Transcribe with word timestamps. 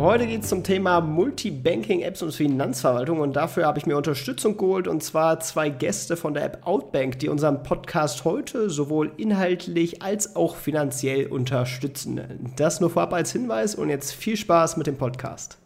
Heute 0.00 0.26
geht 0.26 0.44
es 0.44 0.48
zum 0.48 0.64
Thema 0.64 1.02
Multibanking-Apps 1.02 2.22
und 2.22 2.32
Finanzverwaltung 2.34 3.20
und 3.20 3.36
dafür 3.36 3.66
habe 3.66 3.78
ich 3.78 3.84
mir 3.84 3.98
Unterstützung 3.98 4.56
geholt 4.56 4.88
und 4.88 5.02
zwar 5.02 5.40
zwei 5.40 5.68
Gäste 5.68 6.16
von 6.16 6.32
der 6.32 6.42
App 6.46 6.66
Outbank, 6.66 7.18
die 7.18 7.28
unseren 7.28 7.62
Podcast 7.62 8.24
heute 8.24 8.70
sowohl 8.70 9.12
inhaltlich 9.18 10.00
als 10.00 10.36
auch 10.36 10.56
finanziell 10.56 11.26
unterstützen. 11.26 12.18
Das 12.56 12.80
nur 12.80 12.88
vorab 12.88 13.12
als 13.12 13.32
Hinweis 13.32 13.74
und 13.74 13.90
jetzt 13.90 14.14
viel 14.14 14.38
Spaß 14.38 14.78
mit 14.78 14.86
dem 14.86 14.96
Podcast. 14.96 15.58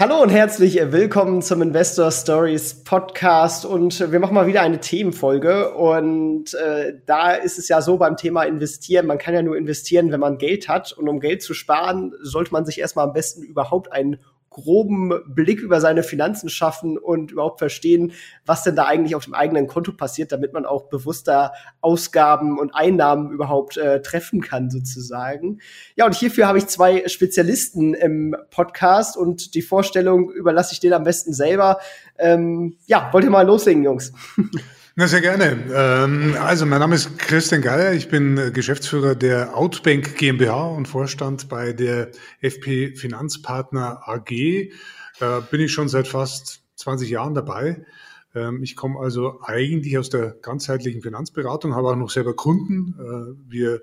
Hallo 0.00 0.22
und 0.22 0.28
herzlich 0.28 0.76
willkommen 0.92 1.42
zum 1.42 1.60
Investor 1.60 2.12
Stories 2.12 2.84
Podcast. 2.84 3.64
Und 3.64 4.12
wir 4.12 4.20
machen 4.20 4.34
mal 4.34 4.46
wieder 4.46 4.62
eine 4.62 4.78
Themenfolge. 4.78 5.74
Und 5.74 6.54
äh, 6.54 7.00
da 7.04 7.32
ist 7.32 7.58
es 7.58 7.66
ja 7.66 7.82
so 7.82 7.96
beim 7.96 8.16
Thema 8.16 8.44
investieren, 8.44 9.08
man 9.08 9.18
kann 9.18 9.34
ja 9.34 9.42
nur 9.42 9.56
investieren, 9.56 10.12
wenn 10.12 10.20
man 10.20 10.38
Geld 10.38 10.68
hat. 10.68 10.92
Und 10.92 11.08
um 11.08 11.18
Geld 11.18 11.42
zu 11.42 11.52
sparen, 11.52 12.14
sollte 12.22 12.52
man 12.52 12.64
sich 12.64 12.78
erstmal 12.78 13.06
am 13.06 13.12
besten 13.12 13.42
überhaupt 13.42 13.90
einen 13.92 14.20
groben 14.62 15.12
Blick 15.26 15.60
über 15.60 15.80
seine 15.80 16.02
Finanzen 16.02 16.48
schaffen 16.48 16.98
und 16.98 17.30
überhaupt 17.30 17.58
verstehen, 17.58 18.12
was 18.44 18.62
denn 18.62 18.76
da 18.76 18.84
eigentlich 18.84 19.14
auf 19.14 19.24
dem 19.24 19.34
eigenen 19.34 19.66
Konto 19.66 19.92
passiert, 19.92 20.32
damit 20.32 20.52
man 20.52 20.66
auch 20.66 20.88
bewusster 20.88 21.52
Ausgaben 21.80 22.58
und 22.58 22.74
Einnahmen 22.74 23.30
überhaupt 23.30 23.76
äh, 23.76 24.02
treffen 24.02 24.40
kann, 24.40 24.70
sozusagen. 24.70 25.60
Ja, 25.96 26.06
und 26.06 26.14
hierfür 26.14 26.46
habe 26.46 26.58
ich 26.58 26.66
zwei 26.66 27.06
Spezialisten 27.06 27.94
im 27.94 28.36
Podcast 28.50 29.16
und 29.16 29.54
die 29.54 29.62
Vorstellung 29.62 30.30
überlasse 30.30 30.72
ich 30.72 30.80
denen 30.80 30.94
am 30.94 31.04
besten 31.04 31.32
selber. 31.32 31.78
Ähm, 32.18 32.76
ja, 32.86 33.08
wollt 33.12 33.24
ihr 33.24 33.30
mal 33.30 33.46
loslegen, 33.46 33.84
Jungs? 33.84 34.12
Na, 34.98 35.06
sehr 35.06 35.20
gerne. 35.20 35.64
Ähm, 35.72 36.34
also, 36.40 36.66
mein 36.66 36.80
Name 36.80 36.96
ist 36.96 37.20
Christian 37.20 37.62
Geier. 37.62 37.92
Ich 37.92 38.08
bin 38.08 38.36
äh, 38.36 38.50
Geschäftsführer 38.50 39.14
der 39.14 39.56
Outbank 39.56 40.16
GmbH 40.16 40.70
und 40.70 40.88
Vorstand 40.88 41.48
bei 41.48 41.72
der 41.72 42.10
FP 42.40 42.96
Finanzpartner 42.96 44.08
AG. 44.08 44.72
Da 45.20 45.38
bin 45.38 45.60
ich 45.60 45.70
schon 45.70 45.86
seit 45.86 46.08
fast 46.08 46.64
20 46.74 47.10
Jahren 47.10 47.34
dabei. 47.34 47.86
Ähm, 48.34 48.60
ich 48.64 48.74
komme 48.74 48.98
also 48.98 49.38
eigentlich 49.40 49.96
aus 49.98 50.10
der 50.10 50.32
ganzheitlichen 50.32 51.00
Finanzberatung, 51.00 51.76
habe 51.76 51.90
auch 51.90 51.94
noch 51.94 52.10
selber 52.10 52.34
Kunden. 52.34 52.96
Äh, 52.98 53.52
wir 53.52 53.82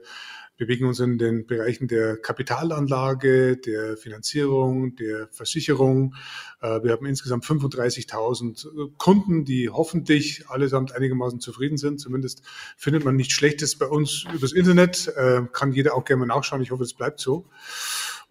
bewegen 0.58 0.86
uns 0.86 1.00
in 1.00 1.18
den 1.18 1.46
Bereichen 1.46 1.88
der 1.88 2.18
Kapitalanlage, 2.18 3.58
der 3.58 3.98
Finanzierung, 3.98 4.96
der 4.96 5.28
Versicherung. 5.32 6.16
Äh, 6.62 6.84
wir 6.84 6.92
haben 6.92 7.06
insgesamt 7.06 7.46
35.000 7.46 8.66
äh, 8.66 8.92
Kunden, 8.98 9.46
die 9.46 9.70
hoffentlich 9.70 10.50
allesamt 10.50 10.94
einigermaßen 10.94 11.40
zufrieden 11.40 11.78
sind. 11.78 12.00
Zumindest 12.00 12.42
findet 12.78 13.04
man 13.04 13.16
nichts 13.16 13.34
Schlechtes 13.34 13.78
bei 13.78 13.88
uns 13.88 14.26
übers 14.34 14.54
Internet. 14.54 15.08
Äh, 15.16 15.44
kann 15.52 15.74
jeder 15.74 15.96
auch 15.96 16.06
gerne 16.06 16.26
mal 16.26 16.36
nachschauen. 16.36 16.62
Ich 16.62 16.72
hoffe, 16.72 16.84
es 16.84 16.94
bleibt 16.94 17.20
so. 17.20 17.50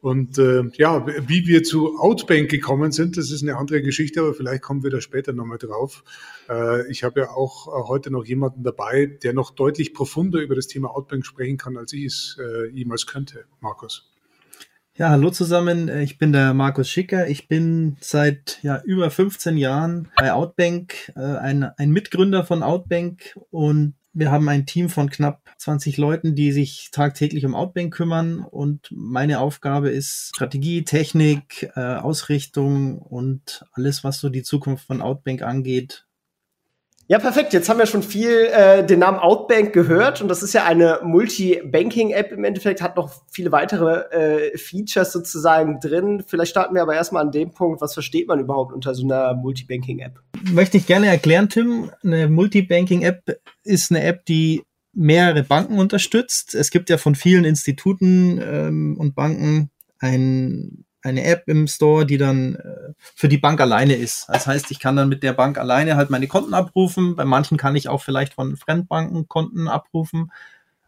Und 0.04 0.36
äh, 0.36 0.64
ja, 0.74 1.06
wie 1.06 1.46
wir 1.46 1.62
zu 1.62 1.98
Outbank 1.98 2.50
gekommen 2.50 2.92
sind, 2.92 3.16
das 3.16 3.30
ist 3.30 3.42
eine 3.42 3.56
andere 3.56 3.80
Geschichte, 3.80 4.20
aber 4.20 4.34
vielleicht 4.34 4.60
kommen 4.60 4.82
wir 4.82 4.90
da 4.90 5.00
später 5.00 5.32
nochmal 5.32 5.56
drauf. 5.56 6.04
Äh, 6.46 6.86
ich 6.90 7.04
habe 7.04 7.20
ja 7.20 7.30
auch 7.30 7.68
äh, 7.68 7.88
heute 7.88 8.10
noch 8.10 8.26
jemanden 8.26 8.64
dabei, 8.64 9.06
der 9.06 9.32
noch 9.32 9.52
deutlich 9.52 9.94
profunder 9.94 10.40
über 10.40 10.54
das 10.54 10.66
Thema 10.66 10.94
Outbank 10.94 11.24
sprechen 11.24 11.56
kann, 11.56 11.78
als 11.78 11.94
ich 11.94 12.04
es 12.04 12.36
äh, 12.38 12.66
jemals 12.68 13.06
könnte. 13.06 13.46
Markus. 13.60 14.12
Ja, 14.94 15.08
hallo 15.08 15.30
zusammen. 15.30 15.88
Ich 15.88 16.18
bin 16.18 16.32
der 16.34 16.52
Markus 16.52 16.90
Schicker. 16.90 17.26
Ich 17.26 17.48
bin 17.48 17.96
seit 18.02 18.58
ja, 18.62 18.82
über 18.84 19.10
15 19.10 19.56
Jahren 19.56 20.10
bei 20.16 20.34
Outbank, 20.34 21.14
äh, 21.16 21.20
ein, 21.20 21.62
ein 21.64 21.90
Mitgründer 21.92 22.44
von 22.44 22.62
Outbank 22.62 23.40
und 23.50 23.94
wir 24.14 24.30
haben 24.30 24.48
ein 24.48 24.64
Team 24.64 24.88
von 24.88 25.10
knapp 25.10 25.40
20 25.58 25.96
Leuten, 25.96 26.34
die 26.34 26.52
sich 26.52 26.90
tagtäglich 26.92 27.44
um 27.44 27.54
Outbank 27.54 27.92
kümmern. 27.92 28.40
Und 28.40 28.88
meine 28.90 29.40
Aufgabe 29.40 29.90
ist 29.90 30.30
Strategie, 30.34 30.84
Technik, 30.84 31.70
äh, 31.74 31.80
Ausrichtung 31.80 32.98
und 32.98 33.64
alles, 33.72 34.04
was 34.04 34.20
so 34.20 34.28
die 34.28 34.42
Zukunft 34.42 34.86
von 34.86 35.02
Outbank 35.02 35.42
angeht, 35.42 36.03
ja, 37.06 37.18
perfekt. 37.18 37.52
Jetzt 37.52 37.68
haben 37.68 37.78
wir 37.78 37.86
schon 37.86 38.02
viel 38.02 38.48
äh, 38.52 38.84
den 38.84 39.00
Namen 39.00 39.18
Outbank 39.18 39.72
gehört 39.72 40.22
und 40.22 40.28
das 40.28 40.42
ist 40.42 40.54
ja 40.54 40.64
eine 40.64 41.00
Multi-Banking-App 41.02 42.32
im 42.32 42.44
Endeffekt, 42.44 42.80
hat 42.80 42.96
noch 42.96 43.10
viele 43.30 43.52
weitere 43.52 44.04
äh, 44.10 44.56
Features 44.56 45.12
sozusagen 45.12 45.80
drin. 45.80 46.24
Vielleicht 46.26 46.50
starten 46.50 46.74
wir 46.74 46.82
aber 46.82 46.94
erstmal 46.94 47.22
an 47.22 47.30
dem 47.30 47.52
Punkt, 47.52 47.82
was 47.82 47.92
versteht 47.92 48.26
man 48.26 48.40
überhaupt 48.40 48.72
unter 48.72 48.94
so 48.94 49.04
einer 49.04 49.34
Multi-Banking-App? 49.34 50.20
Möchte 50.50 50.78
ich 50.78 50.86
gerne 50.86 51.08
erklären, 51.08 51.48
Tim. 51.50 51.90
Eine 52.02 52.28
Multi-Banking-App 52.28 53.38
ist 53.64 53.90
eine 53.90 54.02
App, 54.02 54.24
die 54.24 54.62
mehrere 54.94 55.42
Banken 55.42 55.78
unterstützt. 55.78 56.54
Es 56.54 56.70
gibt 56.70 56.88
ja 56.88 56.96
von 56.96 57.14
vielen 57.14 57.44
Instituten 57.44 58.40
ähm, 58.42 58.96
und 58.98 59.14
Banken 59.14 59.70
ein 59.98 60.83
eine 61.04 61.24
App 61.24 61.44
im 61.46 61.66
Store, 61.66 62.06
die 62.06 62.18
dann 62.18 62.56
äh, 62.56 62.92
für 62.98 63.28
die 63.28 63.38
Bank 63.38 63.60
alleine 63.60 63.94
ist. 63.94 64.26
Das 64.28 64.46
heißt, 64.46 64.70
ich 64.70 64.80
kann 64.80 64.96
dann 64.96 65.08
mit 65.08 65.22
der 65.22 65.34
Bank 65.34 65.58
alleine 65.58 65.96
halt 65.96 66.10
meine 66.10 66.26
Konten 66.26 66.54
abrufen. 66.54 67.14
Bei 67.14 67.24
manchen 67.24 67.58
kann 67.58 67.76
ich 67.76 67.88
auch 67.88 68.02
vielleicht 68.02 68.34
von 68.34 68.56
Fremdbanken 68.56 69.28
Konten 69.28 69.68
abrufen. 69.68 70.32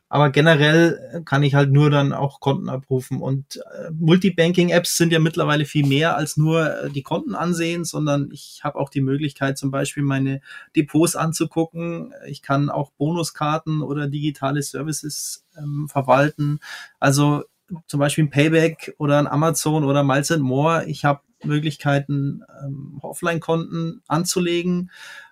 Aber 0.08 0.30
generell 0.30 1.00
äh, 1.12 1.20
kann 1.22 1.42
ich 1.42 1.54
halt 1.54 1.70
nur 1.72 1.90
dann 1.90 2.12
auch 2.12 2.40
Konten 2.40 2.68
abrufen. 2.68 3.20
Und 3.20 3.56
äh, 3.56 3.90
Multibanking-Apps 3.92 4.96
sind 4.96 5.12
ja 5.12 5.18
mittlerweile 5.18 5.66
viel 5.66 5.86
mehr 5.86 6.16
als 6.16 6.36
nur 6.36 6.88
die 6.94 7.02
Konten 7.02 7.34
ansehen, 7.34 7.84
sondern 7.84 8.30
ich 8.32 8.60
habe 8.62 8.78
auch 8.78 8.88
die 8.88 9.00
Möglichkeit, 9.02 9.58
zum 9.58 9.70
Beispiel 9.70 10.04
meine 10.04 10.40
Depots 10.76 11.16
anzugucken. 11.16 12.14
Ich 12.26 12.40
kann 12.40 12.70
auch 12.70 12.92
Bonuskarten 12.92 13.82
oder 13.82 14.06
digitale 14.06 14.62
Services 14.62 15.44
ähm, 15.58 15.88
verwalten. 15.88 16.60
Also 17.00 17.44
zum 17.86 18.00
Beispiel 18.00 18.24
ein 18.24 18.30
Payback 18.30 18.94
oder 18.98 19.18
ein 19.18 19.26
Amazon 19.26 19.84
oder 19.84 20.04
Miles 20.04 20.30
and 20.30 20.42
More. 20.42 20.84
Ich 20.86 21.04
habe 21.04 21.20
Möglichkeiten, 21.44 22.42
ähm, 22.64 22.98
Offline-Konten 23.02 24.02
anzulegen 24.08 24.90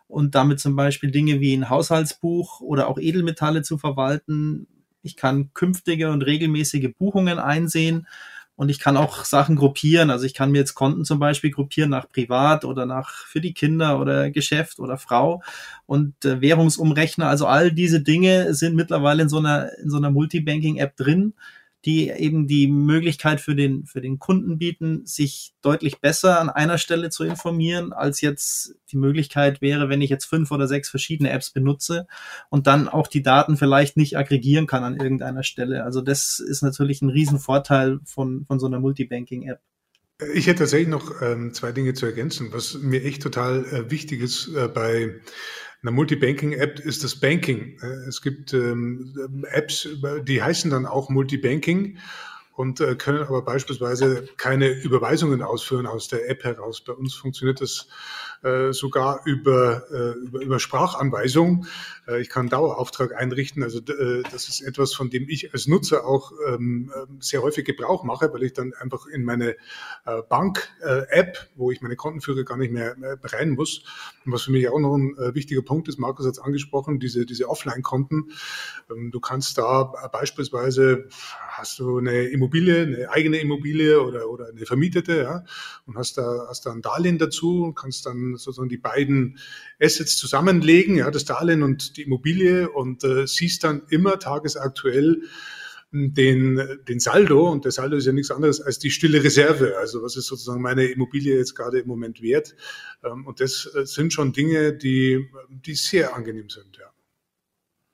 und 0.08 0.34
damit 0.34 0.60
zum 0.60 0.76
Beispiel 0.76 1.10
Dinge 1.10 1.40
wie 1.40 1.54
ein 1.54 1.70
Haushaltsbuch 1.70 2.60
oder 2.60 2.88
auch 2.88 2.98
Edelmetalle 2.98 3.62
zu 3.62 3.78
verwalten. 3.78 4.66
Ich 5.02 5.16
kann 5.16 5.52
künftige 5.54 6.10
und 6.10 6.22
regelmäßige 6.22 6.92
Buchungen 6.96 7.38
einsehen 7.38 8.06
und 8.56 8.68
ich 8.68 8.78
kann 8.78 8.96
auch 8.96 9.24
Sachen 9.24 9.56
gruppieren. 9.56 10.10
Also 10.10 10.24
ich 10.26 10.34
kann 10.34 10.52
mir 10.52 10.58
jetzt 10.58 10.74
Konten 10.74 11.04
zum 11.04 11.18
Beispiel 11.18 11.50
gruppieren 11.50 11.90
nach 11.90 12.08
Privat 12.08 12.64
oder 12.64 12.86
nach 12.86 13.26
für 13.26 13.40
die 13.40 13.52
Kinder 13.52 14.00
oder 14.00 14.30
Geschäft 14.30 14.78
oder 14.78 14.96
Frau 14.96 15.42
und 15.86 16.24
äh, 16.24 16.40
Währungsumrechner. 16.40 17.28
Also 17.28 17.46
all 17.46 17.72
diese 17.72 18.00
Dinge 18.00 18.54
sind 18.54 18.76
mittlerweile 18.76 19.22
in 19.22 19.28
so 19.28 19.38
einer, 19.38 19.76
in 19.78 19.90
so 19.90 19.96
einer 19.96 20.10
Multibanking-App 20.10 20.96
drin 20.96 21.34
die 21.84 22.08
eben 22.08 22.46
die 22.46 22.66
Möglichkeit 22.66 23.40
für 23.40 23.54
den, 23.54 23.84
für 23.84 24.00
den 24.00 24.18
Kunden 24.18 24.58
bieten, 24.58 25.04
sich 25.04 25.54
deutlich 25.60 26.00
besser 26.00 26.40
an 26.40 26.48
einer 26.48 26.78
Stelle 26.78 27.10
zu 27.10 27.24
informieren, 27.24 27.92
als 27.92 28.20
jetzt 28.22 28.74
die 28.90 28.96
Möglichkeit 28.96 29.60
wäre, 29.60 29.88
wenn 29.88 30.00
ich 30.00 30.10
jetzt 30.10 30.24
fünf 30.24 30.50
oder 30.50 30.66
sechs 30.66 30.88
verschiedene 30.88 31.30
Apps 31.30 31.50
benutze 31.50 32.06
und 32.48 32.66
dann 32.66 32.88
auch 32.88 33.06
die 33.06 33.22
Daten 33.22 33.56
vielleicht 33.56 33.96
nicht 33.96 34.16
aggregieren 34.16 34.66
kann 34.66 34.84
an 34.84 34.96
irgendeiner 34.96 35.42
Stelle. 35.42 35.84
Also 35.84 36.00
das 36.00 36.38
ist 36.38 36.62
natürlich 36.62 37.02
ein 37.02 37.10
Riesenvorteil 37.10 38.00
von, 38.04 38.44
von 38.46 38.58
so 38.58 38.66
einer 38.66 38.80
Multibanking-App. 38.80 39.60
Ich 40.32 40.46
hätte 40.46 40.60
tatsächlich 40.60 40.88
noch 40.88 41.20
ähm, 41.22 41.52
zwei 41.52 41.72
Dinge 41.72 41.92
zu 41.92 42.06
ergänzen, 42.06 42.52
was 42.52 42.78
mir 42.78 43.04
echt 43.04 43.22
total 43.22 43.64
äh, 43.66 43.90
wichtig 43.90 44.20
ist 44.20 44.48
äh, 44.54 44.68
bei 44.68 45.20
einer 45.84 45.92
Multibanking-App 45.92 46.81
ist 46.81 47.04
das 47.04 47.14
Banking. 47.16 47.78
Äh, 47.82 48.08
es 48.08 48.22
gibt 48.22 48.52
ähm, 48.54 49.44
Apps, 49.50 49.88
die 50.26 50.42
heißen 50.42 50.70
dann 50.70 50.86
auch 50.86 51.10
Multibanking 51.10 51.98
und 52.54 52.80
äh, 52.80 52.94
können 52.94 53.22
aber 53.22 53.42
beispielsweise 53.42 54.28
keine 54.36 54.68
Überweisungen 54.68 55.42
ausführen 55.42 55.86
aus 55.86 56.08
der 56.08 56.30
App 56.30 56.44
heraus. 56.44 56.82
Bei 56.82 56.92
uns 56.92 57.14
funktioniert 57.14 57.60
das 57.60 57.88
äh, 58.44 58.72
sogar 58.72 59.22
über, 59.24 59.82
äh, 59.90 60.18
über, 60.18 60.40
über 60.40 60.60
Sprachanweisung. 60.60 61.66
Äh, 62.06 62.20
ich 62.20 62.28
kann 62.28 62.48
Dauerauftrag 62.48 63.14
einrichten. 63.14 63.62
Also 63.62 63.78
äh, 63.78 64.22
das 64.30 64.48
ist 64.48 64.60
etwas, 64.60 64.94
von 64.94 65.10
dem 65.10 65.28
ich 65.28 65.52
als 65.52 65.66
Nutzer 65.66 66.06
auch 66.06 66.32
ähm, 66.46 66.92
ähm, 66.94 67.20
sehr 67.20 67.42
häufig 67.42 67.64
Gebrauch 67.64 68.04
mache, 68.04 68.32
weil 68.32 68.44
ich 68.44 68.52
dann 68.52 68.72
einfach 68.74 69.06
in 69.06 69.24
meine 69.24 69.56
äh, 70.04 70.22
Bank-App, 70.28 71.48
wo 71.56 71.70
ich 71.70 71.80
meine 71.80 71.96
Konten 71.96 72.20
führe, 72.20 72.44
gar 72.44 72.58
nicht 72.58 72.72
mehr 72.72 72.94
rein 73.24 73.50
muss. 73.50 73.82
Und 74.24 74.32
was 74.32 74.42
für 74.42 74.52
mich 74.52 74.68
auch 74.68 74.78
noch 74.78 74.94
ein 74.94 75.16
wichtiger 75.34 75.62
Punkt 75.62 75.88
ist, 75.88 75.98
Markus 75.98 76.26
hat 76.26 76.32
es 76.32 76.38
angesprochen, 76.38 77.00
diese, 77.00 77.26
diese 77.26 77.48
Offline-Konten. 77.48 78.30
Ähm, 78.90 79.10
du 79.10 79.20
kannst 79.20 79.58
da 79.58 79.84
beispielsweise, 80.12 81.08
hast 81.48 81.78
du 81.78 81.98
eine 81.98 82.24
Immobilie 82.24 82.44
Immobilie, 82.44 82.82
eine 82.82 83.11
eigene 83.11 83.38
Immobilie 83.38 84.02
oder, 84.02 84.29
oder 84.29 84.49
eine 84.49 84.67
vermietete, 84.67 85.23
ja, 85.23 85.44
und 85.87 85.96
hast 85.96 86.19
da, 86.19 86.46
hast 86.49 86.67
da 86.67 86.73
ein 86.73 86.82
Darlehen 86.82 87.19
dazu 87.19 87.64
und 87.64 87.75
kannst 87.75 88.06
dann 88.06 88.37
sozusagen 88.37 88.69
die 88.69 88.76
beiden 88.76 89.38
Assets 89.81 90.17
zusammenlegen, 90.17 90.96
ja, 90.96 91.11
das 91.11 91.25
Darlehen 91.25 91.62
und 91.62 91.96
die 91.96 92.02
Immobilie 92.02 92.69
und 92.69 93.02
äh, 93.05 93.26
siehst 93.26 93.64
dann 93.64 93.82
immer 93.88 94.19
tagesaktuell, 94.19 95.23
den, 95.94 96.61
den 96.88 96.99
Saldo 96.99 97.49
und 97.49 97.64
der 97.64 97.70
Saldo 97.70 97.96
ist 97.96 98.06
ja 98.06 98.12
nichts 98.12 98.32
anderes 98.32 98.61
als 98.61 98.81
die 98.81 98.90
stille 98.90 99.23
Reserve. 99.23 99.76
Also 99.79 100.02
was 100.02 100.17
ist 100.17 100.26
sozusagen 100.26 100.61
meine 100.61 100.87
Immobilie 100.87 101.37
jetzt 101.37 101.55
gerade 101.55 101.79
im 101.79 101.87
Moment 101.87 102.20
wert? 102.20 102.56
Ähm, 103.05 103.25
und 103.26 103.38
das 103.40 103.70
äh, 103.75 103.87
sind 103.87 104.12
schon 104.12 104.32
Dinge, 104.32 104.73
die, 104.73 105.29
die 105.49 105.75
sehr 105.75 106.17
angenehm 106.17 106.49
sind, 106.49 106.76
ja. 106.79 106.94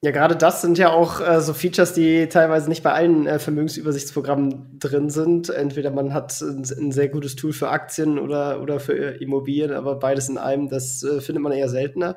Ja, 0.02 0.12
gerade 0.12 0.34
das 0.34 0.62
sind 0.62 0.78
ja 0.78 0.90
auch 0.90 1.20
äh, 1.20 1.42
so 1.42 1.52
Features, 1.52 1.92
die 1.92 2.26
teilweise 2.28 2.70
nicht 2.70 2.82
bei 2.82 2.92
allen 2.92 3.26
äh, 3.26 3.38
Vermögensübersichtsprogrammen 3.38 4.78
drin 4.78 5.10
sind. 5.10 5.50
Entweder 5.50 5.90
man 5.90 6.14
hat 6.14 6.40
ein, 6.40 6.62
ein, 6.62 6.90
sehr 6.90 7.08
gutes 7.08 7.36
Tool 7.36 7.52
für 7.52 7.68
Aktien 7.68 8.18
oder, 8.18 8.62
oder 8.62 8.80
für 8.80 8.94
Immobilien, 9.20 9.72
aber 9.72 9.96
beides 9.96 10.30
in 10.30 10.38
einem, 10.38 10.70
das 10.70 11.02
äh, 11.02 11.20
findet 11.20 11.42
man 11.42 11.52
eher 11.52 11.68
seltener. 11.68 12.16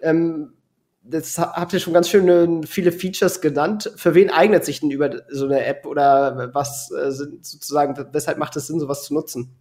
Ähm, 0.00 0.54
das 1.02 1.38
habt 1.38 1.74
ihr 1.74 1.80
schon 1.80 1.92
ganz 1.92 2.08
schön 2.08 2.64
viele 2.64 2.92
Features 2.92 3.42
genannt. 3.42 3.92
Für 3.96 4.14
wen 4.14 4.30
eignet 4.30 4.64
sich 4.64 4.80
denn 4.80 4.90
über 4.90 5.10
so 5.30 5.44
eine 5.44 5.64
App 5.64 5.84
oder 5.84 6.50
was 6.54 6.90
äh, 6.90 7.10
sind 7.10 7.44
sozusagen, 7.44 7.94
weshalb 8.12 8.38
macht 8.38 8.56
es 8.56 8.68
Sinn, 8.68 8.80
sowas 8.80 9.04
zu 9.04 9.12
nutzen? 9.12 9.54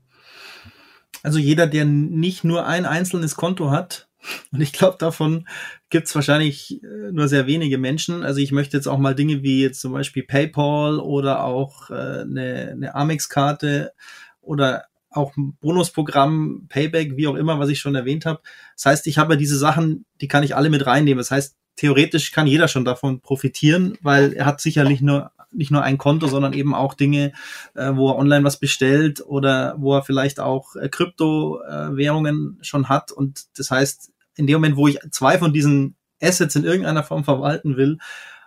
Also 1.21 1.39
jeder, 1.39 1.67
der 1.67 1.83
nicht 1.83 2.45
nur 2.45 2.65
ein 2.65 2.85
einzelnes 2.85 3.35
Konto 3.35 3.71
hat, 3.71 4.06
und 4.51 4.61
ich 4.61 4.73
glaube, 4.73 4.97
davon 4.99 5.47
gibt 5.89 6.07
es 6.07 6.15
wahrscheinlich 6.15 6.81
äh, 6.83 7.11
nur 7.11 7.27
sehr 7.27 7.47
wenige 7.47 7.77
Menschen. 7.77 8.23
Also 8.23 8.39
ich 8.39 8.51
möchte 8.51 8.77
jetzt 8.77 8.87
auch 8.87 8.97
mal 8.97 9.15
Dinge 9.15 9.43
wie 9.43 9.61
jetzt 9.61 9.81
zum 9.81 9.93
Beispiel 9.93 10.23
PayPal 10.23 10.99
oder 10.99 11.43
auch 11.43 11.89
äh, 11.89 12.21
eine, 12.21 12.71
eine 12.71 12.95
Amex-Karte 12.95 13.93
oder 14.41 14.85
auch 15.11 15.35
ein 15.37 15.57
Bonusprogramm, 15.59 16.67
Payback, 16.69 17.17
wie 17.17 17.27
auch 17.27 17.35
immer, 17.35 17.59
was 17.59 17.69
ich 17.69 17.79
schon 17.79 17.95
erwähnt 17.95 18.25
habe. 18.25 18.41
Das 18.75 18.85
heißt, 18.85 19.07
ich 19.07 19.17
habe 19.17 19.37
diese 19.37 19.57
Sachen, 19.57 20.05
die 20.21 20.27
kann 20.27 20.43
ich 20.43 20.55
alle 20.55 20.69
mit 20.69 20.85
reinnehmen. 20.85 21.17
Das 21.17 21.31
heißt, 21.31 21.55
theoretisch 21.75 22.31
kann 22.31 22.47
jeder 22.47 22.67
schon 22.67 22.85
davon 22.85 23.21
profitieren, 23.21 23.97
weil 24.01 24.33
er 24.33 24.45
hat 24.45 24.61
sicherlich 24.61 25.01
nur 25.01 25.31
nicht 25.57 25.71
nur 25.71 25.83
ein 25.83 25.97
Konto, 25.97 26.27
sondern 26.27 26.53
eben 26.53 26.73
auch 26.73 26.93
Dinge, 26.93 27.33
äh, 27.73 27.91
wo 27.93 28.09
er 28.09 28.17
online 28.17 28.43
was 28.43 28.59
bestellt 28.59 29.21
oder 29.25 29.75
wo 29.77 29.95
er 29.95 30.03
vielleicht 30.03 30.39
auch 30.39 30.75
äh, 30.75 30.87
Kryptowährungen 30.87 32.59
äh, 32.61 32.63
schon 32.63 32.89
hat. 32.89 33.11
Und 33.11 33.45
das 33.57 33.71
heißt, 33.71 34.11
in 34.35 34.47
dem 34.47 34.55
Moment, 34.55 34.77
wo 34.77 34.87
ich 34.87 34.99
zwei 35.11 35.37
von 35.37 35.51
diesen 35.51 35.95
Assets 36.21 36.55
in 36.55 36.63
irgendeiner 36.63 37.03
Form 37.03 37.23
verwalten 37.23 37.75
will, 37.75 37.97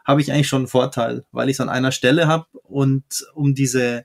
habe 0.05 0.21
ich 0.21 0.33
eigentlich 0.33 0.49
schon 0.49 0.63
einen 0.63 0.69
Vorteil, 0.69 1.25
weil 1.31 1.49
ich 1.49 1.57
es 1.57 1.61
an 1.61 1.69
einer 1.69 1.93
Stelle 1.93 2.27
habe 2.27 2.47
und 2.63 3.05
um 3.35 3.55
diese 3.55 4.05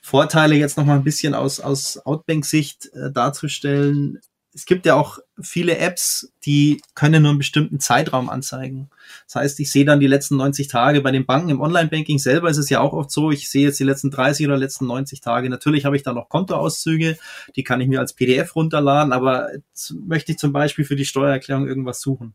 Vorteile 0.00 0.54
jetzt 0.56 0.76
noch 0.76 0.84
mal 0.84 0.96
ein 0.96 1.04
bisschen 1.04 1.34
aus, 1.34 1.60
aus 1.60 1.98
Outbank-Sicht 1.98 2.90
äh, 2.92 3.12
darzustellen. 3.12 4.20
Es 4.54 4.66
gibt 4.66 4.84
ja 4.84 4.94
auch 4.94 5.18
viele 5.40 5.78
Apps, 5.78 6.32
die 6.44 6.82
können 6.94 7.22
nur 7.22 7.30
einen 7.30 7.38
bestimmten 7.38 7.80
Zeitraum 7.80 8.28
anzeigen. 8.28 8.90
Das 9.26 9.36
heißt, 9.36 9.60
ich 9.60 9.72
sehe 9.72 9.86
dann 9.86 10.00
die 10.00 10.06
letzten 10.06 10.36
90 10.36 10.68
Tage 10.68 11.00
bei 11.00 11.10
den 11.10 11.24
Banken 11.24 11.48
im 11.48 11.60
Online-Banking 11.60 12.18
selber 12.18 12.50
ist 12.50 12.58
es 12.58 12.68
ja 12.68 12.80
auch 12.80 12.92
oft 12.92 13.10
so, 13.10 13.30
ich 13.30 13.48
sehe 13.48 13.64
jetzt 13.64 13.80
die 13.80 13.84
letzten 13.84 14.10
30 14.10 14.46
oder 14.46 14.58
letzten 14.58 14.86
90 14.86 15.20
Tage. 15.22 15.48
Natürlich 15.48 15.86
habe 15.86 15.96
ich 15.96 16.02
da 16.02 16.12
noch 16.12 16.28
Kontoauszüge, 16.28 17.16
die 17.56 17.64
kann 17.64 17.80
ich 17.80 17.88
mir 17.88 18.00
als 18.00 18.12
PDF 18.12 18.54
runterladen, 18.54 19.12
aber 19.12 19.54
jetzt 19.54 19.94
möchte 20.06 20.32
ich 20.32 20.38
zum 20.38 20.52
Beispiel 20.52 20.84
für 20.84 20.96
die 20.96 21.06
Steuererklärung 21.06 21.66
irgendwas 21.66 22.00
suchen 22.00 22.34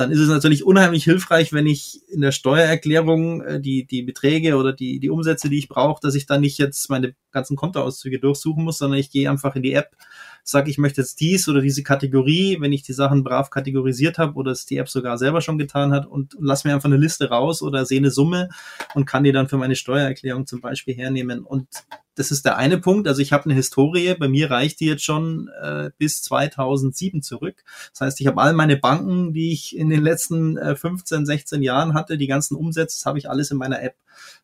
dann 0.00 0.10
ist 0.10 0.18
es 0.18 0.28
natürlich 0.28 0.64
unheimlich 0.64 1.04
hilfreich, 1.04 1.52
wenn 1.52 1.66
ich 1.66 2.00
in 2.08 2.22
der 2.22 2.32
Steuererklärung 2.32 3.42
äh, 3.42 3.60
die, 3.60 3.84
die 3.84 4.02
Beträge 4.02 4.56
oder 4.56 4.72
die, 4.72 4.98
die 4.98 5.10
Umsätze, 5.10 5.50
die 5.50 5.58
ich 5.58 5.68
brauche, 5.68 6.00
dass 6.00 6.14
ich 6.14 6.26
dann 6.26 6.40
nicht 6.40 6.58
jetzt 6.58 6.88
meine 6.88 7.14
ganzen 7.32 7.56
Kontoauszüge 7.56 8.18
durchsuchen 8.18 8.64
muss, 8.64 8.78
sondern 8.78 8.98
ich 8.98 9.10
gehe 9.10 9.30
einfach 9.30 9.56
in 9.56 9.62
die 9.62 9.72
App, 9.72 9.96
sage, 10.42 10.70
ich 10.70 10.78
möchte 10.78 11.00
jetzt 11.00 11.20
dies 11.20 11.48
oder 11.48 11.60
diese 11.60 11.82
Kategorie, 11.82 12.58
wenn 12.60 12.72
ich 12.72 12.82
die 12.82 12.92
Sachen 12.92 13.24
brav 13.24 13.50
kategorisiert 13.50 14.18
habe 14.18 14.34
oder 14.34 14.52
es 14.52 14.66
die 14.66 14.76
App 14.76 14.88
sogar 14.88 15.18
selber 15.18 15.40
schon 15.40 15.58
getan 15.58 15.92
hat 15.92 16.06
und, 16.06 16.36
lass 16.38 16.64
mir 16.64 16.74
einfach 16.74 16.88
eine 16.88 16.96
Liste 16.96 17.28
raus 17.28 17.62
oder 17.62 17.84
sehe 17.84 17.98
eine 17.98 18.10
Summe 18.10 18.48
und 18.94 19.04
kann 19.04 19.24
die 19.24 19.32
dann 19.32 19.48
für 19.48 19.56
meine 19.56 19.76
Steuererklärung 19.76 20.46
zum 20.46 20.60
Beispiel 20.60 20.94
hernehmen. 20.94 21.44
Und 21.44 21.68
das 22.16 22.30
ist 22.30 22.44
der 22.44 22.56
eine 22.56 22.78
Punkt. 22.78 23.06
Also 23.08 23.22
ich 23.22 23.32
habe 23.32 23.44
eine 23.44 23.54
Historie, 23.54 24.14
bei 24.14 24.28
mir 24.28 24.50
reicht 24.50 24.80
die 24.80 24.86
jetzt 24.86 25.04
schon 25.04 25.48
äh, 25.62 25.90
bis 25.96 26.22
2007 26.22 27.22
zurück. 27.22 27.62
Das 27.92 28.00
heißt, 28.00 28.20
ich 28.20 28.26
habe 28.26 28.40
all 28.40 28.52
meine 28.52 28.76
Banken, 28.76 29.32
die 29.32 29.52
ich 29.52 29.76
in 29.76 29.88
den 29.88 30.02
letzten 30.02 30.56
äh, 30.56 30.76
15, 30.76 31.24
16 31.24 31.62
Jahren 31.62 31.94
hatte, 31.94 32.18
die 32.18 32.26
ganzen 32.26 32.56
Umsätze, 32.56 32.98
das 32.98 33.06
habe 33.06 33.18
ich 33.18 33.28
alles 33.28 33.50
in 33.50 33.58
meiner 33.58 33.82
App. 33.82 33.94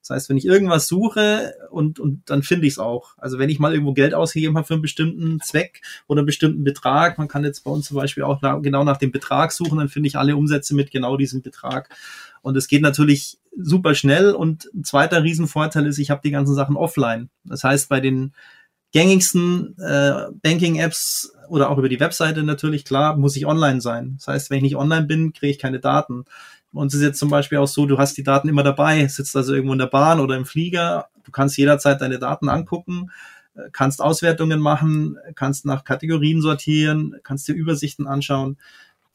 Das 0.01 0.11
heißt, 0.11 0.29
wenn 0.29 0.37
ich 0.37 0.47
irgendwas 0.47 0.87
suche 0.87 1.55
und, 1.71 1.99
und 1.99 2.23
dann 2.31 2.43
finde 2.43 2.67
ich 2.67 2.75
es 2.77 2.79
auch. 2.79 3.15
Also 3.19 3.39
wenn 3.39 3.49
ich 3.49 3.59
mal 3.59 3.73
irgendwo 3.73 3.93
Geld 3.93 4.15
ausgegeben 4.15 4.57
habe 4.57 4.67
für 4.67 4.75
einen 4.75 4.83
bestimmten 4.83 5.41
Zweck 5.41 5.83
oder 6.07 6.21
einen 6.21 6.27
bestimmten 6.27 6.65
Betrag, 6.65 7.19
man 7.19 7.29
kann 7.29 7.45
jetzt 7.45 7.65
bei 7.65 7.71
uns 7.71 7.87
zum 7.87 7.97
Beispiel 7.97 8.23
auch 8.23 8.43
nach, 8.43 8.61
genau 8.63 8.85
nach 8.85 8.97
dem 8.97 9.13
Betrag 9.13 9.53
suchen, 9.53 9.79
dann 9.79 9.89
finde 9.89 10.09
ich 10.09 10.17
alle 10.17 10.37
Umsätze 10.37 10.75
mit 10.75 10.91
genau 10.91 11.17
diesem 11.17 11.43
Betrag. 11.43 11.89
Und 12.43 12.57
es 12.57 12.69
geht 12.69 12.83
natürlich 12.83 13.39
super 13.59 13.95
schnell. 13.95 14.33
Und 14.33 14.71
ein 14.75 14.85
zweiter 14.85 15.23
Riesenvorteil 15.23 15.87
ist, 15.87 15.99
ich 15.99 16.11
habe 16.11 16.21
die 16.25 16.31
ganzen 16.31 16.55
Sachen 16.55 16.77
offline. 16.77 17.29
Das 17.45 17.65
heißt, 17.65 17.89
bei 17.89 18.01
den 18.01 18.33
gängigsten 18.93 19.77
äh, 19.79 20.27
Banking-Apps 20.43 21.33
oder 21.49 21.71
auch 21.71 21.79
über 21.79 21.89
die 21.89 22.01
Webseite 22.01 22.43
natürlich, 22.43 22.85
klar, 22.85 23.17
muss 23.17 23.37
ich 23.37 23.47
online 23.47 23.81
sein. 23.81 24.15
Das 24.19 24.29
heißt, 24.29 24.51
wenn 24.51 24.59
ich 24.59 24.63
nicht 24.63 24.77
online 24.77 25.07
bin, 25.07 25.33
kriege 25.33 25.51
ich 25.51 25.59
keine 25.59 25.81
Daten. 25.81 26.25
Bei 26.73 26.81
uns 26.81 26.95
ist 26.95 27.03
jetzt 27.03 27.19
zum 27.19 27.31
Beispiel 27.31 27.59
auch 27.59 27.69
so, 27.69 27.87
du 27.87 27.99
hast 27.99 28.17
die 28.17 28.23
Daten 28.23 28.49
immer 28.49 28.63
dabei, 28.63 29.07
sitzt 29.09 29.37
also 29.37 29.55
irgendwo 29.55 29.73
in 29.73 29.79
der 29.79 29.87
Bahn 29.87 30.21
oder 30.21 30.37
im 30.37 30.45
Flieger, 30.45 31.09
du 31.27 31.31
kannst 31.31 31.59
jederzeit 31.59 32.01
deine 32.01 32.19
Daten 32.19 32.49
angucken, 32.49 33.11
äh, 33.55 33.69
kannst 33.73 34.01
Auswertungen 34.01 34.61
machen, 34.61 35.19
kannst 35.35 35.67
nach 35.67 35.85
Kategorien 35.85 36.41
sortieren, 36.41 37.17
kannst 37.23 37.47
dir 37.49 37.55
Übersichten 37.55 38.07
anschauen 38.07 38.57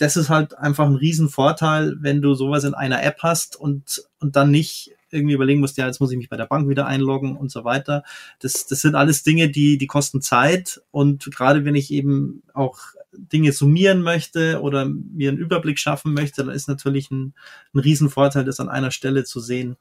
das 0.02 0.18
ist 0.18 0.30
halt 0.30 0.58
einfach 0.58 0.88
ein 0.88 0.96
Riesenvorteil, 0.96 1.98
wenn 2.00 2.24
du 2.24 2.34
sowas 2.34 2.64
in 2.64 2.74
einer 2.74 3.04
App 3.04 3.20
hast 3.20 3.56
und, 3.56 4.02
und 4.20 4.36
dann 4.36 4.50
nicht 4.50 4.96
irgendwie 5.12 5.36
überlegen 5.36 5.60
musst, 5.60 5.78
ja, 5.78 5.86
jetzt 5.86 6.00
muss 6.00 6.12
ich 6.12 6.18
mich 6.18 6.30
bei 6.30 6.38
der 6.38 6.48
Bank 6.48 6.68
wieder 6.70 6.88
einloggen 6.88 7.38
und 7.38 7.52
so 7.52 7.64
weiter. 7.66 8.04
Das, 8.40 8.66
das 8.66 8.82
sind 8.82 8.96
alles 8.96 9.22
Dinge, 9.22 9.52
die, 9.52 9.78
die 9.78 9.86
kosten 9.86 10.22
Zeit 10.22 10.82
und 10.90 11.30
gerade 11.32 11.66
wenn 11.66 11.76
ich 11.76 11.92
eben 11.92 12.42
auch 12.54 12.80
Dinge 13.14 13.52
summieren 13.52 14.02
möchte 14.02 14.62
oder 14.62 14.86
mir 14.86 15.30
einen 15.30 15.38
Überblick 15.38 15.78
schaffen 15.78 16.14
möchte, 16.16 16.46
dann 16.46 16.56
ist 16.56 16.68
natürlich 16.68 17.12
ein, 17.12 17.36
ein 17.74 17.80
Riesenvorteil, 17.80 18.46
das 18.46 18.60
an 18.60 18.70
einer 18.70 18.90
Stelle 18.90 19.24
zu 19.24 19.40
sehen. 19.40 19.76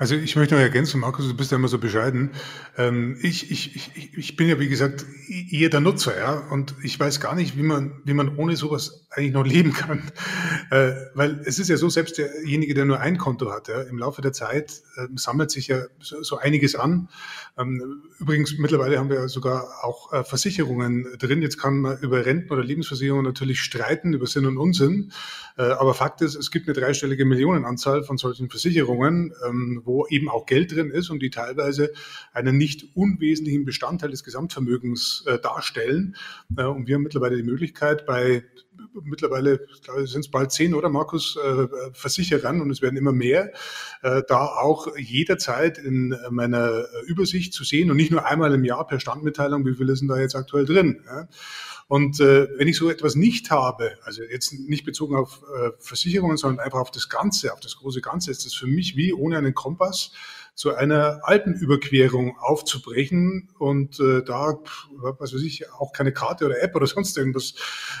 Also 0.00 0.14
ich 0.14 0.36
möchte 0.36 0.54
noch 0.54 0.62
ergänzen, 0.62 1.00
Markus, 1.00 1.26
du 1.26 1.36
bist 1.36 1.50
ja 1.50 1.56
immer 1.56 1.66
so 1.66 1.78
bescheiden. 1.78 2.30
Ähm, 2.76 3.18
ich, 3.20 3.50
ich, 3.50 3.74
ich, 3.74 4.16
ich 4.16 4.36
bin 4.36 4.48
ja, 4.48 4.60
wie 4.60 4.68
gesagt, 4.68 5.04
eher 5.50 5.70
der 5.70 5.80
Nutzer, 5.80 6.16
ja, 6.16 6.34
und 6.34 6.76
ich 6.84 6.98
weiß 7.00 7.18
gar 7.18 7.34
nicht, 7.34 7.58
wie 7.58 7.64
man, 7.64 8.00
wie 8.04 8.14
man 8.14 8.36
ohne 8.36 8.54
sowas 8.54 9.08
eigentlich 9.10 9.32
noch 9.32 9.44
leben 9.44 9.72
kann. 9.72 10.02
Äh, 10.70 10.92
weil 11.14 11.40
es 11.46 11.58
ist 11.58 11.68
ja 11.68 11.78
so, 11.78 11.88
selbst 11.88 12.18
derjenige, 12.18 12.74
der 12.74 12.84
nur 12.84 13.00
ein 13.00 13.16
Konto 13.16 13.50
hat, 13.50 13.68
ja, 13.68 13.80
im 13.80 13.96
Laufe 13.96 14.20
der 14.20 14.34
Zeit 14.34 14.82
äh, 14.96 15.06
sammelt 15.14 15.50
sich 15.50 15.68
ja 15.68 15.84
so, 15.98 16.36
einiges 16.36 16.74
an. 16.74 17.08
Ähm, 17.56 18.02
übrigens, 18.18 18.58
mittlerweile 18.58 18.98
haben 18.98 19.08
wir 19.08 19.30
sogar 19.30 19.66
auch 19.82 20.12
äh, 20.12 20.24
Versicherungen 20.24 21.06
drin. 21.18 21.40
Jetzt 21.40 21.58
kann 21.58 21.78
man 21.78 21.98
über 22.00 22.26
Renten 22.26 22.52
oder 22.52 22.62
Lebensversicherungen 22.62 23.24
natürlich 23.24 23.60
streiten, 23.60 24.12
über 24.12 24.26
Sinn 24.26 24.44
und 24.44 24.58
Unsinn. 24.58 25.10
aber 25.56 25.94
Fakt 25.94 26.20
ist, 26.20 26.34
es 26.34 26.50
gibt 26.50 26.68
eine 26.68 26.78
dreistellige 26.78 27.24
Millionenanzahl 27.24 28.04
von 28.04 28.18
solchen 28.18 28.50
Versicherungen, 28.50 29.32
ähm, 29.48 29.82
wo 29.88 30.06
eben 30.06 30.28
auch 30.28 30.46
Geld 30.46 30.70
drin 30.72 30.90
ist 30.90 31.10
und 31.10 31.20
die 31.20 31.30
teilweise 31.30 31.92
einen 32.32 32.56
nicht 32.56 32.94
unwesentlichen 32.94 33.64
Bestandteil 33.64 34.10
des 34.10 34.22
Gesamtvermögens 34.22 35.24
äh, 35.26 35.40
darstellen. 35.40 36.14
Äh, 36.56 36.64
und 36.64 36.86
wir 36.86 36.94
haben 36.94 37.02
mittlerweile 37.02 37.36
die 37.36 37.42
Möglichkeit, 37.42 38.06
bei 38.06 38.44
mittlerweile 39.02 39.60
sind 40.04 40.20
es 40.20 40.30
bald 40.30 40.52
zehn 40.52 40.74
oder 40.74 40.88
Markus 40.88 41.36
äh, 41.36 41.68
Versicherern 41.92 42.60
und 42.60 42.70
es 42.70 42.82
werden 42.82 42.96
immer 42.96 43.12
mehr, 43.12 43.52
äh, 44.02 44.22
da 44.28 44.46
auch 44.46 44.96
jederzeit 44.96 45.78
in 45.78 46.16
meiner 46.30 46.84
Übersicht 47.06 47.52
zu 47.52 47.64
sehen 47.64 47.90
und 47.90 47.96
nicht 47.96 48.10
nur 48.10 48.26
einmal 48.26 48.52
im 48.54 48.64
Jahr 48.64 48.86
per 48.86 49.00
Standmitteilung, 49.00 49.64
wie 49.66 49.74
viele 49.74 49.96
sind 49.96 50.08
da 50.08 50.18
jetzt 50.18 50.36
aktuell 50.36 50.64
drin. 50.64 51.02
Ja? 51.06 51.28
Und 51.88 52.20
äh, 52.20 52.48
wenn 52.58 52.68
ich 52.68 52.76
so 52.76 52.90
etwas 52.90 53.14
nicht 53.14 53.50
habe, 53.50 53.92
also 54.02 54.22
jetzt 54.22 54.52
nicht 54.52 54.84
bezogen 54.84 55.16
auf 55.16 55.42
äh, 55.56 55.70
Versicherungen, 55.78 56.36
sondern 56.36 56.62
einfach 56.62 56.80
auf 56.80 56.90
das 56.90 57.08
Ganze, 57.08 57.52
auf 57.52 57.60
das 57.60 57.76
große 57.76 58.02
Ganze, 58.02 58.30
ist 58.30 58.44
das 58.44 58.52
für 58.52 58.66
mich 58.66 58.94
wie 58.94 59.14
ohne 59.14 59.38
einen 59.38 59.54
Kompass 59.54 60.12
zu 60.58 60.74
einer 60.74 61.20
Alpenüberquerung 61.22 62.36
aufzubrechen 62.36 63.48
und 63.60 64.00
äh, 64.00 64.24
da, 64.24 64.58
was 64.96 65.32
weiß 65.32 65.42
ich, 65.42 65.70
auch 65.70 65.92
keine 65.92 66.12
Karte 66.12 66.46
oder 66.46 66.60
App 66.60 66.74
oder 66.74 66.88
sonst 66.88 67.16
irgendwas 67.16 67.54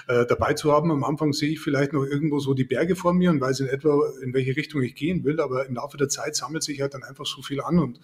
äh, 0.08 0.26
dabei 0.26 0.54
zu 0.54 0.72
haben. 0.72 0.90
Am 0.90 1.04
Anfang 1.04 1.32
sehe 1.32 1.50
ich 1.50 1.60
vielleicht 1.60 1.92
noch 1.92 2.04
irgendwo 2.04 2.40
so 2.40 2.54
die 2.54 2.64
Berge 2.64 2.96
vor 2.96 3.12
mir 3.12 3.30
und 3.30 3.40
weiß 3.40 3.60
in 3.60 3.68
etwa, 3.68 4.00
in 4.24 4.34
welche 4.34 4.56
Richtung 4.56 4.82
ich 4.82 4.96
gehen 4.96 5.22
will, 5.22 5.40
aber 5.40 5.66
im 5.66 5.76
Laufe 5.76 5.98
der 5.98 6.08
Zeit 6.08 6.34
sammelt 6.34 6.64
sich 6.64 6.80
halt 6.80 6.94
dann 6.94 7.04
einfach 7.04 7.26
so 7.26 7.42
viel 7.42 7.60
an 7.60 7.78
und 7.78 8.00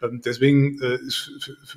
ähm, 0.00 0.20
deswegen 0.24 0.80
äh, 0.80 0.94
ist 1.04 1.32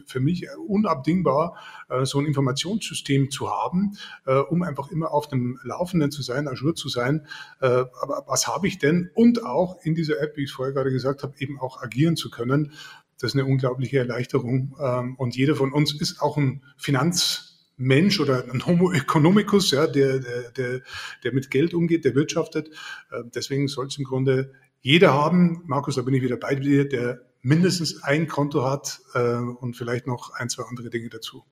für 0.05 0.19
mich 0.19 0.45
unabdingbar, 0.67 1.57
äh, 1.89 2.05
so 2.05 2.19
ein 2.19 2.27
Informationssystem 2.27 3.31
zu 3.31 3.49
haben, 3.49 3.97
äh, 4.27 4.35
um 4.35 4.61
einfach 4.61 4.91
immer 4.91 5.11
auf 5.11 5.27
dem 5.27 5.59
Laufenden 5.63 6.11
zu 6.11 6.21
sein, 6.21 6.47
Azure 6.47 6.75
zu 6.75 6.87
sein. 6.87 7.25
Äh, 7.61 7.65
aber 7.65 8.25
was 8.27 8.47
habe 8.47 8.67
ich 8.67 8.77
denn? 8.77 9.09
Und 9.15 9.43
auch 9.43 9.79
in 9.81 9.95
dieser 9.95 10.21
App, 10.21 10.37
wie 10.37 10.43
ich 10.43 10.51
es 10.51 10.55
vorher 10.55 10.73
gerade 10.73 10.91
gesagt 10.91 11.23
habe, 11.23 11.33
eben 11.39 11.59
auch 11.59 11.81
agieren 11.81 12.10
zu 12.15 12.29
können. 12.29 12.73
das 13.19 13.31
ist 13.31 13.35
eine 13.35 13.45
unglaubliche 13.45 13.99
Erleichterung. 13.99 14.75
Ähm, 14.79 15.15
und 15.15 15.35
jeder 15.35 15.55
von 15.55 15.71
uns 15.71 15.93
ist 15.93 16.21
auch 16.21 16.37
ein 16.37 16.63
Finanzmensch 16.77 18.19
oder 18.19 18.45
ein 18.51 18.65
Homo 18.65 18.91
economicus, 18.91 19.71
ja, 19.71 19.87
der, 19.87 20.19
der, 20.51 20.81
der, 21.23 21.33
mit 21.33 21.51
Geld 21.51 21.73
umgeht, 21.73 22.05
der 22.05 22.15
wirtschaftet. 22.15 22.69
Äh, 23.11 23.23
deswegen 23.35 23.67
soll 23.67 23.87
es 23.87 23.97
im 23.97 24.05
Grunde 24.05 24.53
jeder 24.81 25.13
haben, 25.13 25.61
Markus, 25.65 25.95
da 25.95 26.01
bin 26.01 26.15
ich 26.15 26.23
wieder 26.23 26.37
bei 26.37 26.55
dir, 26.55 26.89
der 26.89 27.21
mindestens 27.43 28.01
ein 28.03 28.27
Konto 28.27 28.63
hat 28.63 28.99
äh, 29.13 29.35
und 29.35 29.75
vielleicht 29.75 30.07
noch 30.07 30.33
ein, 30.33 30.49
zwei 30.49 30.63
andere 30.63 30.89
Dinge 30.89 31.09
dazu 31.09 31.45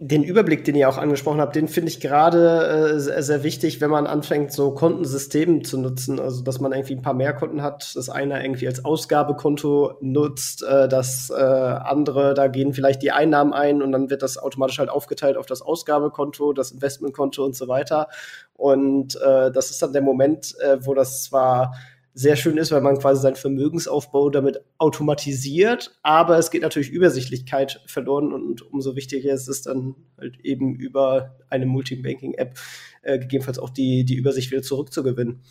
den 0.00 0.24
Überblick, 0.24 0.64
den 0.64 0.74
ihr 0.74 0.88
auch 0.88 0.98
angesprochen 0.98 1.40
habt, 1.40 1.54
den 1.54 1.68
finde 1.68 1.88
ich 1.88 2.00
gerade 2.00 2.96
äh, 2.96 2.98
sehr, 2.98 3.44
wichtig, 3.44 3.80
wenn 3.80 3.90
man 3.90 4.08
anfängt, 4.08 4.50
so 4.50 4.72
Kontensysteme 4.72 5.62
zu 5.62 5.78
nutzen. 5.78 6.18
Also, 6.18 6.42
dass 6.42 6.58
man 6.58 6.72
irgendwie 6.72 6.96
ein 6.96 7.02
paar 7.02 7.14
mehr 7.14 7.32
Konten 7.32 7.62
hat, 7.62 7.94
das 7.94 8.08
eine 8.08 8.42
irgendwie 8.44 8.66
als 8.66 8.84
Ausgabekonto 8.84 9.94
nutzt, 10.00 10.64
äh, 10.64 10.88
das 10.88 11.30
äh, 11.30 11.40
andere, 11.40 12.34
da 12.34 12.48
gehen 12.48 12.74
vielleicht 12.74 13.02
die 13.02 13.12
Einnahmen 13.12 13.52
ein 13.52 13.82
und 13.82 13.92
dann 13.92 14.10
wird 14.10 14.22
das 14.22 14.36
automatisch 14.36 14.80
halt 14.80 14.88
aufgeteilt 14.88 15.36
auf 15.36 15.46
das 15.46 15.62
Ausgabekonto, 15.62 16.52
das 16.52 16.72
Investmentkonto 16.72 17.44
und 17.44 17.54
so 17.54 17.68
weiter. 17.68 18.08
Und 18.54 19.14
äh, 19.16 19.52
das 19.52 19.70
ist 19.70 19.80
dann 19.80 19.92
der 19.92 20.02
Moment, 20.02 20.56
äh, 20.60 20.84
wo 20.84 20.94
das 20.94 21.22
zwar 21.22 21.72
sehr 22.14 22.36
schön 22.36 22.56
ist, 22.56 22.70
weil 22.70 22.80
man 22.80 22.98
quasi 22.98 23.20
seinen 23.20 23.34
Vermögensaufbau 23.34 24.30
damit 24.30 24.60
automatisiert. 24.78 25.98
Aber 26.02 26.38
es 26.38 26.50
geht 26.50 26.62
natürlich 26.62 26.90
Übersichtlichkeit 26.90 27.82
verloren 27.86 28.32
und 28.32 28.62
umso 28.72 28.94
wichtiger 28.94 29.32
ist 29.34 29.48
es 29.48 29.62
dann 29.62 29.96
halt 30.16 30.38
eben 30.40 30.76
über 30.76 31.36
eine 31.50 31.66
Multibanking-App 31.66 32.56
äh, 33.02 33.18
gegebenenfalls 33.18 33.58
auch 33.58 33.70
die, 33.70 34.04
die 34.04 34.14
Übersicht 34.14 34.52
wieder 34.52 34.62
zurückzugewinnen. 34.62 35.42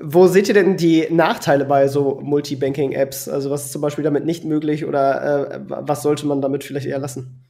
Wo 0.00 0.26
seht 0.26 0.48
ihr 0.48 0.54
denn 0.54 0.76
die 0.76 1.06
Nachteile 1.10 1.66
bei 1.66 1.86
so 1.86 2.18
Multibanking-Apps? 2.20 3.28
Also 3.28 3.50
was 3.50 3.66
ist 3.66 3.72
zum 3.72 3.82
Beispiel 3.82 4.02
damit 4.02 4.24
nicht 4.24 4.44
möglich 4.44 4.86
oder 4.86 5.52
äh, 5.52 5.60
was 5.68 6.02
sollte 6.02 6.26
man 6.26 6.40
damit 6.40 6.64
vielleicht 6.64 6.86
eher 6.86 6.98
lassen? 6.98 7.43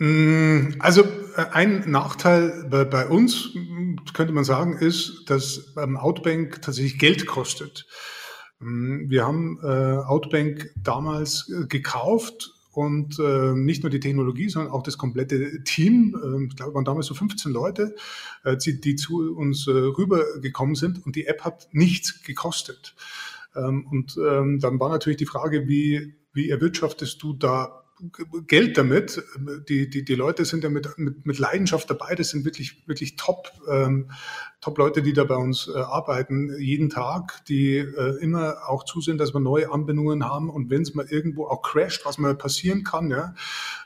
Mm, 0.00 0.76
also 0.78 1.02
äh, 1.36 1.44
ein 1.52 1.90
Nachteil 1.90 2.66
bei, 2.70 2.84
bei, 2.84 3.06
uns, 3.06 3.50
könnte 4.14 4.32
man 4.32 4.44
sagen, 4.44 4.78
ist, 4.78 5.24
dass 5.26 5.74
ähm, 5.76 5.98
Outbank 5.98 6.62
tatsächlich 6.62 6.98
Geld 6.98 7.26
kostet. 7.26 7.86
Mm, 8.60 9.10
wir 9.10 9.26
haben 9.26 9.60
äh, 9.62 9.66
Outbank 9.66 10.70
damals 10.82 11.50
äh, 11.50 11.66
gekauft 11.66 12.54
und 12.72 13.18
äh, 13.18 13.52
nicht 13.52 13.82
nur 13.82 13.90
die 13.90 14.00
Technologie, 14.00 14.48
sondern 14.48 14.72
auch 14.72 14.82
das 14.82 14.96
komplette 14.96 15.62
Team. 15.64 16.16
Äh, 16.16 16.46
ich 16.46 16.56
glaube, 16.56 16.74
waren 16.74 16.86
damals 16.86 17.04
so 17.04 17.14
15 17.14 17.52
Leute, 17.52 17.94
äh, 18.44 18.56
die, 18.56 18.80
die 18.80 18.96
zu 18.96 19.36
uns 19.36 19.66
äh, 19.66 19.72
rübergekommen 19.72 20.76
sind 20.76 21.04
und 21.04 21.14
die 21.14 21.26
App 21.26 21.44
hat 21.44 21.68
nichts 21.72 22.22
gekostet. 22.22 22.94
Ähm, 23.54 23.86
und 23.86 24.16
ähm, 24.16 24.60
dann 24.60 24.80
war 24.80 24.88
natürlich 24.88 25.18
die 25.18 25.26
Frage, 25.26 25.68
wie, 25.68 26.14
wie 26.32 26.48
erwirtschaftest 26.48 27.22
du 27.22 27.34
da 27.34 27.79
Geld 28.46 28.78
damit. 28.78 29.22
Die, 29.68 29.88
die, 29.88 30.04
die 30.04 30.14
Leute 30.14 30.44
sind 30.44 30.64
ja 30.64 30.70
mit, 30.70 30.98
mit, 30.98 31.26
mit 31.26 31.38
Leidenschaft 31.38 31.88
dabei. 31.90 32.14
Das 32.14 32.30
sind 32.30 32.44
wirklich, 32.44 32.82
wirklich 32.86 33.16
top, 33.16 33.52
ähm, 33.68 34.10
Top-Leute, 34.60 35.00
die 35.00 35.14
da 35.14 35.24
bei 35.24 35.36
uns 35.36 35.68
äh, 35.68 35.78
arbeiten, 35.78 36.54
jeden 36.58 36.90
Tag, 36.90 37.42
die 37.46 37.78
äh, 37.78 38.18
immer 38.20 38.68
auch 38.68 38.84
zusehen, 38.84 39.16
dass 39.16 39.32
wir 39.32 39.40
neue 39.40 39.72
Anbindungen 39.72 40.28
haben 40.28 40.50
und 40.50 40.68
wenn 40.68 40.82
es 40.82 40.94
mal 40.94 41.06
irgendwo 41.08 41.46
auch 41.46 41.62
crasht, 41.62 42.04
was 42.04 42.18
mal 42.18 42.34
passieren 42.34 42.84
kann, 42.84 43.10
ja, 43.10 43.34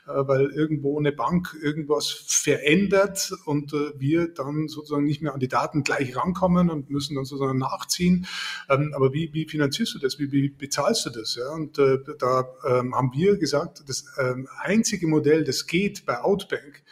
äh, 0.05 0.27
weil 0.27 0.47
irgendwo 0.51 0.99
eine 0.99 1.13
Bank 1.13 1.55
irgendwas 1.61 2.09
verändert 2.09 3.31
und 3.45 3.71
äh, 3.73 3.97
wir 3.97 4.33
dann 4.33 4.67
sozusagen 4.67 5.05
nicht 5.05 5.21
mehr 5.21 5.33
an 5.33 5.39
die 5.39 5.47
Daten 5.47 5.83
gleich 5.83 6.17
rankommen 6.17 6.69
und 6.69 6.89
müssen 6.89 7.15
dann 7.15 7.23
sozusagen 7.23 7.57
nachziehen. 7.57 8.27
Ähm, 8.69 8.91
aber 8.93 9.13
wie, 9.13 9.33
wie 9.33 9.47
finanzierst 9.47 9.95
du 9.95 9.99
das? 9.99 10.19
Wie, 10.19 10.33
wie 10.33 10.49
bezahlst 10.49 11.05
du 11.05 11.09
das? 11.09 11.35
Ja? 11.35 11.53
Und 11.53 11.79
äh, 11.79 11.99
da 12.19 12.49
ähm, 12.67 12.93
haben 12.93 13.11
wir 13.13 13.37
gesagt, 13.37 13.83
das 13.87 14.05
ähm, 14.19 14.49
einzige 14.59 15.07
Modell, 15.07 15.45
das 15.45 15.67
geht 15.67 16.05
bei 16.05 16.21
Outbank, 16.21 16.83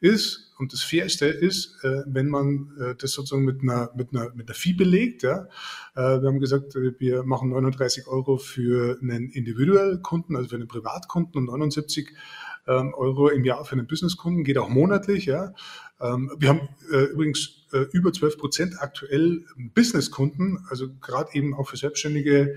ist, 0.00 0.43
und 0.58 0.72
das 0.72 0.82
Fairste 0.82 1.26
ist, 1.26 1.82
äh, 1.82 2.02
wenn 2.06 2.28
man 2.28 2.72
äh, 2.78 2.94
das 2.96 3.12
sozusagen 3.12 3.44
mit 3.44 3.62
einer, 3.62 3.90
mit 3.96 4.12
einer, 4.12 4.32
mit 4.34 4.48
einer 4.48 4.54
Fee 4.54 4.72
belegt. 4.72 5.22
Ja. 5.22 5.48
Äh, 5.94 6.20
wir 6.22 6.28
haben 6.28 6.40
gesagt, 6.40 6.74
wir 6.74 7.24
machen 7.24 7.50
39 7.50 8.06
Euro 8.06 8.36
für 8.36 8.98
einen 9.02 9.30
individuellen 9.30 10.02
Kunden, 10.02 10.36
also 10.36 10.48
für 10.48 10.56
einen 10.56 10.68
Privatkunden 10.68 11.38
und 11.40 11.46
79 11.46 12.10
ähm, 12.66 12.94
Euro 12.94 13.28
im 13.28 13.44
Jahr 13.44 13.64
für 13.64 13.72
einen 13.72 13.86
Businesskunden, 13.86 14.44
geht 14.44 14.58
auch 14.58 14.68
monatlich. 14.68 15.26
Ja. 15.26 15.54
Ähm, 16.00 16.30
wir 16.38 16.48
haben 16.48 16.68
übrigens 17.12 17.60
über 17.92 18.12
12 18.12 18.38
Prozent 18.38 18.74
aktuell 18.78 19.44
Businesskunden, 19.74 20.64
also 20.68 20.86
gerade 21.00 21.30
eben 21.34 21.54
auch 21.54 21.68
für 21.68 21.76
Selbstständige, 21.76 22.56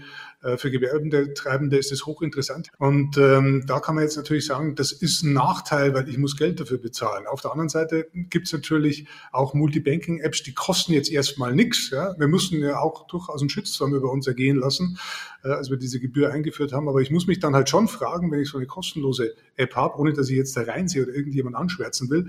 für 0.58 0.70
Gewerbende, 0.70 1.34
Treibende 1.34 1.78
ist 1.78 1.92
das 1.92 2.06
hochinteressant. 2.06 2.70
Und 2.78 3.18
ähm, 3.18 3.64
da 3.66 3.80
kann 3.80 3.96
man 3.96 4.04
jetzt 4.04 4.18
natürlich 4.18 4.46
sagen, 4.46 4.76
das 4.76 4.92
ist 4.92 5.24
ein 5.24 5.34
Nachteil, 5.34 5.94
weil 5.94 6.08
ich 6.08 6.18
muss 6.18 6.38
Geld 6.38 6.60
dafür 6.60 6.78
bezahlen. 6.78 7.26
Auf 7.26 7.42
der 7.42 7.52
anderen 7.52 7.70
Seite 7.70 8.08
gibt 8.14 8.48
es 8.48 8.54
natürlich 8.54 9.08
auch 9.32 9.54
Multibanking-Apps, 9.54 10.44
die 10.44 10.54
kosten 10.54 10.94
jetzt 10.94 11.12
erstmal 11.12 11.56
nichts. 11.56 11.90
Ja? 11.90 12.16
Wir 12.20 12.28
mussten 12.28 12.62
ja 12.62 12.80
auch 12.80 13.08
durchaus 13.08 13.42
einen 13.42 13.50
Shitstorm 13.50 13.96
über 13.96 14.12
uns 14.12 14.28
ergehen 14.28 14.58
lassen, 14.58 15.00
äh, 15.44 15.50
als 15.50 15.70
wir 15.70 15.78
diese 15.78 16.00
Gebühr 16.00 16.32
eingeführt 16.32 16.72
haben. 16.72 16.88
Aber 16.88 17.02
ich 17.02 17.10
muss 17.10 17.26
mich 17.26 17.40
dann 17.40 17.56
halt 17.56 17.70
schon 17.70 17.88
fragen, 17.88 18.32
wenn 18.32 18.40
ich 18.40 18.50
so 18.50 18.58
eine 18.58 18.68
kostenlose 18.68 19.34
App 19.56 19.76
habe, 19.76 19.98
ohne 19.98 20.14
dass 20.14 20.30
ich 20.30 20.38
jetzt 20.38 20.56
da 20.56 20.62
reinsehe 20.62 21.04
oder 21.04 21.14
irgendjemand 21.14 21.56
anschwärzen 21.56 22.10
will, 22.10 22.28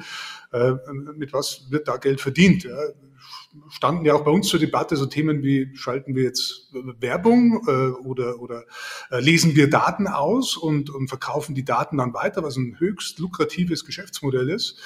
äh, 0.53 0.73
mit 1.17 1.33
was 1.33 1.67
wird 1.71 1.89
da 1.89 1.99
Geld 1.99 2.21
verdient? 2.21 2.65
Ja? 2.65 2.77
Standen 3.69 4.05
ja 4.05 4.15
auch 4.15 4.25
bei 4.25 4.31
uns 4.31 4.49
zur 4.49 4.61
Debatte 4.61 4.97
so 4.97 5.07
Themen 5.07 5.43
wie, 5.43 5.75
schalten 5.75 6.15
wir 6.15 6.25
jetzt 6.25 6.71
Werbung 6.73 7.63
äh, 7.67 7.91
oder, 8.07 8.41
oder 8.41 8.65
äh, 9.11 9.21
lesen 9.21 9.55
wir 9.57 9.71
Daten 9.71 10.07
aus 10.07 10.57
und, 10.57 10.91
und 10.91 11.09
verkaufen 11.09 11.55
die 11.55 11.65
Daten 11.65 11.99
dann 11.99 12.15
weiter, 12.15 12.43
was 12.43 12.57
ein 12.57 12.77
höchst 12.79 13.19
lukratives 13.19 13.85
Geschäftsmodell 13.85 14.49
ist. 14.51 14.81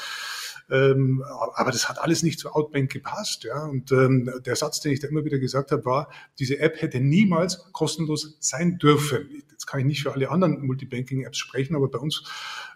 Ähm, 0.71 1.23
aber 1.55 1.71
das 1.71 1.89
hat 1.89 2.01
alles 2.01 2.23
nicht 2.23 2.39
zu 2.39 2.51
Outbank 2.53 2.91
gepasst. 2.91 3.45
Ja? 3.45 3.65
Und 3.65 3.93
ähm, 3.93 4.31
der 4.45 4.57
Satz, 4.57 4.81
den 4.81 4.93
ich 4.93 5.01
da 5.01 5.09
immer 5.09 5.25
wieder 5.25 5.39
gesagt 5.39 5.71
habe, 5.71 5.85
war, 5.85 6.09
diese 6.39 6.59
App 6.61 6.81
hätte 6.81 7.01
niemals 7.01 7.71
kostenlos 7.73 8.37
sein 8.41 8.79
dürfen. 8.79 9.43
Jetzt 9.51 9.67
kann 9.67 9.81
ich 9.81 9.87
nicht 9.87 10.03
für 10.03 10.13
alle 10.13 10.31
anderen 10.31 10.65
Multibanking-Apps 10.67 11.39
sprechen, 11.39 11.77
aber 11.77 11.89
bei 11.89 11.99
uns 11.99 12.25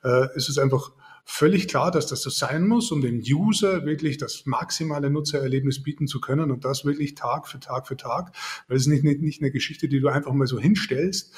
äh, 0.04 0.34
ist 0.36 0.48
es 0.48 0.58
einfach 0.58 0.92
völlig 1.28 1.66
klar, 1.66 1.90
dass 1.90 2.06
das 2.06 2.22
so 2.22 2.30
sein 2.30 2.66
muss, 2.68 2.92
um 2.92 3.02
dem 3.02 3.18
User 3.18 3.84
wirklich 3.84 4.16
das 4.16 4.46
maximale 4.46 5.10
Nutzererlebnis 5.10 5.82
bieten 5.82 6.06
zu 6.06 6.20
können 6.20 6.52
und 6.52 6.64
das 6.64 6.84
wirklich 6.84 7.16
Tag 7.16 7.48
für 7.48 7.58
Tag 7.58 7.88
für 7.88 7.96
Tag, 7.96 8.32
weil 8.68 8.76
es 8.76 8.84
ist 8.84 8.88
nicht, 8.88 9.02
nicht, 9.02 9.20
nicht 9.20 9.42
eine 9.42 9.50
Geschichte, 9.50 9.88
die 9.88 9.98
du 9.98 10.08
einfach 10.08 10.32
mal 10.32 10.46
so 10.46 10.58
hinstellst, 10.58 11.34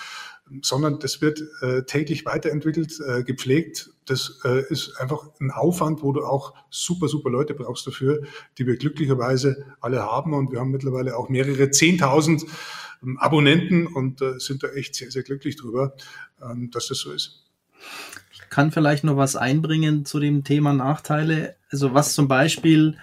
sondern 0.61 0.99
das 0.99 1.23
wird 1.23 1.43
äh, 1.63 1.85
täglich 1.85 2.27
weiterentwickelt, 2.27 3.01
äh, 3.01 3.25
gepflegt. 3.25 3.91
Das 4.05 4.41
äh, 4.45 4.63
ist 4.69 4.95
einfach 4.99 5.31
ein 5.41 5.51
Aufwand, 5.51 6.03
wo 6.03 6.13
du 6.13 6.23
auch 6.23 6.55
super, 6.69 7.09
super 7.09 7.31
Leute 7.31 7.55
brauchst 7.55 7.87
dafür, 7.87 8.23
die 8.59 8.67
wir 8.67 8.77
glücklicherweise 8.77 9.65
alle 9.81 10.03
haben. 10.03 10.35
Und 10.35 10.53
wir 10.53 10.61
haben 10.61 10.71
mittlerweile 10.71 11.17
auch 11.17 11.31
mehrere 11.31 11.71
Zehntausend 11.71 12.45
ähm, 13.03 13.19
Abonnenten 13.19 13.87
und 13.87 14.21
äh, 14.21 14.39
sind 14.39 14.63
da 14.63 14.69
echt 14.69 14.95
sehr, 14.95 15.11
sehr 15.11 15.23
glücklich 15.23 15.57
drüber, 15.57 15.95
ähm, 16.43 16.71
dass 16.71 16.89
das 16.89 16.99
so 16.99 17.11
ist 17.11 17.45
kann 18.51 18.73
vielleicht 18.73 19.05
noch 19.05 19.17
was 19.17 19.37
einbringen 19.37 20.05
zu 20.05 20.21
dem 20.21 20.45
Thema 20.45 20.73
Nachteile. 20.73 21.57
Also 21.71 21.95
was 21.95 22.15
zum 22.15 22.29
Beispiel, 22.29 22.97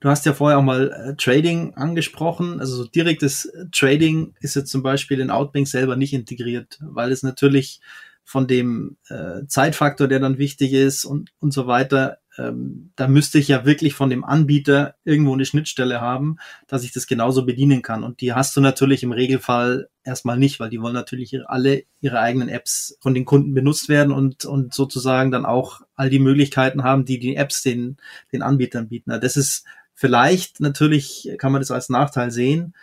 du 0.00 0.08
hast 0.08 0.26
ja 0.26 0.32
vorher 0.32 0.58
auch 0.58 0.62
mal 0.62 0.90
äh, 0.90 1.16
Trading 1.16 1.74
angesprochen. 1.74 2.60
Also 2.60 2.76
so 2.76 2.84
direktes 2.84 3.52
Trading 3.72 4.34
ist 4.40 4.56
jetzt 4.56 4.70
zum 4.70 4.82
Beispiel 4.82 5.20
in 5.20 5.30
Outbank 5.30 5.68
selber 5.68 5.96
nicht 5.96 6.12
integriert, 6.12 6.78
weil 6.80 7.12
es 7.12 7.22
natürlich 7.22 7.80
von 8.24 8.46
dem 8.46 8.96
äh, 9.08 9.46
Zeitfaktor, 9.48 10.06
der 10.06 10.20
dann 10.20 10.38
wichtig 10.38 10.72
ist 10.72 11.04
und, 11.04 11.32
und 11.40 11.52
so 11.52 11.66
weiter, 11.66 12.18
ähm, 12.38 12.92
da 12.96 13.08
müsste 13.08 13.38
ich 13.38 13.48
ja 13.48 13.64
wirklich 13.64 13.94
von 13.94 14.10
dem 14.10 14.24
Anbieter 14.24 14.94
irgendwo 15.04 15.34
eine 15.34 15.44
Schnittstelle 15.44 16.00
haben, 16.00 16.36
dass 16.68 16.84
ich 16.84 16.92
das 16.92 17.06
genauso 17.06 17.44
bedienen 17.44 17.82
kann. 17.82 18.04
Und 18.04 18.20
die 18.20 18.32
hast 18.32 18.56
du 18.56 18.60
natürlich 18.60 19.02
im 19.02 19.12
Regelfall 19.12 19.88
erstmal 20.04 20.38
nicht, 20.38 20.60
weil 20.60 20.70
die 20.70 20.80
wollen 20.80 20.94
natürlich 20.94 21.36
alle 21.46 21.82
ihre 22.00 22.20
eigenen 22.20 22.48
Apps 22.48 22.96
von 23.00 23.14
den 23.14 23.24
Kunden 23.24 23.54
benutzt 23.54 23.88
werden 23.88 24.12
und, 24.12 24.44
und 24.44 24.74
sozusagen 24.74 25.30
dann 25.30 25.44
auch 25.44 25.80
all 25.96 26.10
die 26.10 26.20
Möglichkeiten 26.20 26.84
haben, 26.84 27.04
die 27.04 27.18
die 27.18 27.36
Apps 27.36 27.62
den, 27.62 27.96
den 28.32 28.42
Anbietern 28.42 28.88
bieten. 28.88 29.10
Das 29.20 29.36
ist 29.36 29.64
vielleicht 29.94 30.60
natürlich, 30.60 31.30
kann 31.38 31.52
man 31.52 31.60
das 31.60 31.70
als 31.70 31.88
Nachteil 31.88 32.30
sehen. 32.30 32.74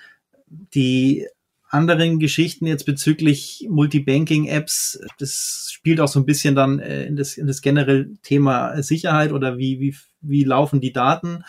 Die 0.48 1.28
anderen 1.70 2.20
Geschichten 2.20 2.66
jetzt 2.66 2.86
bezüglich 2.86 3.68
Multibanking-Apps, 3.70 5.02
das 5.20 5.70
spielt 5.72 6.00
auch 6.00 6.08
so 6.08 6.20
ein 6.20 6.26
bisschen 6.26 6.56
dann 6.56 6.80
äh, 6.80 7.06
in 7.06 7.16
das, 7.16 7.38
in 7.38 7.48
das 7.48 7.62
generelle 7.62 8.14
Thema 8.22 8.82
Sicherheit 8.82 9.32
oder 9.32 9.58
wie, 9.58 9.80
wie, 9.80 9.96
wie 10.22 10.44
laufen 10.44 10.80
die 10.80 10.94
Daten. 10.94 11.44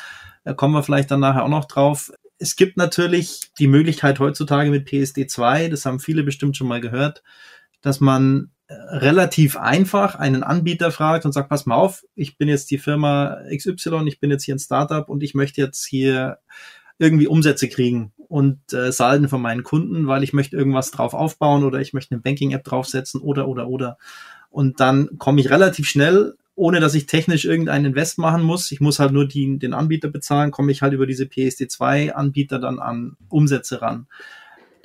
Da 0.45 0.55
kommen 0.55 0.75
wir 0.75 0.83
vielleicht 0.83 1.11
dann 1.11 1.21
nachher 1.21 1.45
auch 1.45 1.49
noch 1.49 1.67
drauf. 1.67 2.13
Es 2.39 2.57
gibt 2.57 2.77
natürlich 2.77 3.53
die 3.59 3.69
Möglichkeit 3.69 4.19
heutzutage 4.19 4.71
mit 4.71 4.89
PSD2, 4.89 5.69
das 5.69 5.87
haben 5.87 6.01
viele 6.01 6.23
bestimmt 6.23 6.57
schon 6.57 6.69
mal 6.69 6.81
gehört, 6.81 7.23
dass 7.81 8.01
man 8.01 8.51
äh, 8.67 8.75
relativ 8.75 9.57
einfach 9.57 10.17
einen 10.17 10.43
Anbieter 10.43 10.91
fragt 10.91 11.27
und 11.27 11.33
sagt, 11.33 11.49
pass 11.49 11.67
mal 11.67 11.77
auf, 11.77 12.05
ich 12.15 12.39
bin 12.39 12.49
jetzt 12.49 12.71
die 12.71 12.79
Firma 12.79 13.39
XY, 13.55 14.05
ich 14.07 14.21
bin 14.21 14.31
jetzt 14.31 14.45
hier 14.45 14.55
ein 14.55 14.61
Startup 14.61 15.09
und 15.09 15.23
ich 15.23 15.35
möchte 15.35 15.61
jetzt 15.61 15.85
hier 15.87 16.39
irgendwie 16.99 17.29
Umsätze 17.29 17.69
kriegen 17.69 18.13
und 18.29 18.73
äh, 18.73 18.93
Salden 18.93 19.29
von 19.29 19.41
meinen 19.41 19.63
Kunden, 19.63 20.07
weil 20.07 20.23
ich 20.23 20.33
möchte 20.33 20.57
irgendwas 20.57 20.91
drauf 20.91 21.15
aufbauen 21.15 21.65
oder 21.65 21.81
ich 21.81 21.93
möchte 21.93 22.15
eine 22.15 22.21
Banking-App 22.21 22.65
draufsetzen 22.65 23.21
oder 23.21 23.49
oder 23.49 23.69
oder. 23.69 23.99
Und 24.51 24.81
dann 24.81 25.19
komme 25.19 25.41
ich 25.41 25.51
relativ 25.51 25.89
schnell, 25.89 26.35
ohne 26.55 26.81
dass 26.81 26.95
ich 26.95 27.07
technisch 27.07 27.45
irgendeinen 27.45 27.87
Invest 27.87 28.19
machen 28.19 28.43
muss. 28.43 28.73
Ich 28.73 28.81
muss 28.81 28.99
halt 28.99 29.13
nur 29.13 29.27
die, 29.27 29.59
den 29.59 29.73
Anbieter 29.75 30.09
bezahlen, 30.09 30.51
komme 30.51 30.73
ich 30.73 30.83
halt 30.83 30.93
über 30.93 31.07
diese 31.07 31.25
PSD2-Anbieter 31.25 32.59
dann 32.59 32.81
an 32.81 33.17
Umsätze 33.29 33.81
ran. 33.81 34.09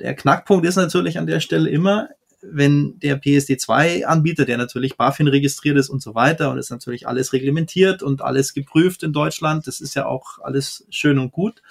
Der 0.00 0.14
Knackpunkt 0.14 0.66
ist 0.66 0.76
natürlich 0.76 1.18
an 1.18 1.26
der 1.26 1.40
Stelle 1.40 1.68
immer, 1.68 2.08
wenn 2.42 2.98
der 3.00 3.20
PSD2-Anbieter, 3.20 4.44
der 4.44 4.58
natürlich 4.58 4.96
BaFin 4.96 5.28
registriert 5.28 5.78
ist 5.78 5.88
und 5.88 6.02
so 6.02 6.14
weiter 6.14 6.50
und 6.50 6.58
ist 6.58 6.70
natürlich 6.70 7.08
alles 7.08 7.32
reglementiert 7.32 8.02
und 8.02 8.22
alles 8.22 8.54
geprüft 8.54 9.02
in 9.02 9.12
Deutschland, 9.12 9.66
das 9.66 9.80
ist 9.80 9.94
ja 9.94 10.06
auch 10.06 10.38
alles 10.42 10.86
schön 10.90 11.18
und 11.18 11.32
gut. 11.32 11.62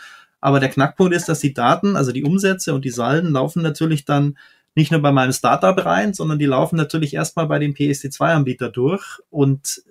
Aber 0.43 0.59
der 0.59 0.67
Knackpunkt 0.67 1.15
ist, 1.15 1.29
dass 1.29 1.39
die 1.39 1.53
Daten, 1.53 1.95
also 1.95 2.11
die 2.11 2.25
Umsätze 2.25 2.73
und 2.73 2.83
die 2.83 2.89
Salden 2.89 3.31
laufen 3.31 3.63
natürlich 3.63 4.03
dann 4.03 4.37
nicht 4.75 4.91
nur 4.91 5.01
bei 5.01 5.13
meinem 5.13 5.31
Startup 5.31 5.85
rein, 5.85 6.13
sondern 6.13 6.37
die 6.37 6.45
laufen 6.45 6.75
natürlich 6.75 7.13
erstmal 7.13 7.47
bei 7.47 7.59
dem 7.59 7.73
PSD2-Anbieter 7.73 8.67
durch 8.67 9.21
und 9.29 9.83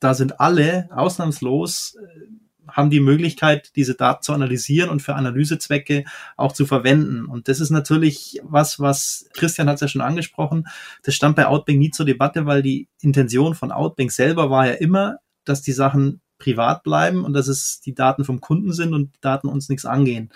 da 0.00 0.12
sind 0.12 0.40
alle 0.40 0.90
ausnahmslos 0.94 1.96
äh, 1.96 2.26
haben 2.68 2.90
die 2.90 3.00
Möglichkeit, 3.00 3.72
diese 3.76 3.94
Daten 3.94 4.22
zu 4.22 4.34
analysieren 4.34 4.90
und 4.90 5.00
für 5.00 5.14
Analysezwecke 5.14 6.04
auch 6.36 6.52
zu 6.52 6.66
verwenden. 6.66 7.24
Und 7.24 7.48
das 7.48 7.60
ist 7.60 7.70
natürlich 7.70 8.40
was, 8.42 8.80
was 8.80 9.30
Christian 9.32 9.70
hat 9.70 9.76
es 9.76 9.80
ja 9.80 9.88
schon 9.88 10.02
angesprochen. 10.02 10.66
Das 11.02 11.14
stand 11.14 11.34
bei 11.34 11.46
Outbank 11.46 11.78
nie 11.78 11.90
zur 11.92 12.04
Debatte, 12.04 12.44
weil 12.44 12.62
die 12.62 12.88
Intention 13.00 13.54
von 13.54 13.72
Outbank 13.72 14.12
selber 14.12 14.50
war 14.50 14.66
ja 14.66 14.74
immer, 14.74 15.16
dass 15.44 15.62
die 15.62 15.72
Sachen 15.72 16.20
privat 16.44 16.82
bleiben 16.82 17.24
und 17.24 17.32
dass 17.32 17.48
es 17.48 17.80
die 17.80 17.94
Daten 17.94 18.24
vom 18.24 18.40
Kunden 18.40 18.72
sind 18.72 18.92
und 18.92 19.14
die 19.14 19.20
Daten 19.20 19.48
uns 19.48 19.68
nichts 19.68 19.86
angehen. 19.86 20.30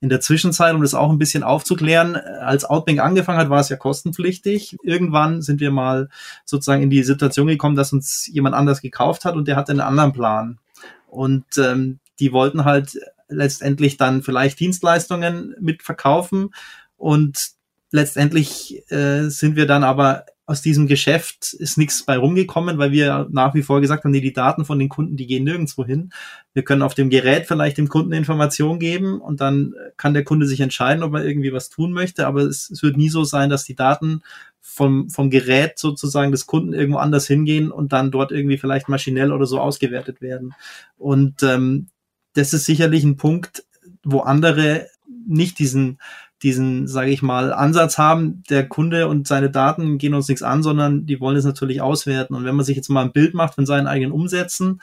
In 0.00 0.10
der 0.10 0.20
Zwischenzeit, 0.20 0.74
um 0.74 0.82
das 0.82 0.92
auch 0.94 1.10
ein 1.10 1.18
bisschen 1.18 1.42
aufzuklären, 1.42 2.16
als 2.16 2.66
Outbank 2.66 3.00
angefangen 3.00 3.38
hat, 3.38 3.48
war 3.48 3.60
es 3.60 3.70
ja 3.70 3.76
kostenpflichtig. 3.76 4.76
Irgendwann 4.82 5.40
sind 5.40 5.60
wir 5.60 5.70
mal 5.70 6.10
sozusagen 6.44 6.82
in 6.82 6.90
die 6.90 7.02
Situation 7.02 7.46
gekommen, 7.46 7.76
dass 7.76 7.92
uns 7.94 8.26
jemand 8.26 8.54
anders 8.54 8.82
gekauft 8.82 9.24
hat 9.24 9.34
und 9.34 9.48
der 9.48 9.56
hatte 9.56 9.72
einen 9.72 9.80
anderen 9.80 10.12
Plan. 10.12 10.58
Und 11.06 11.46
ähm, 11.56 12.00
die 12.20 12.32
wollten 12.32 12.64
halt 12.64 12.98
letztendlich 13.28 13.96
dann 13.96 14.22
vielleicht 14.22 14.60
Dienstleistungen 14.60 15.54
mitverkaufen 15.58 16.54
und 16.98 17.52
letztendlich 17.90 18.82
äh, 18.90 19.28
sind 19.28 19.56
wir 19.56 19.66
dann 19.66 19.84
aber 19.84 20.26
aus 20.46 20.60
diesem 20.60 20.86
Geschäft 20.86 21.54
ist 21.54 21.78
nichts 21.78 22.04
bei 22.04 22.18
rumgekommen, 22.18 22.76
weil 22.76 22.92
wir 22.92 23.28
nach 23.30 23.54
wie 23.54 23.62
vor 23.62 23.80
gesagt 23.80 24.04
haben, 24.04 24.10
nee, 24.10 24.20
die 24.20 24.34
Daten 24.34 24.66
von 24.66 24.78
den 24.78 24.90
Kunden, 24.90 25.16
die 25.16 25.26
gehen 25.26 25.44
nirgendwo 25.44 25.86
hin. 25.86 26.12
Wir 26.52 26.62
können 26.64 26.82
auf 26.82 26.94
dem 26.94 27.08
Gerät 27.08 27.46
vielleicht 27.46 27.78
dem 27.78 27.88
Kunden 27.88 28.12
Informationen 28.12 28.78
geben 28.78 29.20
und 29.20 29.40
dann 29.40 29.74
kann 29.96 30.12
der 30.12 30.24
Kunde 30.24 30.46
sich 30.46 30.60
entscheiden, 30.60 31.02
ob 31.02 31.14
er 31.14 31.24
irgendwie 31.24 31.52
was 31.52 31.70
tun 31.70 31.92
möchte, 31.92 32.26
aber 32.26 32.42
es, 32.42 32.68
es 32.70 32.82
wird 32.82 32.98
nie 32.98 33.08
so 33.08 33.24
sein, 33.24 33.48
dass 33.48 33.64
die 33.64 33.74
Daten 33.74 34.22
vom, 34.60 35.08
vom 35.08 35.30
Gerät 35.30 35.78
sozusagen 35.78 36.30
des 36.30 36.46
Kunden 36.46 36.74
irgendwo 36.74 36.98
anders 36.98 37.26
hingehen 37.26 37.70
und 37.70 37.92
dann 37.92 38.10
dort 38.10 38.30
irgendwie 38.30 38.58
vielleicht 38.58 38.88
maschinell 38.88 39.32
oder 39.32 39.46
so 39.46 39.60
ausgewertet 39.60 40.20
werden. 40.20 40.54
Und 40.98 41.42
ähm, 41.42 41.88
das 42.34 42.52
ist 42.52 42.66
sicherlich 42.66 43.04
ein 43.04 43.16
Punkt, 43.16 43.64
wo 44.02 44.20
andere 44.20 44.88
nicht 45.26 45.58
diesen 45.58 45.98
diesen, 46.42 46.86
sage 46.86 47.10
ich 47.10 47.22
mal, 47.22 47.52
Ansatz 47.52 47.96
haben, 47.96 48.42
der 48.50 48.68
Kunde 48.68 49.08
und 49.08 49.26
seine 49.26 49.50
Daten 49.50 49.98
gehen 49.98 50.14
uns 50.14 50.28
nichts 50.28 50.42
an, 50.42 50.62
sondern 50.62 51.06
die 51.06 51.20
wollen 51.20 51.36
es 51.36 51.44
natürlich 51.44 51.80
auswerten. 51.80 52.34
Und 52.34 52.44
wenn 52.44 52.56
man 52.56 52.64
sich 52.64 52.76
jetzt 52.76 52.90
mal 52.90 53.02
ein 53.02 53.12
Bild 53.12 53.34
macht 53.34 53.54
von 53.54 53.66
seinen 53.66 53.86
eigenen 53.86 54.12
Umsätzen, 54.12 54.80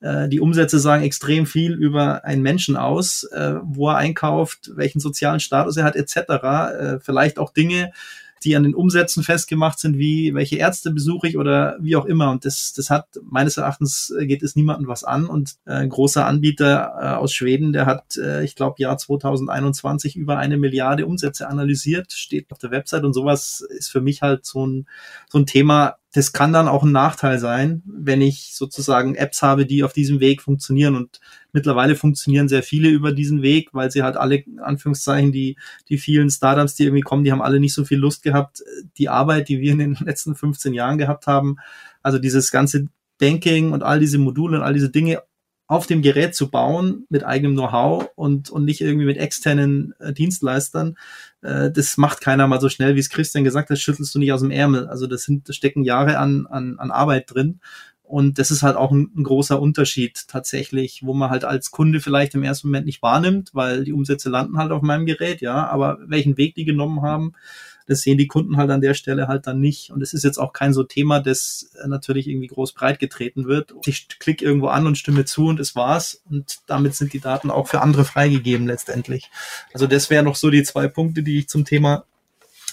äh, 0.00 0.28
die 0.28 0.40
Umsätze 0.40 0.78
sagen 0.78 1.02
extrem 1.02 1.46
viel 1.46 1.72
über 1.72 2.24
einen 2.24 2.42
Menschen 2.42 2.76
aus, 2.76 3.24
äh, 3.24 3.54
wo 3.62 3.88
er 3.88 3.96
einkauft, 3.96 4.70
welchen 4.74 5.00
sozialen 5.00 5.40
Status 5.40 5.76
er 5.76 5.84
hat, 5.84 5.96
etc. 5.96 6.16
Äh, 6.16 7.00
vielleicht 7.00 7.38
auch 7.38 7.52
Dinge, 7.52 7.92
die 8.44 8.56
an 8.56 8.62
den 8.62 8.74
Umsätzen 8.74 9.22
festgemacht 9.22 9.78
sind, 9.78 9.98
wie 9.98 10.34
welche 10.34 10.56
Ärzte 10.56 10.90
besuche 10.90 11.28
ich 11.28 11.36
oder 11.36 11.76
wie 11.80 11.96
auch 11.96 12.04
immer. 12.04 12.30
Und 12.30 12.44
das, 12.44 12.72
das 12.72 12.90
hat 12.90 13.06
meines 13.22 13.56
Erachtens 13.56 14.10
äh, 14.18 14.26
geht 14.26 14.42
es 14.42 14.56
niemandem 14.56 14.88
was 14.88 15.04
an. 15.04 15.26
Und 15.26 15.56
äh, 15.66 15.72
ein 15.72 15.88
großer 15.88 16.26
Anbieter 16.26 16.94
äh, 17.00 17.06
aus 17.16 17.32
Schweden, 17.32 17.72
der 17.72 17.86
hat, 17.86 18.18
ich 18.42 18.56
glaube, 18.56 18.76
Jahr 18.78 18.98
2021 18.98 20.16
über 20.16 20.38
eine 20.38 20.56
Milliarde 20.56 21.06
Umsätze 21.06 21.48
analysiert, 21.48 22.12
steht 22.12 22.50
auf 22.50 22.58
der 22.58 22.70
Website 22.70 23.04
und 23.04 23.12
sowas 23.12 23.64
ist 23.68 23.90
für 23.90 24.00
mich 24.00 24.22
halt 24.22 24.44
so 24.44 24.66
ein, 24.66 24.86
so 25.28 25.38
ein 25.38 25.46
Thema, 25.46 25.96
das 26.12 26.32
kann 26.32 26.52
dann 26.52 26.66
auch 26.66 26.82
ein 26.82 26.90
Nachteil 26.90 27.38
sein, 27.38 27.82
wenn 27.86 28.20
ich 28.20 28.54
sozusagen 28.54 29.14
Apps 29.14 29.42
habe, 29.42 29.64
die 29.64 29.84
auf 29.84 29.92
diesem 29.92 30.18
Weg 30.18 30.42
funktionieren. 30.42 30.96
Und 30.96 31.20
mittlerweile 31.52 31.94
funktionieren 31.94 32.48
sehr 32.48 32.64
viele 32.64 32.88
über 32.88 33.12
diesen 33.12 33.42
Weg, 33.42 33.68
weil 33.72 33.92
sie 33.92 34.02
halt 34.02 34.16
alle, 34.16 34.42
Anführungszeichen, 34.60 35.30
die, 35.30 35.56
die 35.88 35.98
vielen 35.98 36.28
Startups, 36.28 36.74
die 36.74 36.84
irgendwie 36.84 37.02
kommen, 37.02 37.22
die 37.22 37.30
haben 37.30 37.42
alle 37.42 37.60
nicht 37.60 37.74
so 37.74 37.84
viel 37.84 37.98
Lust 37.98 38.24
gehabt, 38.24 38.62
die 38.98 39.08
Arbeit, 39.08 39.48
die 39.48 39.60
wir 39.60 39.70
in 39.72 39.78
den 39.78 39.94
letzten 40.04 40.34
15 40.34 40.74
Jahren 40.74 40.98
gehabt 40.98 41.28
haben. 41.28 41.56
Also 42.02 42.18
dieses 42.18 42.50
ganze 42.50 42.88
Banking 43.18 43.72
und 43.72 43.84
all 43.84 44.00
diese 44.00 44.18
Module 44.18 44.58
und 44.58 44.64
all 44.64 44.74
diese 44.74 44.90
Dinge 44.90 45.22
auf 45.70 45.86
dem 45.86 46.02
Gerät 46.02 46.34
zu 46.34 46.50
bauen 46.50 47.06
mit 47.10 47.22
eigenem 47.22 47.54
Know-how 47.54 48.10
und, 48.16 48.50
und 48.50 48.64
nicht 48.64 48.80
irgendwie 48.80 49.06
mit 49.06 49.18
externen 49.18 49.94
äh, 50.00 50.12
Dienstleistern. 50.12 50.96
Äh, 51.42 51.70
das 51.70 51.96
macht 51.96 52.20
keiner 52.20 52.48
mal 52.48 52.60
so 52.60 52.68
schnell, 52.68 52.96
wie 52.96 52.98
es 52.98 53.08
Christian 53.08 53.44
gesagt 53.44 53.70
hat, 53.70 53.78
schüttelst 53.78 54.12
du 54.12 54.18
nicht 54.18 54.32
aus 54.32 54.40
dem 54.40 54.50
Ärmel. 54.50 54.88
Also 54.88 55.06
das 55.06 55.22
sind, 55.22 55.48
das 55.48 55.54
stecken 55.54 55.84
Jahre 55.84 56.18
an, 56.18 56.48
an, 56.48 56.76
an 56.80 56.90
Arbeit 56.90 57.32
drin. 57.32 57.60
Und 58.02 58.40
das 58.40 58.50
ist 58.50 58.64
halt 58.64 58.74
auch 58.74 58.90
ein, 58.90 59.12
ein, 59.16 59.22
großer 59.22 59.60
Unterschied 59.62 60.24
tatsächlich, 60.26 61.02
wo 61.04 61.14
man 61.14 61.30
halt 61.30 61.44
als 61.44 61.70
Kunde 61.70 62.00
vielleicht 62.00 62.34
im 62.34 62.42
ersten 62.42 62.66
Moment 62.66 62.86
nicht 62.86 63.00
wahrnimmt, 63.00 63.50
weil 63.52 63.84
die 63.84 63.92
Umsätze 63.92 64.28
landen 64.28 64.58
halt 64.58 64.72
auf 64.72 64.82
meinem 64.82 65.06
Gerät, 65.06 65.40
ja. 65.40 65.68
Aber 65.68 65.98
welchen 66.04 66.36
Weg 66.36 66.56
die 66.56 66.64
genommen 66.64 67.02
haben, 67.02 67.34
das 67.86 68.00
sehen 68.00 68.18
die 68.18 68.26
Kunden 68.26 68.56
halt 68.56 68.70
an 68.70 68.80
der 68.80 68.94
Stelle 68.94 69.28
halt 69.28 69.46
dann 69.46 69.60
nicht. 69.60 69.90
Und 69.90 70.02
es 70.02 70.12
ist 70.12 70.24
jetzt 70.24 70.38
auch 70.38 70.52
kein 70.52 70.72
so 70.72 70.82
Thema, 70.82 71.20
das 71.20 71.70
äh, 71.82 71.88
natürlich 71.88 72.28
irgendwie 72.28 72.48
groß 72.48 72.72
breit 72.72 72.98
getreten 72.98 73.46
wird. 73.46 73.74
Ich 73.86 74.08
klicke 74.18 74.44
irgendwo 74.44 74.68
an 74.68 74.86
und 74.86 74.98
stimme 74.98 75.24
zu 75.24 75.46
und 75.46 75.60
es 75.60 75.74
war's. 75.74 76.22
Und 76.30 76.60
damit 76.66 76.94
sind 76.94 77.12
die 77.12 77.20
Daten 77.20 77.50
auch 77.50 77.68
für 77.68 77.80
andere 77.80 78.04
freigegeben 78.04 78.66
letztendlich. 78.66 79.30
Also 79.72 79.86
das 79.86 80.10
wären 80.10 80.24
noch 80.24 80.36
so 80.36 80.50
die 80.50 80.62
zwei 80.62 80.88
Punkte, 80.88 81.22
die 81.22 81.38
ich 81.38 81.48
zum 81.48 81.64
Thema 81.64 82.04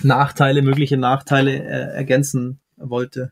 Nachteile, 0.01 0.61
mögliche 0.61 0.97
Nachteile 0.97 1.53
äh, 1.53 1.95
ergänzen 1.95 2.59
wollte 2.77 3.31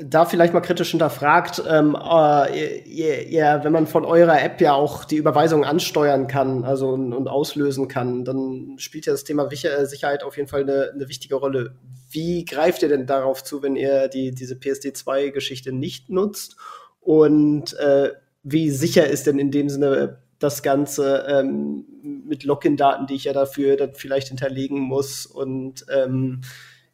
da 0.00 0.24
vielleicht 0.24 0.54
mal 0.54 0.60
kritisch 0.60 0.90
hinterfragt, 0.90 1.62
ähm, 1.68 1.96
äh, 1.96 2.80
ihr, 2.84 3.26
ihr, 3.26 3.60
wenn 3.62 3.72
man 3.72 3.86
von 3.86 4.04
eurer 4.04 4.42
App 4.42 4.60
ja 4.60 4.74
auch 4.74 5.04
die 5.04 5.16
Überweisung 5.16 5.64
ansteuern 5.64 6.26
kann, 6.26 6.64
also 6.64 6.90
und, 6.90 7.12
und 7.12 7.28
auslösen 7.28 7.88
kann, 7.88 8.24
dann 8.24 8.74
spielt 8.78 9.06
ja 9.06 9.12
das 9.12 9.24
Thema 9.24 9.50
äh, 9.50 9.86
Sicherheit 9.86 10.22
auf 10.22 10.36
jeden 10.36 10.48
Fall 10.48 10.62
eine, 10.62 10.90
eine, 10.94 11.08
wichtige 11.08 11.34
Rolle. 11.34 11.76
Wie 12.10 12.44
greift 12.44 12.82
ihr 12.82 12.88
denn 12.88 13.06
darauf 13.06 13.42
zu, 13.42 13.62
wenn 13.62 13.76
ihr 13.76 14.08
die, 14.08 14.32
diese 14.32 14.54
PSD2-Geschichte 14.54 15.72
nicht 15.72 16.10
nutzt? 16.10 16.56
Und 17.00 17.78
äh, 17.78 18.12
wie 18.42 18.70
sicher 18.70 19.06
ist 19.06 19.26
denn 19.26 19.38
in 19.38 19.50
dem 19.50 19.68
Sinne 19.68 20.18
das 20.38 20.62
Ganze 20.62 21.26
ähm, 21.28 21.84
mit 22.02 22.44
Login-Daten, 22.44 23.06
die 23.06 23.14
ich 23.14 23.24
ja 23.24 23.32
dafür 23.32 23.76
dann 23.76 23.94
vielleicht 23.94 24.28
hinterlegen 24.28 24.78
muss? 24.80 25.26
Und 25.26 25.86
ähm, 25.92 26.42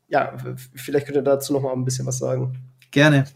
ja, 0.09 0.37
vielleicht 0.75 1.07
könnt 1.07 1.17
ihr 1.17 1.23
dazu 1.23 1.53
noch 1.53 1.63
mal 1.63 1.73
ein 1.73 1.85
bisschen 1.85 2.07
was 2.07 2.19
sagen. 2.19 2.68
Gerne. 2.91 3.27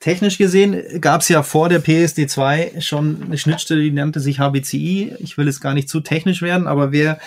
Technisch 0.00 0.36
gesehen 0.36 1.00
gab 1.00 1.22
es 1.22 1.28
ja 1.30 1.42
vor 1.42 1.70
der 1.70 1.82
PSD2 1.82 2.82
schon 2.82 3.22
eine 3.22 3.38
Schnittstelle, 3.38 3.82
die 3.82 3.90
nannte 3.90 4.20
sich 4.20 4.38
HBCI. 4.38 5.14
Ich 5.20 5.38
will 5.38 5.46
jetzt 5.46 5.62
gar 5.62 5.72
nicht 5.72 5.88
zu 5.88 6.00
technisch 6.00 6.42
werden, 6.42 6.66
aber 6.66 6.92
wer 6.92 7.18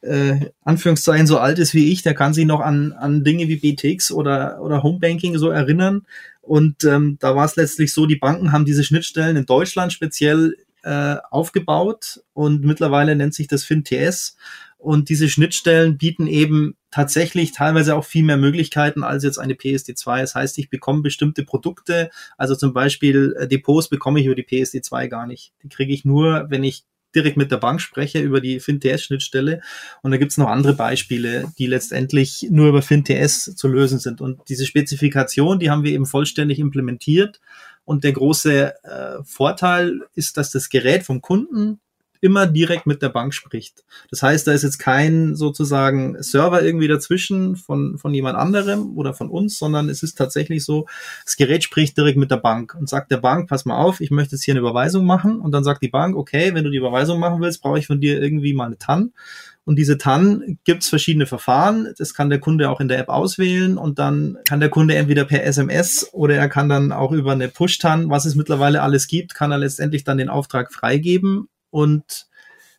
äh, 0.00 0.50
Anführungszeichen 0.64 1.26
so 1.26 1.38
alt 1.38 1.58
ist 1.58 1.74
wie 1.74 1.92
ich, 1.92 2.02
der 2.02 2.14
kann 2.14 2.34
sich 2.34 2.44
noch 2.44 2.60
an, 2.60 2.92
an 2.92 3.22
Dinge 3.22 3.48
wie 3.48 3.56
BTX 3.56 4.10
oder, 4.10 4.60
oder 4.60 4.82
Homebanking 4.82 5.38
so 5.38 5.50
erinnern. 5.50 6.06
Und 6.42 6.84
ähm, 6.84 7.18
da 7.20 7.36
war 7.36 7.46
es 7.46 7.56
letztlich 7.56 7.94
so, 7.94 8.06
die 8.06 8.16
Banken 8.16 8.52
haben 8.52 8.64
diese 8.64 8.84
Schnittstellen 8.84 9.36
in 9.36 9.46
Deutschland 9.46 9.92
speziell 9.92 10.56
äh, 10.82 11.16
aufgebaut 11.30 12.20
und 12.34 12.64
mittlerweile 12.64 13.16
nennt 13.16 13.34
sich 13.34 13.46
das 13.46 13.64
FinTS. 13.64 14.36
Und 14.84 15.08
diese 15.08 15.30
Schnittstellen 15.30 15.96
bieten 15.96 16.26
eben 16.26 16.76
tatsächlich 16.90 17.52
teilweise 17.52 17.96
auch 17.96 18.04
viel 18.04 18.22
mehr 18.22 18.36
Möglichkeiten 18.36 19.02
als 19.02 19.24
jetzt 19.24 19.38
eine 19.38 19.54
PSD2. 19.54 20.20
Das 20.20 20.34
heißt, 20.34 20.58
ich 20.58 20.68
bekomme 20.68 21.00
bestimmte 21.00 21.42
Produkte, 21.42 22.10
also 22.36 22.54
zum 22.54 22.74
Beispiel 22.74 23.34
äh, 23.38 23.48
Depots 23.48 23.88
bekomme 23.88 24.20
ich 24.20 24.26
über 24.26 24.34
die 24.34 24.44
PSD2 24.44 25.08
gar 25.08 25.26
nicht. 25.26 25.54
Die 25.62 25.70
kriege 25.70 25.94
ich 25.94 26.04
nur, 26.04 26.50
wenn 26.50 26.62
ich 26.64 26.84
direkt 27.14 27.38
mit 27.38 27.50
der 27.50 27.56
Bank 27.56 27.80
spreche 27.80 28.20
über 28.20 28.42
die 28.42 28.60
FinTS-Schnittstelle. 28.60 29.62
Und 30.02 30.10
da 30.10 30.18
gibt's 30.18 30.36
noch 30.36 30.48
andere 30.48 30.74
Beispiele, 30.74 31.50
die 31.58 31.66
letztendlich 31.66 32.48
nur 32.50 32.68
über 32.68 32.82
FinTS 32.82 33.56
zu 33.56 33.68
lösen 33.68 34.00
sind. 34.00 34.20
Und 34.20 34.42
diese 34.50 34.66
Spezifikation, 34.66 35.58
die 35.58 35.70
haben 35.70 35.84
wir 35.84 35.92
eben 35.92 36.04
vollständig 36.04 36.58
implementiert. 36.58 37.40
Und 37.86 38.04
der 38.04 38.12
große 38.12 38.84
äh, 38.84 39.24
Vorteil 39.24 40.00
ist, 40.14 40.36
dass 40.36 40.50
das 40.50 40.68
Gerät 40.68 41.04
vom 41.04 41.22
Kunden 41.22 41.80
immer 42.24 42.46
direkt 42.46 42.86
mit 42.86 43.02
der 43.02 43.10
Bank 43.10 43.34
spricht. 43.34 43.84
Das 44.10 44.22
heißt, 44.22 44.46
da 44.46 44.52
ist 44.52 44.62
jetzt 44.62 44.78
kein 44.78 45.36
sozusagen 45.36 46.16
Server 46.22 46.62
irgendwie 46.62 46.88
dazwischen 46.88 47.54
von, 47.54 47.98
von 47.98 48.14
jemand 48.14 48.38
anderem 48.38 48.96
oder 48.96 49.12
von 49.12 49.28
uns, 49.28 49.58
sondern 49.58 49.90
es 49.90 50.02
ist 50.02 50.16
tatsächlich 50.16 50.64
so, 50.64 50.86
das 51.26 51.36
Gerät 51.36 51.64
spricht 51.64 51.98
direkt 51.98 52.16
mit 52.16 52.30
der 52.30 52.38
Bank 52.38 52.74
und 52.80 52.88
sagt 52.88 53.10
der 53.10 53.18
Bank, 53.18 53.46
pass 53.50 53.66
mal 53.66 53.76
auf, 53.76 54.00
ich 54.00 54.10
möchte 54.10 54.36
jetzt 54.36 54.42
hier 54.42 54.54
eine 54.54 54.60
Überweisung 54.60 55.04
machen 55.04 55.38
und 55.38 55.52
dann 55.52 55.64
sagt 55.64 55.82
die 55.82 55.88
Bank, 55.88 56.16
okay, 56.16 56.54
wenn 56.54 56.64
du 56.64 56.70
die 56.70 56.78
Überweisung 56.78 57.20
machen 57.20 57.42
willst, 57.42 57.60
brauche 57.60 57.78
ich 57.78 57.88
von 57.88 58.00
dir 58.00 58.22
irgendwie 58.22 58.54
mal 58.54 58.64
eine 58.64 58.78
TAN 58.78 59.12
und 59.66 59.76
diese 59.76 59.98
TAN 59.98 60.58
gibt's 60.64 60.88
verschiedene 60.88 61.26
Verfahren. 61.26 61.92
Das 61.98 62.14
kann 62.14 62.30
der 62.30 62.40
Kunde 62.40 62.70
auch 62.70 62.80
in 62.80 62.88
der 62.88 62.98
App 62.98 63.10
auswählen 63.10 63.76
und 63.76 63.98
dann 63.98 64.38
kann 64.46 64.60
der 64.60 64.70
Kunde 64.70 64.94
entweder 64.94 65.26
per 65.26 65.44
SMS 65.44 66.08
oder 66.12 66.36
er 66.36 66.48
kann 66.48 66.70
dann 66.70 66.90
auch 66.90 67.12
über 67.12 67.32
eine 67.32 67.48
Push-TAN, 67.48 68.08
was 68.08 68.24
es 68.24 68.34
mittlerweile 68.34 68.80
alles 68.80 69.08
gibt, 69.08 69.34
kann 69.34 69.52
er 69.52 69.58
letztendlich 69.58 70.04
dann 70.04 70.16
den 70.16 70.30
Auftrag 70.30 70.72
freigeben 70.72 71.48
und 71.74 72.28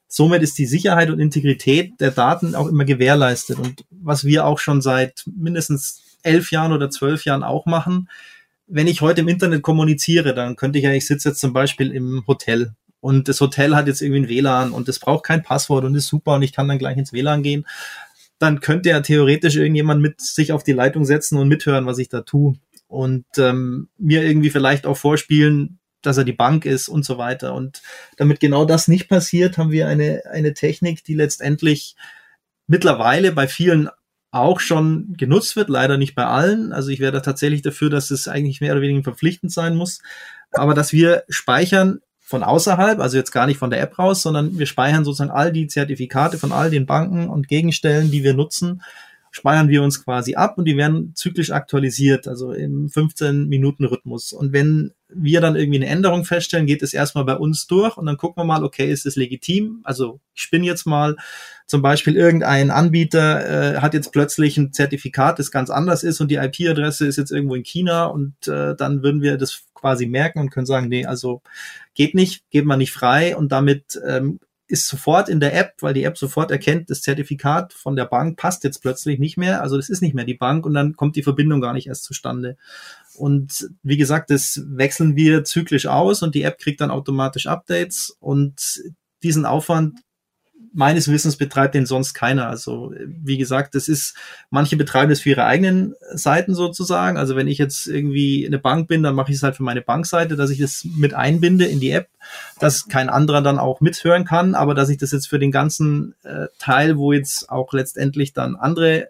somit 0.08 0.42
ist 0.42 0.58
die 0.58 0.66
Sicherheit 0.66 1.10
und 1.10 1.20
Integrität 1.20 2.00
der 2.00 2.12
Daten 2.12 2.56
auch 2.56 2.68
immer 2.68 2.86
gewährleistet. 2.86 3.60
Und 3.60 3.84
was 3.90 4.24
wir 4.24 4.46
auch 4.46 4.58
schon 4.58 4.82
seit 4.82 5.26
mindestens 5.26 6.18
elf 6.24 6.50
Jahren 6.50 6.72
oder 6.72 6.90
zwölf 6.90 7.26
Jahren 7.26 7.44
auch 7.44 7.66
machen, 7.66 8.08
wenn 8.68 8.88
ich 8.88 9.02
heute 9.02 9.20
im 9.20 9.28
Internet 9.28 9.64
kommuniziere, 9.64 10.34
dann 10.34 10.56
könnte 10.56 10.80
ich 10.80 10.86
ja, 10.86 10.94
ich 10.94 11.06
sitze 11.06 11.30
jetzt 11.30 11.42
zum 11.42 11.52
Beispiel 11.52 11.92
im 11.92 12.24
Hotel 12.26 12.72
und 13.02 13.28
das 13.28 13.42
Hotel 13.42 13.76
hat 13.76 13.88
jetzt 13.88 14.02
irgendwie 14.02 14.22
ein 14.22 14.30
WLAN 14.30 14.72
und 14.72 14.88
es 14.88 15.00
braucht 15.00 15.26
kein 15.26 15.44
Passwort 15.44 15.84
und 15.84 15.94
ist 15.94 16.08
super 16.08 16.36
und 16.36 16.44
ich 16.44 16.54
kann 16.54 16.70
dann 16.70 16.80
gleich 16.80 16.96
ins 16.96 17.12
WLAN 17.12 17.44
gehen, 17.44 17.68
dann 18.40 18.62
könnte 18.62 18.90
ja 18.90 19.02
theoretisch 19.02 19.58
irgendjemand 19.58 20.02
mit 20.02 20.22
sich 20.22 20.54
auf 20.54 20.64
die 20.64 20.72
Leitung 20.72 21.04
setzen 21.04 21.38
und 21.38 21.50
mithören, 21.50 21.86
was 21.86 21.98
ich 21.98 22.08
da 22.08 22.22
tue. 22.22 22.54
Und 22.88 23.26
ähm, 23.38 23.90
mir 23.98 24.24
irgendwie 24.24 24.52
vielleicht 24.52 24.86
auch 24.86 24.96
vorspielen, 24.96 25.80
dass 26.06 26.18
er 26.18 26.24
die 26.24 26.34
Bank 26.34 26.66
ist 26.66 26.88
und 26.88 27.06
so 27.06 27.18
weiter. 27.18 27.54
Und 27.54 27.82
damit 28.18 28.40
genau 28.40 28.66
das 28.66 28.88
nicht 28.88 29.08
passiert, 29.08 29.58
haben 29.58 29.72
wir 29.72 29.88
eine, 29.88 30.24
eine 30.32 30.54
Technik, 30.54 31.04
die 31.04 31.14
letztendlich 31.14 31.96
mittlerweile 32.68 33.32
bei 33.32 33.48
vielen 33.48 33.90
auch 34.32 34.60
schon 34.60 35.14
genutzt 35.18 35.56
wird, 35.56 35.70
leider 35.70 35.98
nicht 35.98 36.14
bei 36.14 36.26
allen. 36.26 36.74
Also 36.74 36.90
ich 36.90 37.00
wäre 37.00 37.14
da 37.14 37.22
tatsächlich 37.22 37.62
dafür, 37.62 37.90
dass 37.90 38.12
es 38.12 38.28
eigentlich 38.28 38.60
mehr 38.60 38.74
oder 38.74 38.82
weniger 38.82 39.04
verpflichtend 39.04 39.52
sein 39.52 39.76
muss. 39.76 40.02
Aber 40.52 40.74
dass 40.74 40.92
wir 40.92 41.24
speichern 41.30 42.00
von 42.20 42.44
außerhalb, 42.44 43.00
also 43.00 43.18
jetzt 43.18 43.32
gar 43.32 43.46
nicht 43.46 43.58
von 43.58 43.70
der 43.70 43.82
App 43.82 43.98
raus, 43.98 44.22
sondern 44.24 44.58
wir 44.58 44.66
speichern 44.66 45.06
sozusagen 45.06 45.32
all 45.32 45.52
die 45.54 45.68
Zertifikate 45.68 46.38
von 46.38 46.52
all 46.52 46.70
den 46.70 46.86
Banken 46.86 47.30
und 47.30 47.48
Gegenstellen, 47.48 48.12
die 48.12 48.24
wir 48.24 48.34
nutzen, 48.34 48.82
speichern 49.36 49.68
wir 49.68 49.84
uns 49.84 50.02
quasi 50.02 50.36
ab 50.36 50.58
und 50.58 50.64
die 50.64 50.78
werden 50.78 51.12
zyklisch 51.14 51.52
aktualisiert, 51.52 52.26
also 52.26 52.54
im 52.54 52.88
15-Minuten-Rhythmus. 52.88 54.32
Und 54.32 54.54
wenn 54.54 54.94
wir 55.10 55.42
dann 55.42 55.58
irgendwie 55.58 55.80
eine 55.80 55.88
Änderung 55.88 56.24
feststellen, 56.24 56.66
geht 56.66 56.82
es 56.82 56.94
erstmal 56.94 57.26
bei 57.26 57.36
uns 57.36 57.68
durch 57.68 57.98
und 57.98 58.06
dann 58.06 58.16
gucken 58.16 58.42
wir 58.42 58.46
mal, 58.46 58.64
okay, 58.64 58.90
ist 58.90 59.06
es 59.06 59.18
legitim? 59.18 59.82
Also 59.84 60.22
ich 60.34 60.42
spinne 60.42 60.66
jetzt 60.66 60.86
mal, 60.86 61.18
zum 61.68 61.82
Beispiel 61.82 62.16
irgendein 62.16 62.72
Anbieter 62.72 63.76
äh, 63.76 63.82
hat 63.82 63.94
jetzt 63.94 64.14
plötzlich 64.14 64.58
ein 64.58 64.72
Zertifikat, 64.72 65.38
das 65.38 65.52
ganz 65.52 65.70
anders 65.70 66.04
ist 66.04 66.22
und 66.22 66.32
die 66.32 66.36
IP-Adresse 66.36 67.06
ist 67.06 67.18
jetzt 67.18 67.32
irgendwo 67.32 67.56
in 67.56 67.64
China 67.64 68.06
und 68.06 68.48
äh, 68.48 68.74
dann 68.74 69.04
würden 69.04 69.22
wir 69.22 69.38
das 69.38 69.66
quasi 69.74 70.06
merken 70.06 70.40
und 70.40 70.50
können 70.50 70.66
sagen, 70.66 70.88
nee, 70.88 71.06
also 71.06 71.42
geht 71.94 72.16
nicht, 72.16 72.50
geht 72.52 72.64
man 72.64 72.80
nicht 72.80 72.94
frei 72.94 73.36
und 73.36 73.52
damit 73.52 74.00
ähm, 74.08 74.40
ist 74.68 74.88
sofort 74.88 75.30
in 75.30 75.40
der 75.40 75.56
App, 75.56 75.74
weil 75.82 75.94
die 75.94 76.04
App 76.04 76.18
sofort 76.18 76.52
erkennt, 76.52 76.90
das 76.90 77.02
Zertifikat 77.02 77.74
von 77.74 77.96
der 77.96 78.06
Bank 78.06 78.38
passt 78.38 78.64
jetzt 78.64 78.82
plötzlich 78.82 79.20
nicht 79.20 79.38
mehr, 79.38 79.62
also 79.62 79.78
das 79.78 79.90
ist 79.90 80.02
nicht 80.02 80.16
mehr 80.16 80.26
die 80.26 80.34
Bank 80.34 80.66
und 80.66 80.74
dann 80.74 80.96
kommt 80.96 81.16
die 81.16 81.24
Verbindung 81.24 81.62
gar 81.62 81.74
nicht 81.74 81.88
erst 81.88 82.04
zustande. 82.04 82.58
Und 83.16 83.70
wie 83.84 83.98
gesagt, 83.98 84.30
das 84.30 84.62
wechseln 84.66 85.16
wir 85.16 85.44
zyklisch 85.44 85.86
aus 85.86 86.24
und 86.24 86.36
die 86.36 86.44
App 86.44 86.58
kriegt 86.58 86.82
dann 86.82 86.92
automatisch 86.92 87.48
Updates 87.48 88.16
und 88.20 88.82
diesen 89.24 89.46
Aufwand 89.46 90.00
meines 90.76 91.10
Wissens 91.10 91.38
betreibt 91.38 91.74
den 91.74 91.86
sonst 91.86 92.14
keiner. 92.14 92.50
Also 92.50 92.94
wie 93.08 93.38
gesagt, 93.38 93.76
das 93.76 93.88
ist, 93.88 94.14
manche 94.50 94.76
betreiben 94.76 95.10
das 95.10 95.22
für 95.22 95.30
ihre 95.30 95.46
eigenen 95.46 95.96
Seiten 96.12 96.54
sozusagen. 96.54 97.18
Also 97.18 97.38
wenn 97.38 97.48
ich 97.48 97.58
jetzt 97.58 97.88
irgendwie 97.88 98.46
eine 98.46 98.60
Bank 98.60 98.90
bin, 98.90 99.02
dann 99.02 99.16
mache 99.16 99.32
ich 99.32 99.38
es 99.38 99.44
halt 99.44 99.56
für 99.56 99.64
meine 99.64 99.82
Bankseite, 99.82 100.36
dass 100.36 100.50
ich 100.50 100.60
das 100.60 100.86
mit 100.98 101.14
einbinde 101.14 101.66
in 101.66 101.80
die 101.80 101.92
App, 101.92 102.10
dass 102.60 102.90
kein 102.90 103.10
anderer 103.10 103.42
dann 103.42 103.58
auch 103.58 103.80
mithören 103.80 104.26
kann, 104.26 104.54
aber 104.54 104.76
dass 104.76 104.90
ich 104.90 104.98
das 104.98 105.12
jetzt 105.12 105.28
für 105.28 105.40
den 105.40 105.52
ganzen 105.52 106.14
äh, 106.24 106.48
Teil, 106.60 106.98
wo 106.98 107.14
jetzt 107.14 107.50
auch 107.50 107.72
letztendlich 107.72 108.34
dann 108.34 108.58
andere 108.58 109.10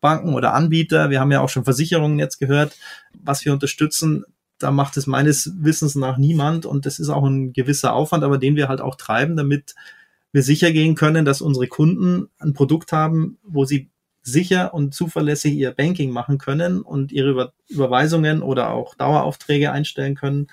Banken 0.00 0.34
oder 0.34 0.54
Anbieter, 0.54 1.08
wir 1.10 1.20
haben 1.20 1.32
ja 1.32 1.40
auch 1.40 1.48
schon 1.48 1.64
Versicherungen 1.64 2.18
jetzt 2.18 2.38
gehört, 2.38 2.76
was 3.14 3.44
wir 3.44 3.52
unterstützen, 3.52 4.24
da 4.58 4.70
macht 4.70 4.96
es 4.96 5.06
meines 5.06 5.52
Wissens 5.58 5.94
nach 5.94 6.16
niemand 6.16 6.66
und 6.66 6.84
das 6.84 6.98
ist 6.98 7.10
auch 7.10 7.24
ein 7.24 7.52
gewisser 7.52 7.92
Aufwand, 7.92 8.24
aber 8.24 8.38
den 8.38 8.56
wir 8.56 8.68
halt 8.68 8.80
auch 8.80 8.96
treiben, 8.96 9.36
damit 9.36 9.74
wir 10.36 10.42
sicher 10.42 10.70
gehen 10.70 10.96
können, 10.96 11.24
dass 11.24 11.40
unsere 11.40 11.66
Kunden 11.66 12.28
ein 12.38 12.52
Produkt 12.52 12.92
haben, 12.92 13.38
wo 13.42 13.64
sie 13.64 13.88
sicher 14.20 14.74
und 14.74 14.92
zuverlässig 14.92 15.54
ihr 15.54 15.70
Banking 15.70 16.10
machen 16.10 16.36
können 16.36 16.82
und 16.82 17.10
ihre 17.10 17.30
Über 17.30 17.52
Überweisungen 17.70 18.42
oder 18.42 18.68
auch 18.68 18.94
Daueraufträge 18.96 19.72
einstellen 19.72 20.14
können 20.14 20.48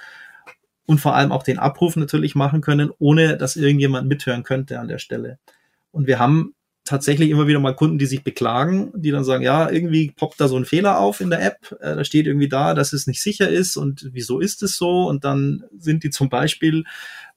und 0.85 1.01
vor 1.01 1.15
allem 1.15 1.33
auch 1.33 1.43
den 1.43 1.59
Abruf 1.59 1.97
natürlich 1.97 2.33
machen 2.33 2.61
können, 2.61 2.91
ohne 2.97 3.35
dass 3.35 3.57
irgendjemand 3.57 4.07
mithören 4.07 4.43
könnte 4.43 4.79
an 4.79 4.87
der 4.87 4.99
Stelle. 4.99 5.37
Und 5.91 6.07
wir 6.07 6.17
haben 6.17 6.55
tatsächlich 6.85 7.29
immer 7.29 7.47
wieder 7.47 7.59
mal 7.59 7.75
Kunden, 7.75 7.97
die 7.97 8.05
sich 8.05 8.23
beklagen, 8.23 8.93
die 8.95 9.11
dann 9.11 9.25
sagen, 9.25 9.43
ja, 9.43 9.69
irgendwie 9.69 10.13
poppt 10.15 10.39
da 10.39 10.47
so 10.47 10.55
ein 10.55 10.63
Fehler 10.63 10.97
auf 10.97 11.19
in 11.19 11.29
der 11.29 11.45
App, 11.45 11.75
äh, 11.81 11.97
da 11.97 12.05
steht 12.05 12.25
irgendwie 12.25 12.47
da, 12.47 12.73
dass 12.73 12.93
es 12.93 13.05
nicht 13.05 13.21
sicher 13.21 13.49
ist 13.49 13.75
und 13.75 14.09
wieso 14.13 14.39
ist 14.39 14.63
es 14.63 14.77
so? 14.77 15.09
Und 15.09 15.25
dann 15.25 15.65
sind 15.77 16.05
die 16.05 16.09
zum 16.09 16.29
Beispiel 16.29 16.85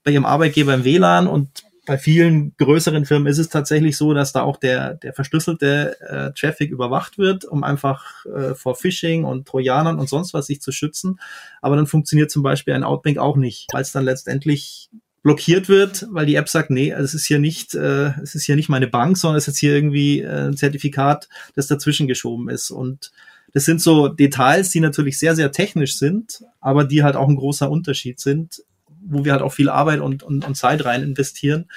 bei 0.04 0.12
ihrem 0.12 0.24
Arbeitgeber 0.24 0.74
im 0.74 0.85
WLAN 0.85 1.26
und 1.26 1.65
bei 1.87 1.96
vielen 1.96 2.55
größeren 2.59 3.07
Firmen 3.07 3.29
ist 3.29 3.38
es 3.38 3.49
tatsächlich 3.49 3.96
so, 3.96 4.12
dass 4.12 4.33
da 4.33 4.42
auch 4.42 4.59
der, 4.59 4.94
der 4.94 5.12
verschlüsselte 5.12 5.96
äh, 6.01 6.33
Traffic 6.38 6.70
überwacht 6.70 7.16
wird, 7.16 7.44
um 7.44 7.64
einfach 7.64 8.27
äh, 8.27 8.55
vor 8.55 8.75
Phishing 8.75 9.25
und 9.25 9.46
Trojanern 9.46 9.99
und 9.99 10.09
sonst 10.09 10.35
was 10.35 10.49
sich 10.49 10.61
zu 10.61 10.72
schützen. 10.72 11.20
Aber 11.62 11.77
dann 11.77 11.87
funktioniert 11.87 12.31
zum 12.31 12.42
Beispiel 12.42 12.75
ein 12.75 12.85
Outbank 12.85 13.18
auch 13.18 13.37
nicht, 13.37 13.68
weil 13.72 13.83
es 13.83 13.92
dann 13.92 14.05
letztendlich 14.05 14.90
blockiert 15.22 15.68
wird, 15.68 16.07
weil 16.11 16.27
die 16.27 16.35
App 16.35 16.49
sagt, 16.49 16.70
nee, 16.70 16.90
es 16.90 17.14
ist 17.14 17.27
hier 17.27 17.38
nicht, 17.38 17.75
äh, 17.75 18.12
es 18.20 18.35
ist 18.35 18.44
hier 18.44 18.57
nicht 18.57 18.68
meine 18.68 18.88
Bank, 18.88 19.16
sondern 19.16 19.38
es 19.38 19.49
ist 19.49 19.59
hier 19.59 19.75
irgendwie 19.75 20.20
äh, 20.20 20.49
ein 20.49 20.57
Zertifikat, 20.57 21.29
das 21.55 21.68
dazwischen 21.68 22.09
geschoben 22.09 22.49
ist. 22.49 22.70
Und 22.70 23.12
das 23.53 23.64
sind 23.64 23.81
so 23.81 24.09
Details, 24.09 24.70
die 24.70 24.81
natürlich 24.81 25.18
sehr, 25.18 25.37
sehr 25.37 25.53
technisch 25.53 25.96
sind, 25.96 26.42
aber 26.61 26.85
die 26.85 27.03
halt 27.03 27.16
auch 27.16 27.29
ein 27.29 27.37
großer 27.37 27.70
Unterschied 27.70 28.20
sind 28.20 28.62
wo 29.09 29.25
wir 29.25 29.33
halt 29.33 29.42
auch 29.42 29.53
viel 29.53 29.69
Arbeit 29.69 30.01
und, 30.01 30.23
und, 30.23 30.47
und 30.47 30.55
Zeit 30.57 30.85
rein 30.85 31.03
investieren, 31.03 31.71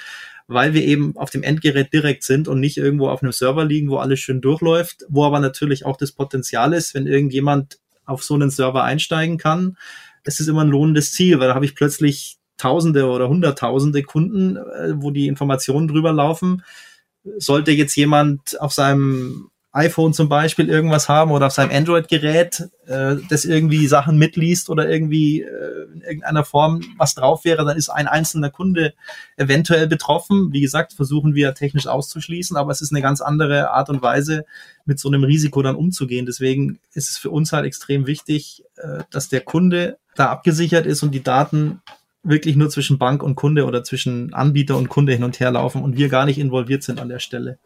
weil 0.46 0.74
wir 0.74 0.84
eben 0.84 1.16
auf 1.16 1.30
dem 1.30 1.42
Endgerät 1.42 1.92
direkt 1.92 2.24
sind 2.24 2.48
und 2.48 2.60
nicht 2.60 2.76
irgendwo 2.76 3.08
auf 3.08 3.22
einem 3.22 3.32
Server 3.32 3.64
liegen, 3.64 3.90
wo 3.90 3.98
alles 3.98 4.20
schön 4.20 4.40
durchläuft, 4.40 5.04
wo 5.08 5.24
aber 5.24 5.40
natürlich 5.40 5.86
auch 5.86 5.96
das 5.96 6.12
Potenzial 6.12 6.72
ist, 6.72 6.94
wenn 6.94 7.06
irgendjemand 7.06 7.78
auf 8.04 8.24
so 8.24 8.34
einen 8.34 8.50
Server 8.50 8.82
einsteigen 8.82 9.38
kann, 9.38 9.76
es 10.24 10.40
ist 10.40 10.48
immer 10.48 10.62
ein 10.62 10.68
lohnendes 10.68 11.12
Ziel, 11.12 11.40
weil 11.40 11.48
da 11.48 11.54
habe 11.54 11.64
ich 11.64 11.74
plötzlich 11.74 12.36
Tausende 12.56 13.06
oder 13.06 13.28
Hunderttausende 13.28 14.02
Kunden, 14.02 14.56
äh, 14.56 14.92
wo 14.96 15.10
die 15.10 15.28
Informationen 15.28 15.88
drüber 15.88 16.12
laufen. 16.12 16.62
Sollte 17.38 17.70
jetzt 17.70 17.96
jemand 17.96 18.60
auf 18.60 18.72
seinem 18.72 19.49
iPhone 19.72 20.12
zum 20.12 20.28
Beispiel 20.28 20.68
irgendwas 20.68 21.08
haben 21.08 21.30
oder 21.30 21.46
auf 21.46 21.52
seinem 21.52 21.70
Android-Gerät, 21.70 22.68
äh, 22.86 23.16
das 23.28 23.44
irgendwie 23.44 23.86
Sachen 23.86 24.18
mitliest 24.18 24.68
oder 24.68 24.88
irgendwie 24.90 25.42
äh, 25.42 25.84
in 25.94 26.00
irgendeiner 26.00 26.44
Form 26.44 26.80
was 26.98 27.14
drauf 27.14 27.44
wäre, 27.44 27.64
dann 27.64 27.76
ist 27.76 27.88
ein 27.88 28.08
einzelner 28.08 28.50
Kunde 28.50 28.94
eventuell 29.36 29.86
betroffen. 29.86 30.52
Wie 30.52 30.60
gesagt, 30.60 30.94
versuchen 30.94 31.34
wir 31.36 31.54
technisch 31.54 31.86
auszuschließen, 31.86 32.56
aber 32.56 32.72
es 32.72 32.80
ist 32.80 32.92
eine 32.92 33.00
ganz 33.00 33.20
andere 33.20 33.70
Art 33.70 33.90
und 33.90 34.02
Weise, 34.02 34.44
mit 34.86 34.98
so 34.98 35.08
einem 35.08 35.22
Risiko 35.22 35.62
dann 35.62 35.76
umzugehen. 35.76 36.26
Deswegen 36.26 36.80
ist 36.94 37.10
es 37.10 37.16
für 37.16 37.30
uns 37.30 37.52
halt 37.52 37.64
extrem 37.64 38.08
wichtig, 38.08 38.64
äh, 38.76 39.04
dass 39.10 39.28
der 39.28 39.42
Kunde 39.42 39.98
da 40.16 40.30
abgesichert 40.30 40.84
ist 40.84 41.04
und 41.04 41.12
die 41.12 41.22
Daten 41.22 41.80
wirklich 42.24 42.56
nur 42.56 42.70
zwischen 42.70 42.98
Bank 42.98 43.22
und 43.22 43.36
Kunde 43.36 43.66
oder 43.66 43.84
zwischen 43.84 44.34
Anbieter 44.34 44.76
und 44.76 44.88
Kunde 44.88 45.12
hin 45.12 45.24
und 45.24 45.38
her 45.38 45.52
laufen 45.52 45.82
und 45.82 45.96
wir 45.96 46.08
gar 46.08 46.26
nicht 46.26 46.38
involviert 46.38 46.82
sind 46.82 47.00
an 47.00 47.08
der 47.08 47.20
Stelle. 47.20 47.58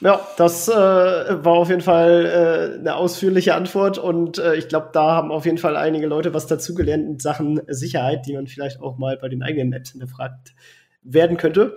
Ja, 0.00 0.20
das 0.36 0.68
äh, 0.68 0.72
war 0.72 1.54
auf 1.54 1.70
jeden 1.70 1.80
Fall 1.80 2.26
äh, 2.26 2.78
eine 2.78 2.96
ausführliche 2.96 3.54
Antwort 3.54 3.96
und 3.96 4.38
äh, 4.38 4.54
ich 4.56 4.68
glaube, 4.68 4.90
da 4.92 5.12
haben 5.12 5.32
auf 5.32 5.46
jeden 5.46 5.56
Fall 5.56 5.76
einige 5.76 6.06
Leute 6.06 6.34
was 6.34 6.46
dazugelernt 6.46 7.06
in 7.06 7.18
Sachen 7.18 7.62
Sicherheit, 7.66 8.26
die 8.26 8.34
man 8.34 8.46
vielleicht 8.46 8.80
auch 8.80 8.98
mal 8.98 9.16
bei 9.16 9.28
den 9.28 9.42
eigenen 9.42 9.72
Apps 9.72 9.92
hinterfragt 9.92 10.54
werden 11.02 11.38
könnte. 11.38 11.76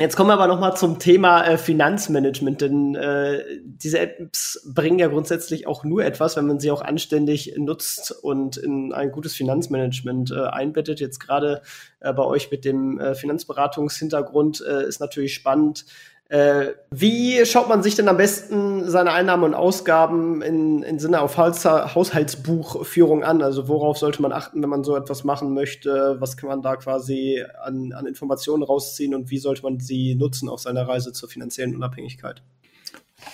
Jetzt 0.00 0.14
kommen 0.14 0.30
wir 0.30 0.34
aber 0.34 0.46
noch 0.46 0.60
mal 0.60 0.76
zum 0.76 1.00
Thema 1.00 1.44
äh, 1.44 1.58
Finanzmanagement, 1.58 2.60
denn 2.60 2.94
äh, 2.94 3.42
diese 3.64 3.98
Apps 3.98 4.64
bringen 4.72 5.00
ja 5.00 5.08
grundsätzlich 5.08 5.66
auch 5.66 5.82
nur 5.82 6.04
etwas, 6.04 6.36
wenn 6.36 6.46
man 6.46 6.60
sie 6.60 6.70
auch 6.70 6.82
anständig 6.82 7.54
nutzt 7.56 8.12
und 8.22 8.56
in 8.56 8.92
ein 8.92 9.10
gutes 9.10 9.34
Finanzmanagement 9.34 10.30
äh, 10.30 10.46
einbettet. 10.46 11.00
Jetzt 11.00 11.18
gerade 11.18 11.62
äh, 11.98 12.12
bei 12.12 12.22
euch 12.22 12.52
mit 12.52 12.64
dem 12.64 13.00
äh, 13.00 13.16
Finanzberatungshintergrund 13.16 14.64
äh, 14.64 14.86
ist 14.86 15.00
natürlich 15.00 15.34
spannend, 15.34 15.84
Äh, 16.28 16.74
wie 16.90 17.46
schaut 17.46 17.70
man 17.70 17.82
sich 17.82 17.94
denn 17.94 18.06
am 18.06 18.18
besten 18.18 18.88
seine 18.88 19.12
Einnahmen 19.12 19.44
und 19.44 19.54
Ausgaben 19.54 20.42
in, 20.42 20.82
in 20.82 20.98
Sinne 20.98 21.22
auf 21.22 21.38
Haushaltsbuchführung 21.38 23.24
an? 23.24 23.40
Also 23.40 23.66
worauf 23.66 23.96
sollte 23.96 24.20
man 24.20 24.32
achten, 24.32 24.60
wenn 24.60 24.68
man 24.68 24.84
so 24.84 24.94
etwas 24.94 25.24
machen 25.24 25.54
möchte? 25.54 26.16
Was 26.20 26.36
kann 26.36 26.50
man 26.50 26.60
da 26.60 26.76
quasi 26.76 27.42
an, 27.62 27.92
an 27.92 28.06
Informationen 28.06 28.62
rausziehen 28.62 29.14
und 29.14 29.30
wie 29.30 29.38
sollte 29.38 29.62
man 29.62 29.80
sie 29.80 30.14
nutzen 30.16 30.50
auf 30.50 30.60
seiner 30.60 30.86
Reise 30.86 31.14
zur 31.14 31.30
finanziellen 31.30 31.74
Unabhängigkeit? 31.74 32.42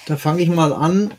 Da 0.07 0.17
fange 0.17 0.43
ich 0.43 0.49
mal 0.49 0.73
an. 0.73 1.13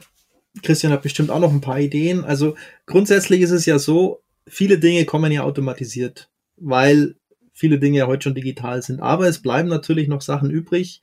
Christian 0.63 0.93
hat 0.93 1.01
bestimmt 1.01 1.29
auch 1.29 1.39
noch 1.39 1.51
ein 1.51 1.59
paar 1.59 1.79
Ideen. 1.79 2.23
Also 2.23 2.55
grundsätzlich 2.85 3.41
ist 3.41 3.51
es 3.51 3.65
ja 3.65 3.79
so, 3.79 4.21
viele 4.47 4.79
Dinge 4.79 5.03
kommen 5.03 5.31
ja 5.31 5.43
automatisiert, 5.43 6.29
weil 6.55 7.15
viele 7.51 7.79
Dinge 7.79 7.97
ja 7.97 8.07
heute 8.07 8.23
schon 8.23 8.35
digital 8.35 8.81
sind. 8.81 9.01
Aber 9.01 9.27
es 9.27 9.41
bleiben 9.41 9.67
natürlich 9.67 10.07
noch 10.07 10.21
Sachen 10.21 10.49
übrig, 10.49 11.01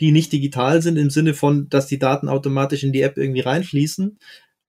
die 0.00 0.12
nicht 0.12 0.32
digital 0.32 0.82
sind, 0.82 0.96
im 0.96 1.10
Sinne 1.10 1.34
von, 1.34 1.68
dass 1.68 1.86
die 1.86 1.98
Daten 1.98 2.28
automatisch 2.28 2.82
in 2.82 2.92
die 2.92 3.02
App 3.02 3.16
irgendwie 3.16 3.40
reinfließen. 3.40 4.18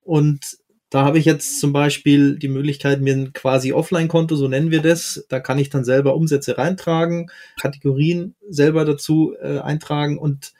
Und 0.01 0.57
da 0.89 1.05
habe 1.05 1.17
ich 1.17 1.25
jetzt 1.25 1.59
zum 1.59 1.73
Beispiel 1.73 2.37
die 2.37 2.49
Möglichkeit, 2.49 3.01
mir 3.01 3.15
ein 3.15 3.33
quasi 3.33 3.73
Offline-Konto, 3.73 4.35
so 4.35 4.47
nennen 4.47 4.69
wir 4.69 4.81
das, 4.81 5.25
da 5.27 5.39
kann 5.39 5.57
ich 5.57 5.71
dann 5.71 5.83
selber 5.83 6.15
Umsätze 6.15 6.57
reintragen, 6.59 7.31
Kategorien 7.59 8.35
selber 8.47 8.85
dazu 8.85 9.33
äh, 9.41 9.57
eintragen 9.57 10.19
und 10.19 10.53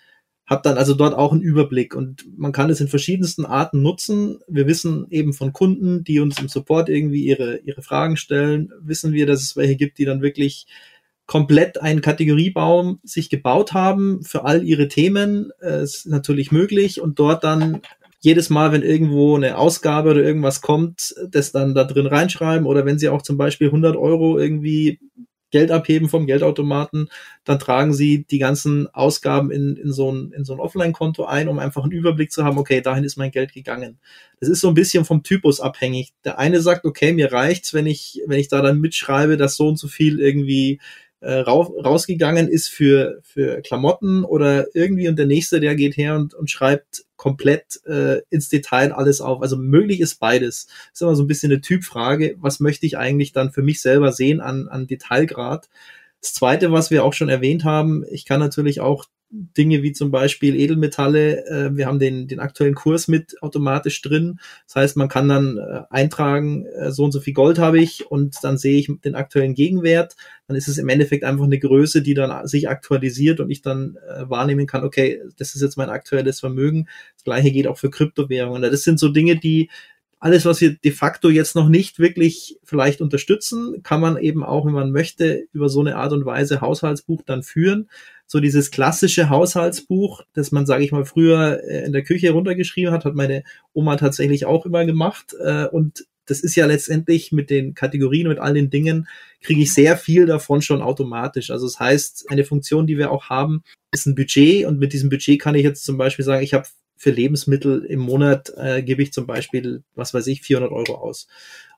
habe 0.48 0.62
dann 0.64 0.78
also 0.78 0.96
dort 0.96 1.14
auch 1.14 1.32
einen 1.32 1.42
Überblick 1.42 1.94
und 1.96 2.26
man 2.36 2.52
kann 2.52 2.72
es 2.72 2.82
in 2.82 2.88
verschiedensten 2.88 3.46
Arten 3.46 3.82
nutzen. 3.82 4.40
Wir 4.48 4.66
wissen 4.66 5.06
eben 5.12 5.34
von 5.34 5.54
Kunden, 5.54 6.04
die 6.04 6.20
uns 6.20 6.40
im 6.40 6.50
Support 6.50 6.90
irgendwie 6.90 7.24
ihre, 7.24 7.58
ihre 7.58 7.84
Fragen 7.84 8.18
stellen, 8.18 8.72
wissen 8.82 9.14
wir, 9.14 9.28
dass 9.28 9.42
es 9.42 9.56
welche 9.56 9.76
gibt, 9.76 10.00
die 10.00 10.06
dann 10.06 10.24
wirklich 10.24 10.66
komplett 11.26 11.82
einen 11.82 12.02
Kategoriebaum 12.02 13.00
sich 13.04 13.30
gebaut 13.30 13.74
haben 13.74 14.24
für 14.24 14.46
all 14.46 14.64
ihre 14.64 14.88
Themen. 14.88 15.52
Äh, 15.62 15.84
ist 15.84 16.06
natürlich 16.06 16.52
möglich 16.52 17.02
und 17.02 17.20
dort 17.20 17.44
dann 17.44 17.82
jedes 18.20 18.50
Mal, 18.50 18.72
wenn 18.72 18.84
irgendwo 18.84 19.36
eine 19.36 19.58
Ausgabe 19.58 20.12
oder 20.12 20.24
irgendwas 20.24 20.62
kommt, 20.62 21.14
das 21.30 21.52
dann 21.52 21.76
da 21.76 21.84
drin 21.84 22.08
reinschreiben 22.08 22.66
oder 22.66 22.86
wenn 22.86 22.98
sie 22.98 23.10
auch 23.10 23.22
zum 23.22 23.38
Beispiel 23.38 23.68
100 23.68 23.98
Euro 23.98 24.40
irgendwie 24.40 25.00
Geld 25.54 25.72
abheben 25.72 26.10
vom 26.10 26.26
Geldautomaten, 26.26 27.10
dann 27.44 27.60
tragen 27.60 27.94
sie 27.94 28.26
die 28.26 28.40
ganzen 28.40 28.88
Ausgaben 28.88 29.52
in, 29.52 29.76
in 29.76 29.94
so 29.94 30.12
ein, 30.12 30.32
in 30.32 30.46
so 30.46 30.54
ein 30.54 30.60
Offline-Konto 30.60 31.26
ein, 31.26 31.48
um 31.48 31.60
einfach 31.60 31.84
einen 31.84 31.92
Überblick 31.92 32.32
zu 32.32 32.44
haben, 32.44 32.58
okay, 32.58 32.82
dahin 32.82 33.04
ist 33.04 33.18
mein 33.18 33.30
Geld 33.30 33.54
gegangen. 33.54 34.00
Das 34.40 34.50
ist 34.50 34.62
so 34.62 34.70
ein 34.70 34.74
bisschen 34.74 35.06
vom 35.06 35.22
Typus 35.22 35.60
abhängig. 35.60 36.14
Der 36.26 36.40
eine 36.40 36.60
sagt, 36.60 36.86
okay, 36.86 37.14
mir 37.14 37.32
reicht's, 37.32 37.74
wenn 37.74 37.86
ich, 37.86 38.22
wenn 38.26 38.40
ich 38.40 38.48
da 38.48 38.62
dann 38.62 38.82
mitschreibe, 38.82 39.38
dass 39.38 39.56
so 39.56 39.68
und 39.68 39.78
so 39.78 39.88
viel 39.88 40.20
irgendwie 40.20 40.80
äh, 41.24 41.40
rausgegangen 41.40 42.50
ist 42.50 42.68
für, 42.68 43.20
für 43.24 43.62
Klamotten 43.62 44.26
oder 44.26 44.68
irgendwie 44.76 45.08
und 45.08 45.18
der 45.18 45.26
nächste, 45.26 45.60
der 45.60 45.76
geht 45.76 45.96
her 45.96 46.16
und, 46.16 46.34
und 46.34 46.52
schreibt 46.52 47.06
komplett 47.16 47.80
äh, 47.86 48.22
ins 48.30 48.50
Detail 48.50 48.92
alles 48.92 49.22
auf. 49.22 49.42
Also 49.42 49.56
möglich 49.56 50.02
ist 50.02 50.20
beides. 50.20 50.68
Ist 50.92 51.02
immer 51.02 51.16
so 51.16 51.24
ein 51.24 51.28
bisschen 51.28 51.52
eine 51.52 51.62
Typfrage. 51.62 52.36
Was 52.40 52.60
möchte 52.60 52.86
ich 52.86 52.98
eigentlich 52.98 53.32
dann 53.32 53.52
für 53.52 53.62
mich 53.62 53.82
selber 53.82 54.12
sehen 54.12 54.42
an, 54.42 54.68
an 54.68 54.88
Detailgrad? 54.88 55.70
Das 56.22 56.34
zweite, 56.34 56.72
was 56.72 56.92
wir 56.92 57.06
auch 57.06 57.14
schon 57.14 57.30
erwähnt 57.30 57.64
haben, 57.64 58.04
ich 58.12 58.26
kann 58.26 58.42
natürlich 58.42 58.82
auch 58.82 59.06
Dinge 59.34 59.82
wie 59.82 59.94
zum 59.94 60.12
Beispiel 60.12 60.56
Edelmetalle. 60.56 61.46
Äh, 61.48 61.76
wir 61.76 61.88
haben 61.88 61.98
den, 61.98 62.28
den 62.28 62.40
aktuellen 62.40 62.76
Kurs 62.76 63.08
mit 63.08 63.42
automatisch 63.42 64.02
drin. 64.02 64.40
Das 64.68 64.76
heißt, 64.76 64.98
man 64.98 65.10
kann 65.10 65.28
dann 65.28 65.58
äh, 65.58 65.82
eintragen, 65.90 66.66
äh, 66.66 66.92
so 66.92 67.04
und 67.04 67.12
so 67.12 67.20
viel 67.20 67.34
Gold 67.34 67.58
habe 67.58 67.80
ich 67.80 68.10
und 68.10 68.38
dann 68.44 68.58
sehe 68.58 68.78
ich 68.78 68.92
den 69.04 69.16
aktuellen 69.16 69.56
Gegenwert. 69.56 70.16
Dann 70.48 70.56
ist 70.56 70.68
es 70.68 70.78
im 70.78 70.88
Endeffekt 70.88 71.24
einfach 71.24 71.46
eine 71.46 71.58
Größe, 71.58 72.04
die 72.04 72.14
dann 72.14 72.48
sich 72.48 72.70
aktualisiert 72.70 73.40
und 73.40 73.50
ich 73.50 73.64
dann 73.64 73.98
äh, 74.08 74.30
wahrnehmen 74.30 74.68
kann, 74.68 74.84
okay, 74.84 75.22
das 75.38 75.56
ist 75.56 75.62
jetzt 75.62 75.78
mein 75.78 75.90
aktuelles 75.90 76.40
Vermögen. 76.40 76.88
Das 77.16 77.24
gleiche 77.24 77.52
geht 77.52 77.68
auch 77.68 77.80
für 77.80 77.90
Kryptowährungen. 77.90 78.62
Das 78.62 78.84
sind 78.84 79.00
so 79.00 79.10
Dinge, 79.10 79.38
die 79.38 79.70
alles, 80.20 80.46
was 80.46 80.62
wir 80.62 80.76
de 80.76 80.92
facto 80.92 81.30
jetzt 81.30 81.54
noch 81.54 81.68
nicht 81.68 82.00
wirklich 82.00 82.58
vielleicht 82.64 83.02
unterstützen, 83.02 83.84
kann 83.84 84.00
man 84.00 84.16
eben 84.16 84.42
auch, 84.42 84.66
wenn 84.66 84.72
man 84.72 84.92
möchte, 84.94 85.48
über 85.52 85.68
so 85.68 85.82
eine 85.82 85.98
Art 85.98 86.14
und 86.14 86.26
Weise 86.26 86.62
Haushaltsbuch 86.62 87.24
dann 87.26 87.44
führen 87.44 87.90
so 88.34 88.40
dieses 88.40 88.72
klassische 88.72 89.30
Haushaltsbuch, 89.30 90.24
das 90.34 90.52
man, 90.52 90.66
sage 90.66 90.84
ich 90.84 90.92
mal, 90.92 91.06
früher 91.06 91.62
äh, 91.64 91.86
in 91.86 91.94
der 91.94 92.02
Küche 92.02 92.32
runtergeschrieben 92.32 92.92
hat, 92.92 93.06
hat 93.06 93.14
meine 93.14 93.44
Oma 93.74 93.96
tatsächlich 93.96 94.48
auch 94.48 94.66
immer 94.66 94.88
gemacht. 94.88 95.36
Äh, 95.40 95.68
und 95.68 96.08
das 96.26 96.40
ist 96.40 96.56
ja 96.56 96.66
letztendlich 96.66 97.32
mit 97.32 97.52
den 97.52 97.76
Kategorien, 97.76 98.28
mit 98.28 98.40
all 98.40 98.56
den 98.56 98.72
Dingen, 98.72 99.08
kriege 99.44 99.62
ich 99.62 99.72
sehr 99.72 99.98
viel 99.98 100.26
davon 100.26 100.64
schon 100.64 100.82
automatisch. 100.82 101.52
Also 101.52 101.68
das 101.68 101.80
heißt, 101.80 102.32
eine 102.32 102.44
Funktion, 102.44 102.88
die 102.88 102.98
wir 102.98 103.12
auch 103.12 103.30
haben, 103.30 103.62
ist 103.92 104.08
ein 104.08 104.16
Budget 104.16 104.66
und 104.66 104.80
mit 104.80 104.94
diesem 104.94 105.12
Budget 105.12 105.40
kann 105.40 105.54
ich 105.54 105.64
jetzt 105.64 105.86
zum 105.86 105.98
Beispiel 106.00 106.26
sagen, 106.26 106.42
ich 106.42 106.56
habe 106.56 106.66
für 106.98 107.12
Lebensmittel 107.12 107.86
im 107.86 108.00
Monat 108.00 108.52
äh, 108.58 108.82
gebe 108.82 109.04
ich 109.04 109.14
zum 109.14 109.28
Beispiel, 109.28 109.84
was 109.94 110.16
weiß 110.16 110.26
ich, 110.26 110.42
400 110.42 110.72
Euro 110.72 110.96
aus. 110.96 111.28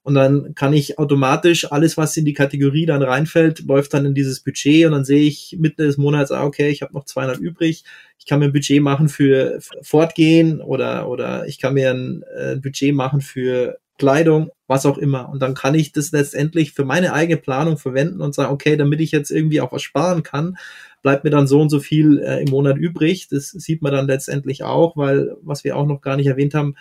Und 0.05 0.13
dann 0.13 0.53
kann 0.53 0.71
ich 0.71 0.99
automatisch 0.99 1.71
alles, 1.71 1.97
was 1.97 2.15
in 2.15 2.25
die 2.25 2.35
Kategorie 2.35 2.85
dann 2.85 3.01
reinfällt, 3.01 3.65
läuft 3.65 3.91
dann 3.95 4.05
in 4.05 4.13
dieses 4.13 4.39
Budget 4.39 4.85
und 4.85 4.91
dann 4.91 5.03
sehe 5.03 5.23
ich 5.23 5.55
Mitte 5.57 5.83
des 5.83 5.97
Monats, 5.97 6.31
ah, 6.31 6.43
okay, 6.43 6.69
ich 6.69 6.83
habe 6.83 6.93
noch 6.93 7.05
200 7.05 7.39
übrig. 7.39 7.83
Ich 8.19 8.27
kann 8.27 8.37
mir 8.37 8.45
ein 8.45 8.53
Budget 8.53 8.83
machen 8.83 9.09
für 9.09 9.57
Fortgehen 9.81 10.61
oder, 10.61 11.09
oder 11.09 11.47
ich 11.47 11.59
kann 11.59 11.73
mir 11.73 11.89
ein 11.89 12.23
äh, 12.37 12.55
Budget 12.55 12.93
machen 12.93 13.19
für 13.19 13.79
Kleidung, 13.97 14.51
was 14.67 14.85
auch 14.85 14.99
immer. 14.99 15.27
Und 15.27 15.41
dann 15.41 15.55
kann 15.55 15.73
ich 15.73 15.91
das 15.91 16.11
letztendlich 16.11 16.73
für 16.73 16.85
meine 16.85 17.11
eigene 17.11 17.41
Planung 17.41 17.79
verwenden 17.79 18.21
und 18.21 18.35
sagen, 18.35 18.53
okay, 18.53 18.77
damit 18.77 19.01
ich 19.01 19.09
jetzt 19.09 19.31
irgendwie 19.31 19.59
auch 19.59 19.71
was 19.71 19.81
sparen 19.81 20.21
kann, 20.21 20.55
bleibt 21.01 21.23
mir 21.23 21.31
dann 21.31 21.47
so 21.47 21.59
und 21.59 21.69
so 21.69 21.79
viel 21.79 22.19
äh, 22.19 22.43
im 22.43 22.51
Monat 22.51 22.77
übrig. 22.77 23.27
Das 23.29 23.49
sieht 23.49 23.81
man 23.81 23.91
dann 23.91 24.05
letztendlich 24.05 24.61
auch, 24.61 24.95
weil, 24.97 25.35
was 25.41 25.63
wir 25.63 25.75
auch 25.75 25.87
noch 25.87 26.01
gar 26.01 26.15
nicht 26.15 26.27
erwähnt 26.27 26.53
haben, 26.53 26.75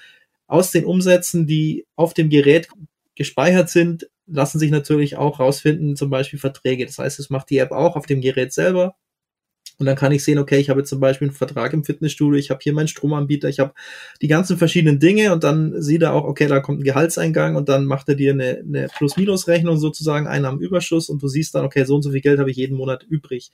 aus 0.46 0.72
den 0.72 0.84
Umsätzen, 0.84 1.46
die 1.46 1.86
auf 1.96 2.12
dem 2.12 2.28
Gerät 2.28 2.68
gespeichert 3.16 3.68
sind, 3.68 4.08
lassen 4.26 4.58
sich 4.58 4.70
natürlich 4.70 5.16
auch 5.16 5.40
rausfinden, 5.40 5.96
zum 5.96 6.10
Beispiel 6.10 6.38
Verträge. 6.38 6.86
Das 6.86 6.98
heißt, 6.98 7.18
es 7.18 7.30
macht 7.30 7.50
die 7.50 7.58
App 7.58 7.72
auch 7.72 7.96
auf 7.96 8.06
dem 8.06 8.20
Gerät 8.20 8.52
selber. 8.52 8.96
Und 9.78 9.86
dann 9.86 9.96
kann 9.96 10.12
ich 10.12 10.22
sehen, 10.22 10.38
okay, 10.38 10.58
ich 10.58 10.70
habe 10.70 10.84
zum 10.84 11.00
Beispiel 11.00 11.28
einen 11.28 11.36
Vertrag 11.36 11.72
im 11.72 11.84
Fitnessstudio, 11.84 12.38
ich 12.38 12.50
habe 12.50 12.60
hier 12.62 12.72
meinen 12.72 12.88
Stromanbieter, 12.88 13.48
ich 13.48 13.58
habe 13.58 13.72
die 14.22 14.28
ganzen 14.28 14.56
verschiedenen 14.56 15.00
Dinge 15.00 15.32
und 15.32 15.42
dann 15.42 15.80
sieht 15.82 16.02
er 16.02 16.12
auch, 16.12 16.24
okay, 16.24 16.46
da 16.46 16.60
kommt 16.60 16.80
ein 16.80 16.84
Gehaltseingang 16.84 17.56
und 17.56 17.68
dann 17.68 17.84
macht 17.84 18.08
er 18.08 18.14
dir 18.14 18.32
eine, 18.32 18.62
eine 18.66 18.86
Plus-Minus-Rechnung 18.86 19.76
sozusagen, 19.76 20.26
Einnahmenüberschuss 20.26 21.08
und 21.08 21.22
du 21.22 21.28
siehst 21.28 21.54
dann, 21.54 21.64
okay, 21.64 21.84
so 21.84 21.96
und 21.96 22.02
so 22.02 22.12
viel 22.12 22.20
Geld 22.20 22.38
habe 22.38 22.50
ich 22.50 22.56
jeden 22.56 22.76
Monat 22.76 23.02
übrig. 23.02 23.50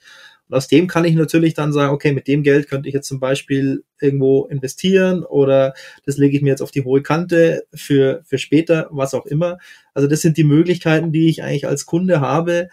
Und 0.47 0.55
aus 0.55 0.67
dem 0.67 0.87
kann 0.87 1.05
ich 1.05 1.15
natürlich 1.15 1.53
dann 1.53 1.73
sagen, 1.73 1.93
okay, 1.93 2.11
mit 2.13 2.27
dem 2.27 2.43
Geld 2.43 2.69
könnte 2.69 2.87
ich 2.87 2.93
jetzt 2.93 3.07
zum 3.07 3.19
Beispiel 3.19 3.83
irgendwo 3.99 4.45
investieren 4.45 5.23
oder 5.23 5.73
das 6.05 6.17
lege 6.17 6.35
ich 6.35 6.43
mir 6.43 6.49
jetzt 6.49 6.61
auf 6.61 6.71
die 6.71 6.83
hohe 6.83 7.01
Kante 7.01 7.63
für, 7.73 8.21
für 8.25 8.37
später, 8.37 8.89
was 8.91 9.13
auch 9.13 9.25
immer. 9.25 9.57
Also 9.93 10.07
das 10.07 10.21
sind 10.21 10.37
die 10.37 10.43
Möglichkeiten, 10.43 11.11
die 11.11 11.29
ich 11.29 11.43
eigentlich 11.43 11.67
als 11.67 11.85
Kunde 11.85 12.21
habe, 12.21 12.69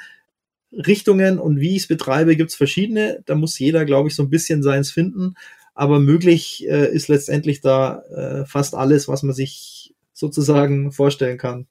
Richtungen 0.72 1.38
und 1.38 1.60
wie 1.60 1.76
ich 1.76 1.82
es 1.82 1.88
betreibe, 1.88 2.36
gibt 2.36 2.50
es 2.50 2.56
verschiedene. 2.56 3.22
Da 3.26 3.34
muss 3.34 3.58
jeder, 3.58 3.84
glaube 3.84 4.08
ich, 4.08 4.14
so 4.14 4.22
ein 4.22 4.30
bisschen 4.30 4.62
seins 4.62 4.90
finden. 4.90 5.34
Aber 5.74 6.00
möglich 6.00 6.66
äh, 6.68 6.92
ist 6.92 7.08
letztendlich 7.08 7.60
da 7.60 8.02
äh, 8.14 8.44
fast 8.46 8.74
alles, 8.74 9.08
was 9.08 9.22
man 9.22 9.34
sich 9.34 9.94
sozusagen 10.12 10.90
vorstellen 10.92 11.38
kann. 11.38 11.66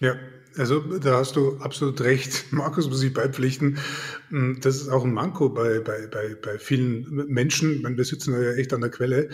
Ja, 0.00 0.14
also 0.56 0.80
da 0.80 1.18
hast 1.18 1.36
du 1.36 1.56
absolut 1.58 2.00
recht. 2.00 2.46
Markus 2.52 2.88
muss 2.88 3.02
ich 3.02 3.12
beipflichten. 3.12 3.78
Hm, 4.28 4.58
das 4.60 4.76
ist 4.76 4.88
auch 4.88 5.04
ein 5.04 5.12
Manko 5.12 5.48
bei, 5.48 5.80
bei, 5.80 6.06
bei, 6.06 6.34
bei 6.34 6.58
vielen 6.58 7.26
Menschen, 7.28 7.82
meine, 7.82 7.96
wir 7.96 8.04
sitzen 8.04 8.32
ja 8.32 8.52
echt 8.52 8.72
an 8.72 8.80
der 8.80 8.90
Quelle, 8.90 9.28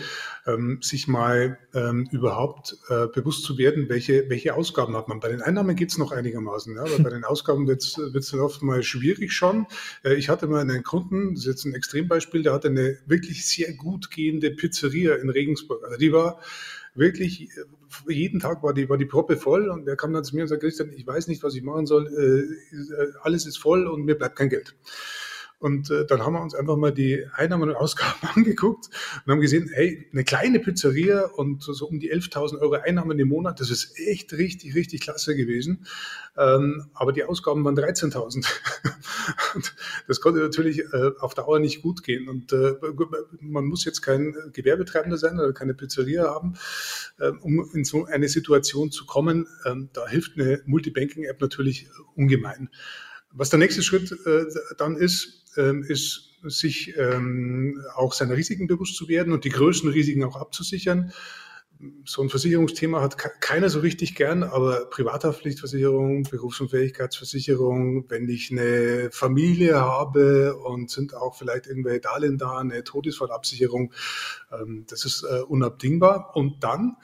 ähm, 0.45 0.79
sich 0.81 1.07
mal 1.07 1.57
ähm, 1.73 2.07
überhaupt 2.11 2.77
äh, 2.89 3.07
bewusst 3.07 3.43
zu 3.43 3.57
werden, 3.57 3.89
welche, 3.89 4.29
welche 4.29 4.53
Ausgaben 4.55 4.95
hat 4.95 5.07
man. 5.07 5.19
Bei 5.19 5.29
den 5.29 5.41
Einnahmen 5.41 5.75
geht 5.75 5.91
es 5.91 5.97
noch 5.97 6.11
einigermaßen, 6.11 6.75
ja, 6.75 6.81
aber 6.81 6.99
bei 6.99 7.09
den 7.09 7.23
Ausgaben 7.23 7.67
wird 7.67 7.83
es 7.83 8.29
dann 8.31 8.39
oft 8.39 8.61
mal 8.61 8.83
schwierig 8.83 9.33
schon. 9.33 9.67
Äh, 10.03 10.15
ich 10.15 10.29
hatte 10.29 10.47
mal 10.47 10.61
einen 10.61 10.83
Kunden, 10.83 11.33
das 11.33 11.41
ist 11.41 11.47
jetzt 11.47 11.65
ein 11.65 11.73
Extrembeispiel, 11.73 12.43
der 12.43 12.53
hatte 12.53 12.69
eine 12.69 12.97
wirklich 13.05 13.47
sehr 13.47 13.73
gut 13.73 14.11
gehende 14.11 14.51
Pizzeria 14.51 15.15
in 15.15 15.29
Regensburg. 15.29 15.83
Also 15.83 15.97
die 15.97 16.11
war 16.11 16.39
wirklich, 16.95 17.49
jeden 18.07 18.39
Tag 18.39 18.63
war 18.63 18.73
die, 18.73 18.89
war 18.89 18.97
die 18.97 19.05
Proppe 19.05 19.37
voll 19.37 19.69
und 19.69 19.87
er 19.87 19.95
kam 19.95 20.13
dann 20.13 20.23
zu 20.23 20.35
mir 20.35 20.43
und 20.43 20.47
sagte, 20.47 20.65
Christian, 20.65 20.91
ich 20.91 21.05
weiß 21.05 21.27
nicht, 21.27 21.43
was 21.43 21.55
ich 21.55 21.63
machen 21.63 21.85
soll, 21.85 22.07
äh, 22.07 23.17
alles 23.21 23.45
ist 23.45 23.57
voll 23.57 23.87
und 23.87 24.03
mir 24.03 24.17
bleibt 24.17 24.35
kein 24.35 24.49
Geld. 24.49 24.75
Und 25.59 25.89
äh, 25.89 26.05
dann 26.05 26.23
haben 26.23 26.33
wir 26.33 26.41
uns 26.41 26.53
einfach 26.53 26.77
mal 26.77 26.93
die 26.93 27.25
Einnahmen 27.33 27.69
und 27.69 27.75
Ausgaben 27.75 28.27
angeguckt 28.35 28.89
und 29.25 29.31
haben 29.31 29.41
gesehen, 29.41 29.69
hey, 29.73 30.07
eine 30.11 30.23
kleine 30.23 30.59
Pizzeria 30.59 31.25
und 31.25 31.63
so 31.63 31.87
um 31.87 31.99
die 31.99 32.13
11.000 32.13 32.59
Euro 32.59 32.75
Einnahmen 32.75 33.17
im 33.17 33.29
Monat, 33.29 33.59
das 33.59 33.71
ist 33.71 33.97
echt 33.97 34.33
richtig, 34.33 34.75
richtig 34.75 35.01
klasse 35.01 35.35
gewesen. 35.35 35.87
Ähm, 36.37 36.91
aber 36.93 37.11
die 37.11 37.23
Ausgaben 37.23 37.65
waren 37.65 37.75
13.000. 37.75 38.45
das 40.07 40.21
konnte 40.21 40.41
natürlich 40.41 40.79
äh, 40.93 41.11
auf 41.19 41.33
Dauer 41.33 41.59
nicht 41.59 41.81
gut 41.81 42.03
gehen. 42.03 42.29
Und 42.29 42.53
äh, 42.53 42.75
man 43.39 43.65
muss 43.65 43.83
jetzt 43.83 44.01
kein 44.01 44.35
Gewerbetreibender 44.53 45.17
sein 45.17 45.39
oder 45.39 45.53
keine 45.53 45.73
Pizzeria 45.73 46.25
haben, 46.25 46.53
äh, 47.17 47.29
um 47.29 47.67
in 47.73 47.83
so 47.83 48.05
eine 48.05 48.29
Situation 48.29 48.91
zu 48.91 49.07
kommen. 49.07 49.47
Ähm, 49.65 49.89
da 49.93 50.07
hilft 50.07 50.37
eine 50.37 50.61
Multibanking-App 50.65 51.41
natürlich 51.41 51.89
ungemein. 52.15 52.69
Was 53.37 53.49
der 53.49 53.59
nächste 53.59 53.83
Schritt 53.83 54.11
äh, 54.25 54.45
dann 54.77 54.95
ist, 54.95 55.45
ähm, 55.57 55.83
ist 55.83 56.35
sich 56.43 56.95
ähm, 56.97 57.81
auch 57.95 58.13
seiner 58.13 58.35
Risiken 58.35 58.67
bewusst 58.67 58.95
zu 58.95 59.07
werden 59.07 59.33
und 59.33 59.43
die 59.43 59.49
größten 59.49 59.89
Risiken 59.89 60.23
auch 60.23 60.35
abzusichern 60.35 61.11
so 62.05 62.21
ein 62.21 62.29
Versicherungsthema 62.29 63.01
hat 63.01 63.17
keiner 63.17 63.69
so 63.69 63.79
richtig 63.79 64.15
gern, 64.15 64.43
aber 64.43 64.89
Privathaftpflichtversicherung, 64.89 66.23
Berufsunfähigkeitsversicherung, 66.23 68.09
wenn 68.09 68.27
ich 68.29 68.51
eine 68.51 69.09
Familie 69.11 69.75
habe 69.75 70.55
und 70.55 70.89
sind 70.89 71.13
auch 71.13 71.35
vielleicht 71.35 71.67
irgendwelche 71.67 72.01
Darlehen 72.01 72.37
da, 72.37 72.57
eine 72.57 72.83
Todesfallabsicherung, 72.83 73.93
ähm, 74.51 74.85
das 74.89 75.05
ist 75.05 75.23
äh, 75.23 75.41
unabdingbar. 75.41 76.35
Und 76.35 76.63
dann 76.63 76.97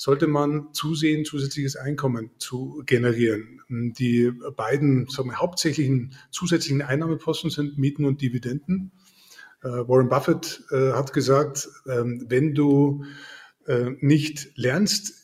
sollte 0.00 0.28
man 0.28 0.72
zusehen, 0.72 1.26
zusätzliches 1.26 1.76
Einkommen 1.76 2.30
zu 2.38 2.82
generieren. 2.86 3.60
Die 3.68 4.32
beiden 4.56 5.06
sagen 5.08 5.28
wir, 5.28 5.36
hauptsächlichen 5.36 6.14
zusätzlichen 6.30 6.80
Einnahmeposten 6.80 7.50
sind 7.50 7.76
Mieten 7.76 8.06
und 8.06 8.22
Dividenden. 8.22 8.92
Äh, 9.62 9.68
Warren 9.68 10.08
Buffett 10.08 10.64
äh, 10.70 10.92
hat 10.92 11.12
gesagt, 11.12 11.68
ähm, 11.86 12.24
wenn 12.30 12.54
du 12.54 13.04
äh, 13.66 13.90
nicht 14.00 14.56
lernst, 14.56 15.16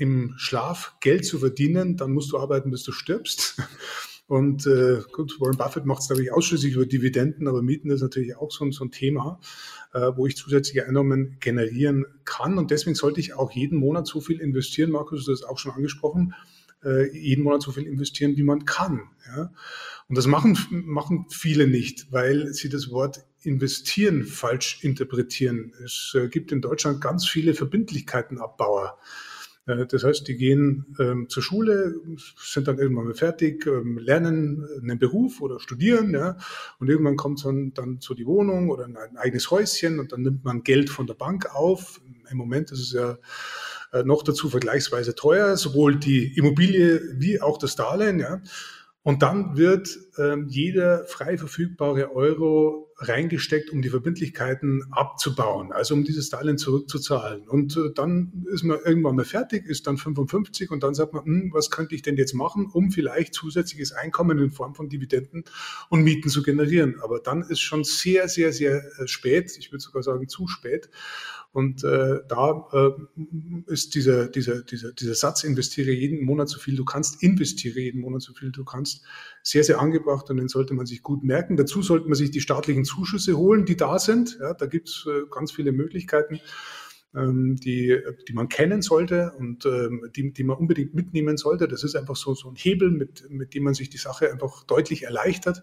im 0.00 0.34
Schlaf 0.38 0.96
Geld 0.98 1.24
zu 1.24 1.38
verdienen, 1.38 1.96
dann 1.96 2.10
musst 2.10 2.32
du 2.32 2.38
arbeiten, 2.38 2.72
bis 2.72 2.82
du 2.82 2.90
stirbst. 2.90 3.62
Und 4.26 4.66
äh, 4.66 5.00
gut, 5.12 5.40
Warren 5.40 5.56
Buffett 5.56 5.84
macht 5.84 6.02
es 6.02 6.08
natürlich 6.08 6.32
ausschließlich 6.32 6.74
über 6.74 6.86
Dividenden, 6.86 7.48
aber 7.48 7.62
Mieten 7.62 7.90
ist 7.90 8.02
natürlich 8.02 8.36
auch 8.36 8.50
so, 8.50 8.70
so 8.70 8.84
ein 8.84 8.90
Thema, 8.90 9.40
äh, 9.92 10.12
wo 10.16 10.26
ich 10.26 10.36
zusätzliche 10.36 10.86
Einnahmen 10.86 11.36
generieren 11.40 12.06
kann. 12.24 12.56
Und 12.56 12.70
deswegen 12.70 12.94
sollte 12.94 13.20
ich 13.20 13.34
auch 13.34 13.50
jeden 13.52 13.78
Monat 13.78 14.06
so 14.06 14.20
viel 14.20 14.40
investieren, 14.40 14.90
Markus, 14.90 15.24
du 15.24 15.32
hast 15.32 15.42
das 15.42 15.48
auch 15.48 15.58
schon 15.58 15.72
angesprochen, 15.72 16.34
äh, 16.84 17.16
jeden 17.16 17.44
Monat 17.44 17.62
so 17.62 17.72
viel 17.72 17.84
investieren, 17.84 18.36
wie 18.36 18.42
man 18.42 18.64
kann. 18.64 19.02
Ja? 19.26 19.52
Und 20.08 20.18
das 20.18 20.26
machen, 20.26 20.56
machen 20.70 21.26
viele 21.28 21.66
nicht, 21.66 22.12
weil 22.12 22.52
sie 22.54 22.68
das 22.68 22.90
Wort 22.90 23.24
investieren 23.42 24.24
falsch 24.24 24.82
interpretieren. 24.82 25.72
Es 25.84 26.14
äh, 26.14 26.28
gibt 26.28 26.52
in 26.52 26.60
Deutschland 26.60 27.00
ganz 27.00 27.26
viele 27.26 27.54
Verbindlichkeitenabbauer. 27.54 28.98
Äh, 29.66 29.86
das 29.86 30.04
heißt, 30.04 30.26
die 30.28 30.36
gehen 30.36 30.94
ähm, 30.98 31.28
zur 31.28 31.42
Schule, 31.42 31.94
sind 32.36 32.68
dann 32.68 32.78
irgendwann 32.78 33.06
mal 33.06 33.14
fertig, 33.14 33.66
ähm, 33.66 33.98
lernen 33.98 34.66
einen 34.80 34.98
Beruf 34.98 35.40
oder 35.40 35.60
studieren, 35.60 36.12
ja, 36.12 36.36
und 36.78 36.88
irgendwann 36.88 37.16
kommt 37.16 37.44
dann, 37.44 37.72
dann 37.74 38.00
zu 38.00 38.14
die 38.14 38.26
Wohnung 38.26 38.70
oder 38.70 38.84
ein, 38.84 38.96
eigenes 39.16 39.50
Häuschen 39.50 39.98
und 39.98 40.12
dann 40.12 40.22
nimmt 40.22 40.44
man 40.44 40.62
Geld 40.62 40.90
von 40.90 41.06
der 41.06 41.14
Bank 41.14 41.54
auf. 41.54 42.00
Im 42.30 42.38
Moment 42.38 42.70
ist 42.72 42.80
es 42.80 42.92
ja 42.92 43.18
äh, 43.92 44.02
noch 44.04 44.22
dazu 44.22 44.48
vergleichsweise 44.48 45.14
teuer, 45.14 45.56
sowohl 45.56 45.96
die 45.96 46.36
Immobilie 46.36 47.00
wie 47.16 47.40
auch 47.40 47.58
das 47.58 47.76
Darlehen, 47.76 48.20
ja. 48.20 48.40
Und 49.04 49.22
dann 49.22 49.56
wird 49.56 49.98
ähm, 50.16 50.46
jeder 50.48 51.04
frei 51.06 51.36
verfügbare 51.36 52.14
Euro 52.14 52.92
reingesteckt, 52.98 53.70
um 53.70 53.82
die 53.82 53.88
Verbindlichkeiten 53.88 54.84
abzubauen, 54.92 55.72
also 55.72 55.94
um 55.94 56.04
dieses 56.04 56.30
Darlehen 56.30 56.56
zurückzuzahlen. 56.56 57.48
Und 57.48 57.76
äh, 57.76 57.92
dann 57.94 58.46
ist 58.52 58.62
man 58.62 58.78
irgendwann 58.84 59.16
mal 59.16 59.24
fertig, 59.24 59.66
ist 59.66 59.88
dann 59.88 59.96
55 59.96 60.70
und 60.70 60.84
dann 60.84 60.94
sagt 60.94 61.14
man, 61.14 61.24
hm, 61.24 61.50
was 61.52 61.70
könnte 61.70 61.96
ich 61.96 62.02
denn 62.02 62.16
jetzt 62.16 62.32
machen, 62.32 62.70
um 62.72 62.92
vielleicht 62.92 63.34
zusätzliches 63.34 63.92
Einkommen 63.92 64.38
in 64.38 64.52
Form 64.52 64.76
von 64.76 64.88
Dividenden 64.88 65.44
und 65.88 66.02
Mieten 66.02 66.28
zu 66.28 66.44
generieren. 66.44 67.00
Aber 67.02 67.18
dann 67.18 67.42
ist 67.42 67.60
schon 67.60 67.82
sehr, 67.82 68.28
sehr, 68.28 68.52
sehr 68.52 68.84
äh, 69.00 69.08
spät, 69.08 69.56
ich 69.58 69.72
würde 69.72 69.82
sogar 69.82 70.04
sagen 70.04 70.28
zu 70.28 70.46
spät. 70.46 70.88
Und 71.52 71.84
äh, 71.84 72.20
da 72.28 72.66
äh, 72.72 72.90
ist 73.66 73.94
dieser, 73.94 74.28
dieser, 74.28 74.62
dieser, 74.62 74.92
dieser 74.92 75.14
Satz, 75.14 75.44
investiere 75.44 75.90
jeden 75.90 76.24
Monat 76.24 76.48
so 76.48 76.58
viel 76.58 76.76
du 76.76 76.84
kannst, 76.86 77.22
investiere 77.22 77.78
jeden 77.78 78.00
Monat 78.00 78.22
so 78.22 78.32
viel 78.32 78.50
du 78.50 78.64
kannst, 78.64 79.04
sehr, 79.42 79.62
sehr 79.62 79.78
angebracht 79.78 80.30
und 80.30 80.38
den 80.38 80.48
sollte 80.48 80.72
man 80.72 80.86
sich 80.86 81.02
gut 81.02 81.22
merken. 81.22 81.58
Dazu 81.58 81.82
sollte 81.82 82.06
man 82.06 82.14
sich 82.14 82.30
die 82.30 82.40
staatlichen 82.40 82.86
Zuschüsse 82.86 83.36
holen, 83.36 83.66
die 83.66 83.76
da 83.76 83.98
sind. 83.98 84.38
Ja, 84.40 84.54
da 84.54 84.64
gibt 84.64 84.88
es 84.88 85.06
äh, 85.06 85.28
ganz 85.30 85.52
viele 85.52 85.72
Möglichkeiten, 85.72 86.40
ähm, 87.14 87.56
die, 87.56 88.00
die 88.26 88.32
man 88.32 88.48
kennen 88.48 88.80
sollte 88.80 89.32
und 89.38 89.66
ähm, 89.66 90.08
die, 90.16 90.32
die 90.32 90.44
man 90.44 90.56
unbedingt 90.56 90.94
mitnehmen 90.94 91.36
sollte. 91.36 91.68
Das 91.68 91.84
ist 91.84 91.96
einfach 91.96 92.16
so, 92.16 92.34
so 92.34 92.48
ein 92.48 92.56
Hebel, 92.56 92.90
mit, 92.90 93.28
mit 93.28 93.52
dem 93.52 93.64
man 93.64 93.74
sich 93.74 93.90
die 93.90 93.98
Sache 93.98 94.32
einfach 94.32 94.64
deutlich 94.64 95.02
erleichtert. 95.02 95.62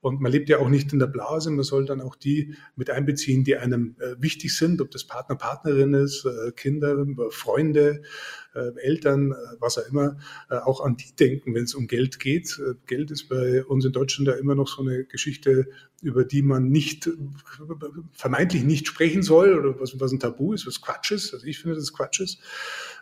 Und 0.00 0.20
man 0.20 0.30
lebt 0.30 0.48
ja 0.48 0.58
auch 0.58 0.68
nicht 0.68 0.92
in 0.92 0.98
der 0.98 1.06
Blase. 1.06 1.50
Man 1.50 1.64
soll 1.64 1.84
dann 1.84 2.00
auch 2.00 2.14
die 2.14 2.54
mit 2.76 2.90
einbeziehen, 2.90 3.44
die 3.44 3.56
einem 3.56 3.96
äh, 3.98 4.14
wichtig 4.18 4.56
sind, 4.56 4.80
ob 4.80 4.90
das 4.90 5.04
Partner, 5.04 5.36
Partnerin 5.36 5.94
ist, 5.94 6.24
äh, 6.24 6.52
Kinder, 6.52 7.06
Freunde, 7.30 8.02
äh, 8.56 8.72
Eltern, 8.80 9.32
äh, 9.32 9.34
was 9.60 9.78
auch 9.78 9.86
immer, 9.88 10.16
äh, 10.50 10.56
auch 10.56 10.80
an 10.80 10.96
die 10.96 11.14
denken, 11.14 11.54
wenn 11.54 11.64
es 11.64 11.74
um 11.74 11.86
Geld 11.86 12.18
geht. 12.18 12.58
Äh, 12.58 12.74
Geld 12.86 13.10
ist 13.10 13.28
bei 13.28 13.64
uns 13.64 13.84
in 13.84 13.92
Deutschland 13.92 14.28
ja 14.28 14.34
immer 14.34 14.54
noch 14.54 14.68
so 14.68 14.82
eine 14.82 15.04
Geschichte, 15.04 15.66
über 16.02 16.24
die 16.24 16.42
man 16.42 16.68
nicht, 16.68 17.10
vermeintlich 18.12 18.64
nicht 18.64 18.86
sprechen 18.86 19.22
soll 19.22 19.58
oder 19.58 19.80
was, 19.80 19.98
was 19.98 20.12
ein 20.12 20.20
Tabu 20.20 20.52
ist, 20.52 20.66
was 20.66 20.80
Quatsch 20.80 21.10
ist. 21.10 21.34
Also 21.34 21.46
ich 21.46 21.58
finde, 21.58 21.76
das 21.76 21.92
Quatsch 21.92 22.20
ist. 22.20 22.38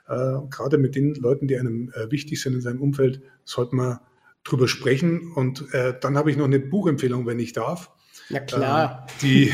gerade 0.07 0.79
mit 0.79 0.95
den 0.95 1.15
Leuten, 1.15 1.49
die 1.49 1.59
einem 1.59 1.93
wichtig 2.09 2.41
sind 2.41 2.55
in 2.55 2.61
seinem 2.61 2.81
Umfeld, 2.81 3.21
sollte 3.45 3.75
man 3.75 3.99
drüber 4.45 4.69
sprechen. 4.69 5.33
Und 5.33 5.73
äh, 5.75 5.95
dann 6.01 6.17
habe 6.17 6.31
ich 6.31 6.37
noch 6.37 6.45
eine 6.45 6.61
Buchempfehlung, 6.61 7.27
wenn 7.27 7.39
ich 7.39 7.53
darf. 7.53 7.91
Na 8.31 8.41
klar. 8.41 9.07
Äh, 9.07 9.21
die, 9.23 9.53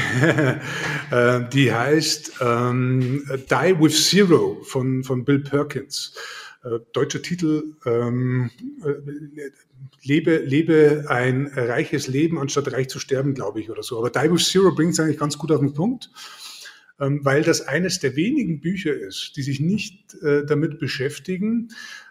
äh, 1.11 1.49
die 1.53 1.73
heißt 1.73 2.35
ähm, 2.41 3.25
Die 3.29 3.81
with 3.81 4.09
Zero 4.09 4.61
von, 4.63 5.05
von 5.05 5.25
Bill 5.25 5.41
Perkins. 5.41 6.15
Äh, 6.63 6.79
deutscher 6.93 7.23
Titel 7.23 7.75
ähm, 7.87 8.51
äh, 8.85 9.51
lebe, 10.03 10.37
lebe 10.39 11.07
ein 11.09 11.47
reiches 11.55 12.07
Leben, 12.07 12.39
anstatt 12.39 12.73
reich 12.73 12.89
zu 12.89 12.99
sterben, 12.99 13.35
glaube 13.35 13.61
ich, 13.61 13.71
oder 13.71 13.83
so. 13.83 13.99
Aber 13.99 14.11
Die 14.11 14.31
with 14.31 14.47
Zero 14.47 14.75
bringt 14.75 14.93
es 14.93 15.01
eigentlich 15.01 15.19
ganz 15.19 15.39
gut 15.39 15.51
auf 15.53 15.61
den 15.61 15.73
Punkt 15.73 16.11
ähm, 17.01 17.21
weil 17.23 17.43
das 17.43 17.63
eines 17.63 17.99
der 17.99 18.15
wenigen 18.15 18.61
Bücher 18.61 18.93
ist, 18.93 19.33
die 19.37 19.43
sich 19.43 19.59
nicht 19.59 20.15
äh, 20.23 20.45
damit 20.45 20.79
beschäftigen, 20.79 21.71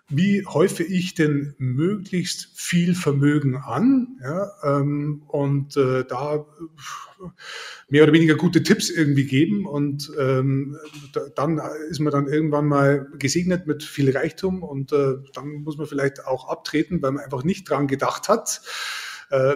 wie 0.10 0.44
häufe 0.46 0.84
ich 0.84 1.14
denn 1.14 1.54
möglichst 1.60 2.50
viel 2.56 2.96
Vermögen 2.96 3.58
an? 3.58 4.20
Ja, 4.22 4.52
ähm, 4.64 5.22
und 5.28 5.78
äh, 5.78 6.04
da 6.04 6.36
äh, 6.36 7.26
mehr 7.90 8.04
oder 8.04 8.14
weniger 8.14 8.36
gute 8.36 8.64
Tipps 8.64 8.90
irgendwie 8.90 9.26
geben 9.26 9.66
und 9.68 10.12
ähm, 10.18 10.78
da, 11.14 11.22
dann 11.36 11.62
ist 11.90 12.00
man 12.00 12.12
dann 12.12 12.28
irgendwann 12.28 12.66
mal 12.66 13.08
gesegnet 13.20 13.68
mit 13.68 13.84
viel 13.84 14.16
Reichtum 14.16 14.64
und 14.64 14.92
äh, 14.94 15.16
dann 15.34 15.62
muss 15.64 15.78
man 15.78 15.86
vielleicht 15.86 16.26
auch 16.26 16.50
abtreten, 16.50 17.02
weil 17.02 17.12
man 17.12 17.24
einfach 17.24 17.44
nicht 17.44 17.70
dran 17.70 17.88
gedacht 17.88 18.30
hat, 18.30 18.62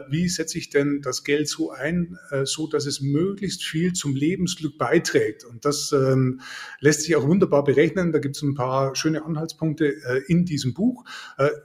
wie 0.10 0.30
setze 0.30 0.58
ich 0.58 0.70
denn 0.70 1.02
das 1.02 1.24
Geld 1.24 1.48
so 1.48 1.72
ein, 1.72 2.18
äh, 2.32 2.46
so 2.46 2.68
dass 2.68 2.86
es 2.86 3.02
möglichst 3.02 3.64
viel 3.64 3.94
zum 3.94 4.16
Lebensglück 4.16 4.78
beiträgt. 4.78 5.46
Und 5.46 5.66
das 5.66 5.92
ähm, 5.92 6.42
lässt 6.80 7.02
sich 7.02 7.16
auch 7.16 7.28
wunderbar 7.28 7.64
berechnen. 7.64 8.12
Da 8.12 8.20
gibt 8.20 8.36
es 8.36 8.42
ein 8.42 8.56
paar 8.56 8.96
schöne 8.96 9.26
Anhaltspunkte 9.26 9.88
äh, 9.88 10.22
in 10.28 10.46
diesem 10.46 10.74
Buch. 10.74 11.06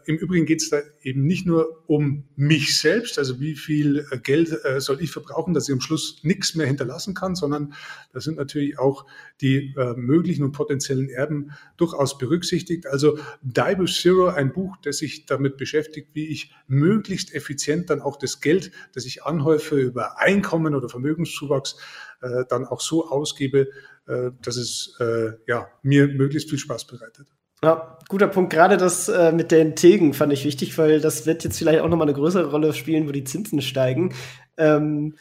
Im 0.04 0.16
Übrigen 0.16 0.46
geht 0.46 0.62
es 0.62 0.70
da 0.70 0.80
eben 1.02 1.26
nicht 1.26 1.46
nur 1.46 1.84
um 1.86 2.24
mich 2.36 2.78
selbst, 2.78 3.18
also 3.18 3.40
wie 3.40 3.54
viel 3.54 4.04
Geld 4.22 4.54
soll 4.78 5.00
ich 5.00 5.10
verbrauchen, 5.10 5.54
dass 5.54 5.68
ich 5.68 5.72
am 5.72 5.80
Schluss 5.80 6.20
nichts 6.22 6.54
mehr 6.54 6.66
hinterlassen 6.66 7.14
kann, 7.14 7.34
sondern 7.34 7.74
da 8.12 8.20
sind 8.20 8.36
natürlich 8.36 8.78
auch 8.78 9.06
die 9.40 9.74
möglichen 9.96 10.44
und 10.44 10.52
potenziellen 10.52 11.08
Erben 11.08 11.52
durchaus 11.76 12.18
berücksichtigt. 12.18 12.86
Also 12.86 13.18
Die 13.42 13.84
Zero, 13.86 14.28
ein 14.28 14.52
Buch, 14.52 14.76
das 14.82 14.98
sich 14.98 15.26
damit 15.26 15.56
beschäftigt, 15.56 16.08
wie 16.14 16.26
ich 16.26 16.52
möglichst 16.66 17.34
effizient 17.34 17.90
dann 17.90 17.97
dann 17.98 18.06
auch 18.06 18.16
das 18.16 18.40
Geld, 18.40 18.70
das 18.94 19.04
ich 19.04 19.24
anhäufe 19.24 19.76
über 19.76 20.18
Einkommen 20.18 20.74
oder 20.74 20.88
Vermögenszuwachs, 20.88 21.76
äh, 22.22 22.44
dann 22.48 22.66
auch 22.66 22.80
so 22.80 23.08
ausgebe, 23.08 23.68
äh, 24.06 24.30
dass 24.42 24.56
es 24.56 24.96
äh, 25.00 25.32
ja, 25.46 25.68
mir 25.82 26.08
möglichst 26.08 26.50
viel 26.50 26.58
Spaß 26.58 26.86
bereitet. 26.86 27.28
Ja, 27.62 27.98
guter 28.08 28.28
Punkt. 28.28 28.52
Gerade 28.52 28.76
das 28.76 29.08
äh, 29.08 29.32
mit 29.32 29.50
den 29.50 29.74
Tilgen 29.74 30.14
fand 30.14 30.32
ich 30.32 30.44
wichtig, 30.44 30.78
weil 30.78 31.00
das 31.00 31.26
wird 31.26 31.42
jetzt 31.42 31.58
vielleicht 31.58 31.80
auch 31.80 31.88
noch 31.88 31.96
mal 31.96 32.04
eine 32.04 32.14
größere 32.14 32.50
Rolle 32.50 32.72
spielen, 32.72 33.08
wo 33.08 33.12
die 33.12 33.24
Zinsen 33.24 33.60
steigen. 33.62 34.14
Ähm, 34.56 35.16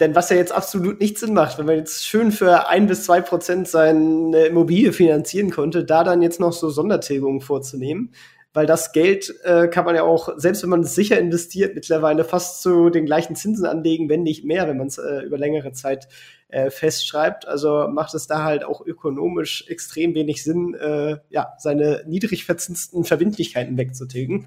denn 0.00 0.16
was 0.16 0.30
ja 0.30 0.36
jetzt 0.36 0.50
absolut 0.50 1.00
nicht 1.00 1.16
Sinn 1.16 1.32
macht, 1.32 1.58
wenn 1.58 1.66
man 1.66 1.76
jetzt 1.76 2.04
schön 2.04 2.32
für 2.32 2.68
ein 2.68 2.88
bis 2.88 3.04
zwei 3.04 3.20
Prozent 3.20 3.68
seine 3.68 4.46
Immobilie 4.46 4.92
finanzieren 4.92 5.50
konnte, 5.50 5.84
da 5.84 6.02
dann 6.02 6.22
jetzt 6.22 6.40
noch 6.40 6.52
so 6.52 6.70
Sondertilgungen 6.70 7.40
vorzunehmen, 7.40 8.10
weil 8.56 8.64
das 8.64 8.92
Geld 8.92 9.34
äh, 9.44 9.68
kann 9.68 9.84
man 9.84 9.94
ja 9.94 10.02
auch, 10.02 10.30
selbst 10.38 10.62
wenn 10.62 10.70
man 10.70 10.80
es 10.80 10.94
sicher 10.94 11.18
investiert, 11.18 11.74
mittlerweile 11.74 12.24
fast 12.24 12.62
zu 12.62 12.88
den 12.88 13.04
gleichen 13.04 13.36
Zinsen 13.36 13.66
anlegen, 13.66 14.08
wenn 14.08 14.22
nicht 14.22 14.46
mehr, 14.46 14.66
wenn 14.66 14.78
man 14.78 14.86
es 14.86 14.96
äh, 14.96 15.20
über 15.20 15.36
längere 15.36 15.72
Zeit 15.72 16.08
äh, 16.48 16.70
festschreibt. 16.70 17.46
Also 17.46 17.86
macht 17.88 18.14
es 18.14 18.26
da 18.26 18.44
halt 18.44 18.64
auch 18.64 18.80
ökonomisch 18.80 19.66
extrem 19.68 20.14
wenig 20.14 20.42
Sinn, 20.42 20.72
äh, 20.72 21.18
ja, 21.28 21.52
seine 21.58 22.02
niedrig 22.06 22.46
verzinsten 22.46 23.04
Verbindlichkeiten 23.04 23.76
wegzutilgen. 23.76 24.46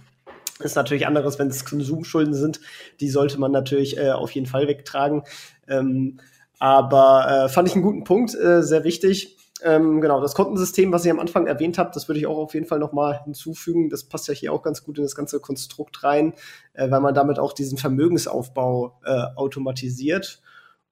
Ist 0.60 0.76
natürlich 0.76 1.06
anderes, 1.06 1.38
wenn 1.38 1.50
es 1.50 1.64
Konsumschulden 1.64 2.34
sind. 2.34 2.62
Die 3.00 3.10
sollte 3.10 3.40
man 3.40 3.52
natürlich 3.52 3.96
äh, 4.00 4.10
auf 4.10 4.32
jeden 4.32 4.48
Fall 4.48 4.68
wegtragen. 4.68 5.22
Ähm, 5.68 6.20
aber 6.58 7.46
äh, 7.46 7.50
fand 7.50 7.68
ich 7.68 7.76
einen 7.76 7.84
guten 7.84 8.06
Punkt, 8.06 8.34
äh, 8.34 8.64
sehr 8.64 8.84
wichtig. 8.84 9.38
Ähm, 9.64 10.02
genau, 10.02 10.22
das 10.22 10.36
Kontensystem, 10.36 10.92
was 10.92 11.06
ich 11.06 11.12
am 11.12 11.20
Anfang 11.20 11.48
erwähnt 11.48 11.78
habe, 11.78 11.92
das 11.94 12.08
würde 12.08 12.20
ich 12.20 12.28
auch 12.28 12.38
auf 12.38 12.54
jeden 12.54 12.66
Fall 12.66 12.80
nochmal 12.80 13.22
hinzufügen. 13.24 13.90
Das 13.90 14.04
passt 14.04 14.28
ja 14.28 14.34
hier 14.34 14.54
auch 14.54 14.62
ganz 14.62 14.84
gut 14.84 14.98
in 14.98 15.04
das 15.04 15.16
ganze 15.16 15.40
Konstrukt 15.40 16.04
rein, 16.04 16.34
äh, 16.74 16.90
weil 16.90 17.02
man 17.02 17.14
damit 17.14 17.40
auch 17.40 17.54
diesen 17.54 17.78
Vermögensaufbau 17.78 19.00
äh, 19.04 19.26
automatisiert. 19.36 20.42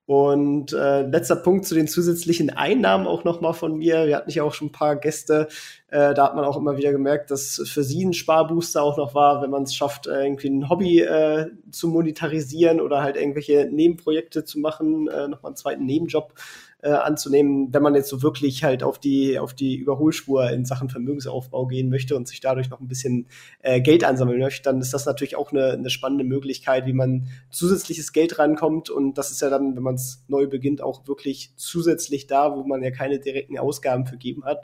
Und 0.07 0.71
äh, 0.71 1.01
letzter 1.01 1.35
Punkt 1.35 1.65
zu 1.65 1.75
den 1.75 1.89
zusätzlichen 1.89 2.49
Einnahmen 2.49 3.07
auch 3.07 3.25
nochmal 3.25 3.53
von 3.53 3.75
mir. 3.77 4.07
Wir 4.07 4.15
hatten 4.15 4.31
ja 4.31 4.43
auch 4.43 4.53
schon 4.53 4.69
ein 4.69 4.71
paar 4.71 4.95
Gäste. 4.95 5.49
Äh, 5.89 6.13
da 6.13 6.23
hat 6.23 6.35
man 6.35 6.45
auch 6.45 6.55
immer 6.55 6.77
wieder 6.77 6.93
gemerkt, 6.93 7.29
dass 7.29 7.61
für 7.65 7.83
sie 7.83 8.05
ein 8.05 8.13
Sparbooster 8.13 8.81
auch 8.81 8.95
noch 8.95 9.15
war, 9.15 9.41
wenn 9.41 9.49
man 9.49 9.63
es 9.63 9.75
schafft, 9.75 10.07
äh, 10.07 10.23
irgendwie 10.23 10.47
ein 10.47 10.69
Hobby 10.69 11.01
äh, 11.01 11.47
zu 11.71 11.89
monetarisieren 11.89 12.79
oder 12.79 13.01
halt 13.03 13.17
irgendwelche 13.17 13.67
Nebenprojekte 13.69 14.45
zu 14.45 14.59
machen, 14.59 15.09
äh, 15.09 15.27
nochmal 15.27 15.49
einen 15.49 15.57
zweiten 15.57 15.85
Nebenjob 15.85 16.33
äh, 16.81 16.89
anzunehmen, 16.89 17.73
wenn 17.73 17.81
man 17.81 17.95
jetzt 17.95 18.09
so 18.09 18.21
wirklich 18.21 18.63
halt 18.63 18.83
auf 18.83 18.99
die, 18.99 19.39
auf 19.39 19.53
die 19.53 19.75
Überholspur 19.75 20.49
in 20.51 20.63
Sachen 20.63 20.89
Vermögensaufbau 20.89 21.65
gehen 21.65 21.89
möchte 21.89 22.15
und 22.15 22.27
sich 22.27 22.39
dadurch 22.39 22.69
noch 22.69 22.79
ein 22.79 22.87
bisschen 22.87 23.27
äh, 23.61 23.81
Geld 23.81 24.03
ansammeln 24.03 24.39
möchte, 24.39 24.63
dann 24.63 24.79
ist 24.79 24.93
das 24.93 25.05
natürlich 25.05 25.35
auch 25.35 25.51
eine, 25.51 25.71
eine 25.71 25.89
spannende 25.89 26.23
Möglichkeit, 26.23 26.85
wie 26.85 26.93
man 26.93 27.27
zusätzliches 27.49 28.13
Geld 28.13 28.37
rankommt. 28.37 28.89
Und 28.89 29.17
das 29.17 29.31
ist 29.31 29.41
ja 29.41 29.49
dann, 29.49 29.75
wenn 29.75 29.83
man 29.83 29.95
es 29.95 30.23
neu 30.27 30.47
beginnt, 30.47 30.81
auch 30.81 31.07
wirklich 31.07 31.51
zusätzlich 31.55 32.27
da, 32.27 32.55
wo 32.55 32.63
man 32.63 32.83
ja 32.83 32.91
keine 32.91 33.19
direkten 33.19 33.57
Ausgaben 33.57 34.05
für 34.05 34.17
geben 34.17 34.45
hat. 34.45 34.63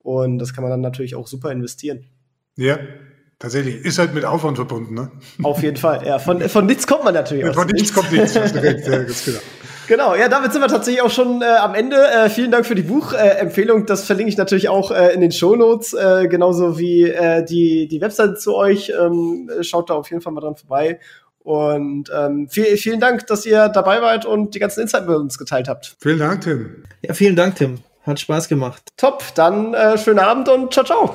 Und 0.00 0.38
das 0.38 0.52
kann 0.52 0.62
man 0.62 0.70
dann 0.70 0.82
natürlich 0.82 1.14
auch 1.14 1.26
super 1.26 1.50
investieren. 1.50 2.04
Ja, 2.56 2.78
Tatsächlich, 3.38 3.84
ist 3.84 3.98
halt 3.98 4.14
mit 4.14 4.24
Aufwand 4.24 4.56
verbunden, 4.56 4.94
ne? 4.94 5.10
Auf 5.42 5.62
jeden 5.62 5.76
Fall, 5.76 6.06
ja. 6.06 6.18
Von, 6.18 6.40
von 6.40 6.64
nichts 6.64 6.86
kommt 6.86 7.04
man 7.04 7.12
natürlich 7.12 7.44
aus. 7.44 7.54
Von 7.54 7.66
nichts 7.66 7.92
kommt 7.92 8.10
nichts, 8.10 8.34
hast 8.40 8.54
direkt, 8.54 8.86
ja, 8.88 9.02
ganz 9.02 9.26
genau. 9.26 9.40
Genau, 9.86 10.14
ja, 10.14 10.28
damit 10.28 10.52
sind 10.52 10.62
wir 10.62 10.68
tatsächlich 10.68 11.02
auch 11.02 11.10
schon 11.10 11.42
äh, 11.42 11.44
am 11.44 11.74
Ende. 11.74 11.96
Äh, 11.96 12.28
vielen 12.28 12.50
Dank 12.50 12.66
für 12.66 12.74
die 12.74 12.82
Buchempfehlung. 12.82 13.82
Äh, 13.82 13.86
das 13.86 14.04
verlinke 14.04 14.30
ich 14.30 14.36
natürlich 14.36 14.68
auch 14.68 14.90
äh, 14.90 15.12
in 15.14 15.20
den 15.20 15.32
Shownotes, 15.32 15.92
äh, 15.94 16.28
genauso 16.28 16.78
wie 16.78 17.04
äh, 17.04 17.44
die, 17.44 17.88
die 17.88 18.00
Webseite 18.00 18.34
zu 18.34 18.54
euch. 18.54 18.92
Ähm, 18.98 19.50
schaut 19.60 19.90
da 19.90 19.94
auf 19.94 20.10
jeden 20.10 20.22
Fall 20.22 20.32
mal 20.32 20.40
dran 20.40 20.56
vorbei. 20.56 20.98
Und 21.40 22.10
ähm, 22.12 22.48
viel, 22.48 22.76
vielen 22.76 22.98
Dank, 22.98 23.26
dass 23.28 23.46
ihr 23.46 23.68
dabei 23.68 24.02
wart 24.02 24.26
und 24.26 24.54
die 24.54 24.58
ganzen 24.58 24.80
Insights 24.80 25.06
mit 25.06 25.16
uns 25.16 25.38
geteilt 25.38 25.68
habt. 25.68 25.96
Vielen 26.00 26.18
Dank, 26.18 26.40
Tim. 26.40 26.82
Ja, 27.02 27.14
vielen 27.14 27.36
Dank, 27.36 27.54
Tim. 27.54 27.78
Hat 28.02 28.18
Spaß 28.18 28.48
gemacht. 28.48 28.82
Top, 28.96 29.22
dann 29.36 29.74
äh, 29.74 29.96
schönen 29.96 30.18
Abend 30.18 30.48
und 30.48 30.72
ciao, 30.72 30.84
ciao. 30.84 31.14